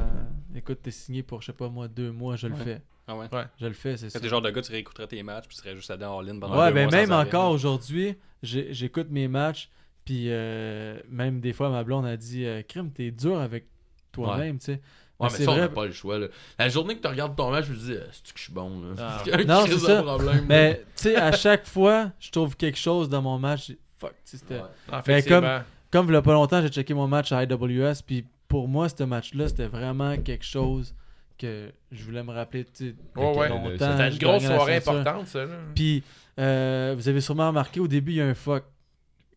[0.56, 2.64] Écoute, t'es signé pour, je sais pas moi, deux mois, je le Ouais.
[2.64, 2.82] fais.
[3.08, 3.28] Ah ouais?
[3.60, 4.20] Je le fais, c'est ça.
[4.20, 6.20] t'es le genre de gars, tu réécouterais tes matchs, puis tu serais juste allé en
[6.20, 9.70] all-in pendant Ouais, deux ben mois même encore aujourd'hui, j'écoute mes matchs,
[10.06, 13.66] puis euh, même des fois, ma blonde a dit euh, Crime, t'es dur avec
[14.12, 14.72] toi-même, tu sais.
[14.74, 14.80] Ouais,
[15.22, 15.62] Mais mais c'est ça, on vrai.
[15.64, 16.18] n'a pas le choix.
[16.20, 16.28] Là.
[16.58, 18.54] La journée que tu regardes ton match, je me dis, euh, c'est-tu que je suis
[18.54, 18.96] bon là?
[18.98, 19.38] Ah.
[19.48, 20.02] Non, c'est ça.
[20.04, 20.46] problème.
[20.48, 23.74] Mais tu sais, à chaque fois, je trouve quelque chose dans mon match.
[23.98, 24.54] Fuck, tu sais, c'était.
[24.56, 24.60] Ouais.
[24.62, 25.60] Non, Ben, effectivement.
[25.92, 28.90] Comme il y a pas longtemps, j'ai checké mon match à IWS, puis pour moi,
[28.90, 30.94] ce match-là, c'était vraiment quelque chose
[31.38, 33.48] que je voulais me rappeler tu sais, Ouais, ouais.
[33.50, 33.92] longtemps.
[33.92, 35.00] C'était une grosse soirée ceinture.
[35.00, 35.46] importante, ça.
[35.46, 35.56] Là.
[35.74, 36.04] Puis,
[36.38, 38.66] euh, vous avez sûrement remarqué, au début, il y a un fuck.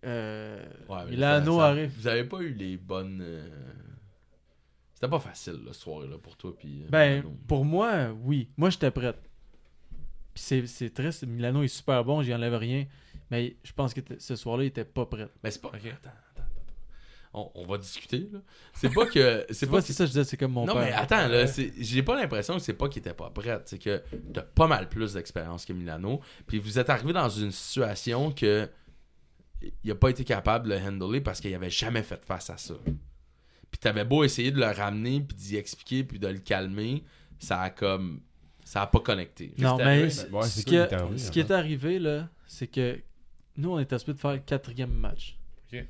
[0.05, 1.93] Euh, Ouais, Milano ça- ça- arrive.
[1.97, 3.21] Vous avez pas eu les bonnes.
[3.23, 3.47] euh,
[4.95, 6.53] C'était pas facile, là, ce soir-là, pour toi.
[6.59, 7.37] Puis, euh, Ben, Milano.
[7.47, 8.49] pour moi, oui.
[8.57, 9.19] Moi, j'étais prête.
[10.35, 11.25] Puis c'est- c'est triste.
[11.27, 12.87] Milano est super bon, j'y enlève rien.
[13.31, 15.29] Mais je pense que ce soir-là, il était pas prêt.
[15.45, 15.69] Mais c'est pas.
[15.69, 15.93] Ok.
[17.35, 18.41] On, on va discuter, là.
[18.75, 19.47] C'est pas que.
[19.51, 20.83] C'est pas c'est ça, je disais, c'est comme mon non, père.
[20.83, 23.59] mais attends, là, c'est- j'ai pas l'impression que c'est pas qu'il était pas prêt.
[23.65, 24.03] C'est que
[24.35, 26.21] t'as pas mal plus d'expérience que Milano.
[26.47, 28.69] Puis vous êtes arrivé dans une situation que
[29.83, 32.59] il a pas été capable de le handler parce qu'il avait jamais fait face à
[32.59, 32.75] ça.
[32.85, 37.03] Puis t'avais beau essayer de le ramener, puis d'y expliquer, puis de le calmer,
[37.39, 38.21] ça a comme.
[38.65, 39.55] Ça a pas connecté.
[39.59, 40.11] Non, Juste mais arrivé.
[40.11, 41.55] c- Ouais, c'est ce, qui, qui a- est arrivé, ce en qui est fait?
[41.55, 43.01] arrivé, là, c'est que
[43.57, 45.37] nous, on était supposé de faire le quatrième match.
[45.73, 45.85] Ok.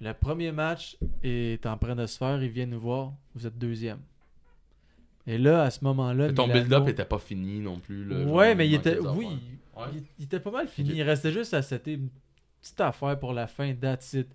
[0.00, 3.58] Le premier match est en train de se faire, il vient nous voir, vous êtes
[3.58, 4.00] deuxième.
[5.26, 8.04] Et là, à ce moment-là, Ton build-up était pas fini non plus.
[8.04, 8.98] Là, Ouais, genre, mais il était.
[8.98, 9.26] Oui.
[9.76, 9.84] Ouais.
[9.94, 10.92] il, il était pas mal fini.
[10.94, 12.08] Il restait juste à cette une
[12.60, 14.28] petite affaire pour la fin, that's it.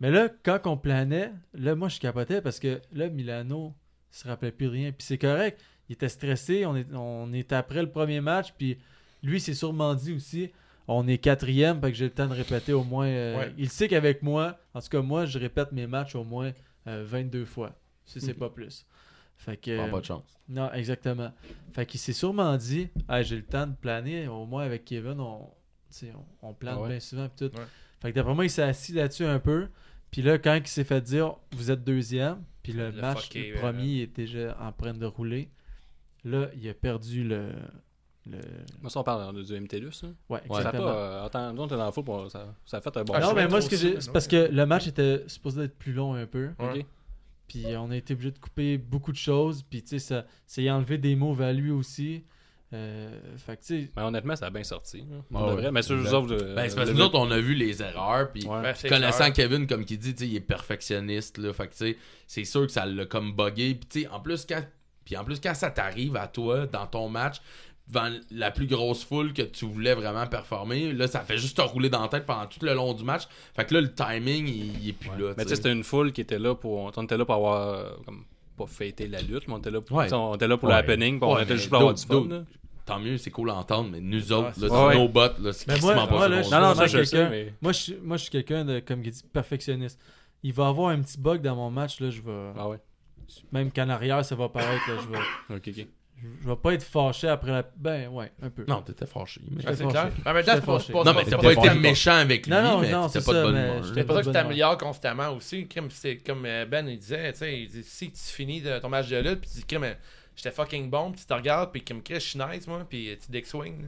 [0.00, 3.74] Mais là, quand on planait, là, moi, je capotais parce que là, Milano
[4.12, 4.90] il se rappelait plus rien.
[4.92, 5.60] Puis c'est correct.
[5.88, 6.64] Il était stressé.
[6.66, 8.54] On est, on est après le premier match.
[8.56, 8.78] Puis
[9.22, 10.50] lui, s'est sûrement dit aussi
[10.88, 11.80] on est quatrième.
[11.80, 13.06] Fait que j'ai le temps de répéter au moins.
[13.06, 13.52] euh, Ouais.
[13.58, 16.52] Il sait qu'avec moi, en tout cas, moi, je répète mes matchs au moins
[16.86, 17.72] euh, 22 fois.
[18.04, 18.38] Si c'est Mhm.
[18.38, 18.86] pas plus.
[19.36, 19.78] Fait que.
[19.78, 20.38] Ah, pas de chance.
[20.48, 21.32] Non, exactement.
[21.72, 24.28] Fait qu'il s'est sûrement dit Hey, j'ai le temps de planer.
[24.28, 25.48] Au moins, avec Kevin, on,
[26.02, 26.06] on,
[26.42, 26.88] on plane Ah ouais.
[26.90, 27.28] bien souvent.
[27.28, 27.56] pis tout.
[27.56, 27.64] Ouais.
[28.00, 29.68] Fait que d'après moi, il s'est assis là-dessus un peu.
[30.10, 33.50] Puis là, quand il s'est fait dire Vous êtes deuxième, puis le, Le match, fucké,
[33.50, 35.48] le euh, premier est déjà en train de rouler,
[36.24, 37.48] là, il a perdu le.
[38.26, 38.38] Le...
[38.80, 39.90] Moi, ça, on parle de- du MTLUS.
[40.04, 40.14] Hein.
[40.28, 40.84] Ouais, Ça a exactement.
[40.84, 40.90] pas.
[40.96, 43.20] euh, attends, nous, on était dans le foot, ça, ça a fait un bon Ah,
[43.20, 44.00] non, mais moi, ce que j'ai.
[44.00, 46.50] C'est parce que le match était supposé être plus long un peu.
[46.58, 46.80] Ouais.
[46.80, 46.86] Ok.
[47.46, 49.62] Puis on a été obligé de couper beaucoup de choses.
[49.62, 52.24] Puis tu sais, ça, ça y a enlevé des moves à lui aussi.
[52.72, 53.90] Euh, fait que tu sais.
[53.94, 55.04] Mais honnêtement, ça a bien sorti.
[55.12, 55.18] hein.
[55.20, 55.60] Ah Pour de ouais.
[55.62, 55.70] vrai.
[55.70, 56.14] Mais sur Exact.
[56.14, 56.32] autres.
[56.42, 58.72] euh, Ben, c'est parce que le- nous autres, on a vu les erreurs, puis Ouais.
[58.88, 59.32] Connaissant clair.
[59.34, 62.72] Kevin, comme qu'il dit, il est perfectionniste, là, fait que, tu sais, c'est sûr que
[62.72, 64.64] ça l'a comme buggé, puis tu sais, en plus, quand,
[65.04, 67.36] puis en plus, quand ça t'arrive à toi, dans ton match,
[67.88, 71.62] devant la plus grosse foule que tu voulais vraiment performer, là, ça fait juste te
[71.62, 73.24] rouler dans la tête pendant tout le long du match,
[73.54, 75.84] fait que là, le timing, il, il est plus là, Mais tu sais, c'était une
[75.84, 76.90] foule qui était là pour.
[76.96, 77.60] On était là pour avoir.
[77.62, 78.24] euh, Comme,
[78.56, 80.12] pas fêter la lutte, mais on était là pour, Ouais.
[80.12, 80.74] on était là pour Ouais.
[80.76, 82.24] le happening, puis on était mais juste pour avoir du fun.
[82.28, 82.42] là.
[82.86, 84.68] tant mieux, c'est cool à entendre, mais nous autres, là, ouais.
[84.68, 84.94] c'est Ouais.
[84.96, 86.42] nos bottes, là, c'est moi- pas moi, là.
[86.42, 87.54] Non, non, vraiment je le sais, quelqu'un- mais.
[87.62, 89.98] Moi, je, suis- moi, je suis quelqu'un de, comme il dit, perfectionniste.
[90.42, 92.52] Il va avoir un petit bug dans mon match, là, je vais.
[92.58, 92.76] Ah ouais.
[93.52, 95.56] Même qu'en arrière, ça va paraître, là, je vais.
[95.56, 95.86] Ok, ok.
[96.16, 97.64] Je, je vais pas être fâché après la.
[97.76, 98.64] Ben, ouais, un peu.
[98.66, 99.40] Non, t'étais fâché.
[99.50, 100.10] mais- Ah, c'est clair.
[100.24, 100.84] En même temps, c'est pas, fâché.
[100.86, 103.06] c'est pas, Non, c'est mais t'as pas été méchant avec lui, Non, non, mais non,
[103.08, 103.84] t'étais c'est pas de ça, bonne mais humeur.
[103.84, 105.68] C'est pour ça que Bonne tu t'améliores constamment aussi.
[105.90, 108.88] C'est comme euh, Ben il disait, tu sais, il dit, si tu finis de- ton
[108.88, 109.94] match de lutte, puis tu dis, euh,
[110.36, 113.18] j'étais fucking bon, puis tu te regardes, puis comme Chris, je suis nice, moi, puis
[113.24, 113.84] tu dick swing.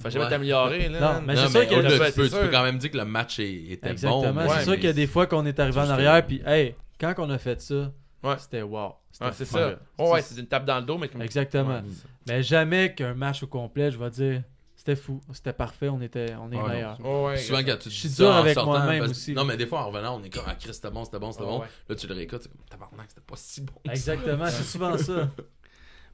[0.00, 1.00] Faut jamais t'améliorer, là.
[1.00, 2.78] Non, mais Non, c'est sûr mais qu'il y a- tu, peux, tu peux quand même
[2.78, 4.32] dire que le match est- était Exactement.
[4.32, 4.40] bon.
[4.40, 6.42] Ouais, c'est sûr mais qu'il y a des fois qu'on est arrivé en arrière, puis
[6.46, 7.92] hey, quand on a fait ça,
[8.24, 8.36] Ouais.
[8.38, 8.94] c'était wow.
[9.12, 9.78] C'était Ouais, c'est ça.
[9.98, 11.22] Oh, ouais, c'est une tape dans le dos, mais comme.
[11.22, 11.74] Exactement.
[11.76, 11.82] Ouais.
[12.26, 14.42] Mais jamais qu'un match au complet, je vais dire,
[14.74, 16.98] c'était fou, c'était parfait, on était, on est Ouais, meilleurs.
[17.04, 19.10] Oh, ouais, Souvent, quand tu Je dis suis ça dur en avec sortant, moi-même parce-
[19.12, 19.32] aussi.
[19.34, 21.32] Non, mais des fois, en revenant, on est comme, ah, Chris, c'était bon, c'était bon,
[21.32, 21.60] c'était bon.
[21.60, 21.66] ouais.
[21.88, 23.72] Là, tu le réécoutes, c'est comme, tabarnak, c'était pas si bon.
[23.90, 25.30] Exactement, c'est souvent ça.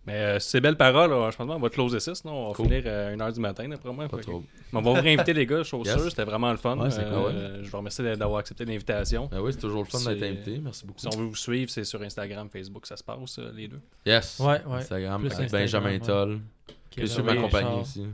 [0.07, 2.55] Mais euh, ces belles paroles, là, je pense qu'on va closer ça, sinon on va
[2.55, 2.67] Cool.
[2.69, 4.09] finir à 1h du matin, d'après moi.
[4.09, 6.09] Pas que- on va vous réinviter, les gars, chaussures, Yes.
[6.09, 6.77] c'était vraiment le fun.
[6.79, 7.65] Ouais, Euh, cool.
[7.65, 9.29] Je vous remercie d'avoir accepté l'invitation.
[9.31, 10.59] Ben oui, c'est toujours le fun d'être invité.
[10.63, 11.01] Merci beaucoup.
[11.01, 13.81] Si on veut vous suivre, c'est sur Instagram, Facebook, ça se passe, euh, les deux.
[14.07, 14.39] Yes.
[14.41, 14.79] Ouais, ouais.
[14.79, 16.01] Instagram, Plus avec Instagram, Benjamin ouais.
[16.01, 16.41] Toll.
[16.97, 17.81] Est sur ma compagnie Charles.
[17.83, 18.07] aussi.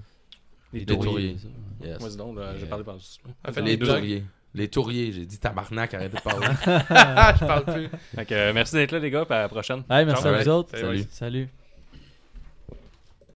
[0.73, 1.03] Les Les touriers.
[1.11, 1.37] touriers.
[1.39, 1.87] ça.
[1.89, 2.01] Yes.
[2.01, 2.97] Moi, dis donc, j'ai parlé par
[3.45, 4.25] Ah, fait Les touriers.
[4.55, 6.47] Les touriers, j'ai dit tabarnak, arrêtez de parler.
[6.67, 7.89] Je parle plus.
[8.33, 9.83] Euh, merci d'être là, les gars, puis à la prochaine.
[9.89, 10.35] Hey, merci Ciao.
[10.35, 10.77] à vous autres.
[10.77, 11.05] Salut.
[11.11, 11.49] Salut.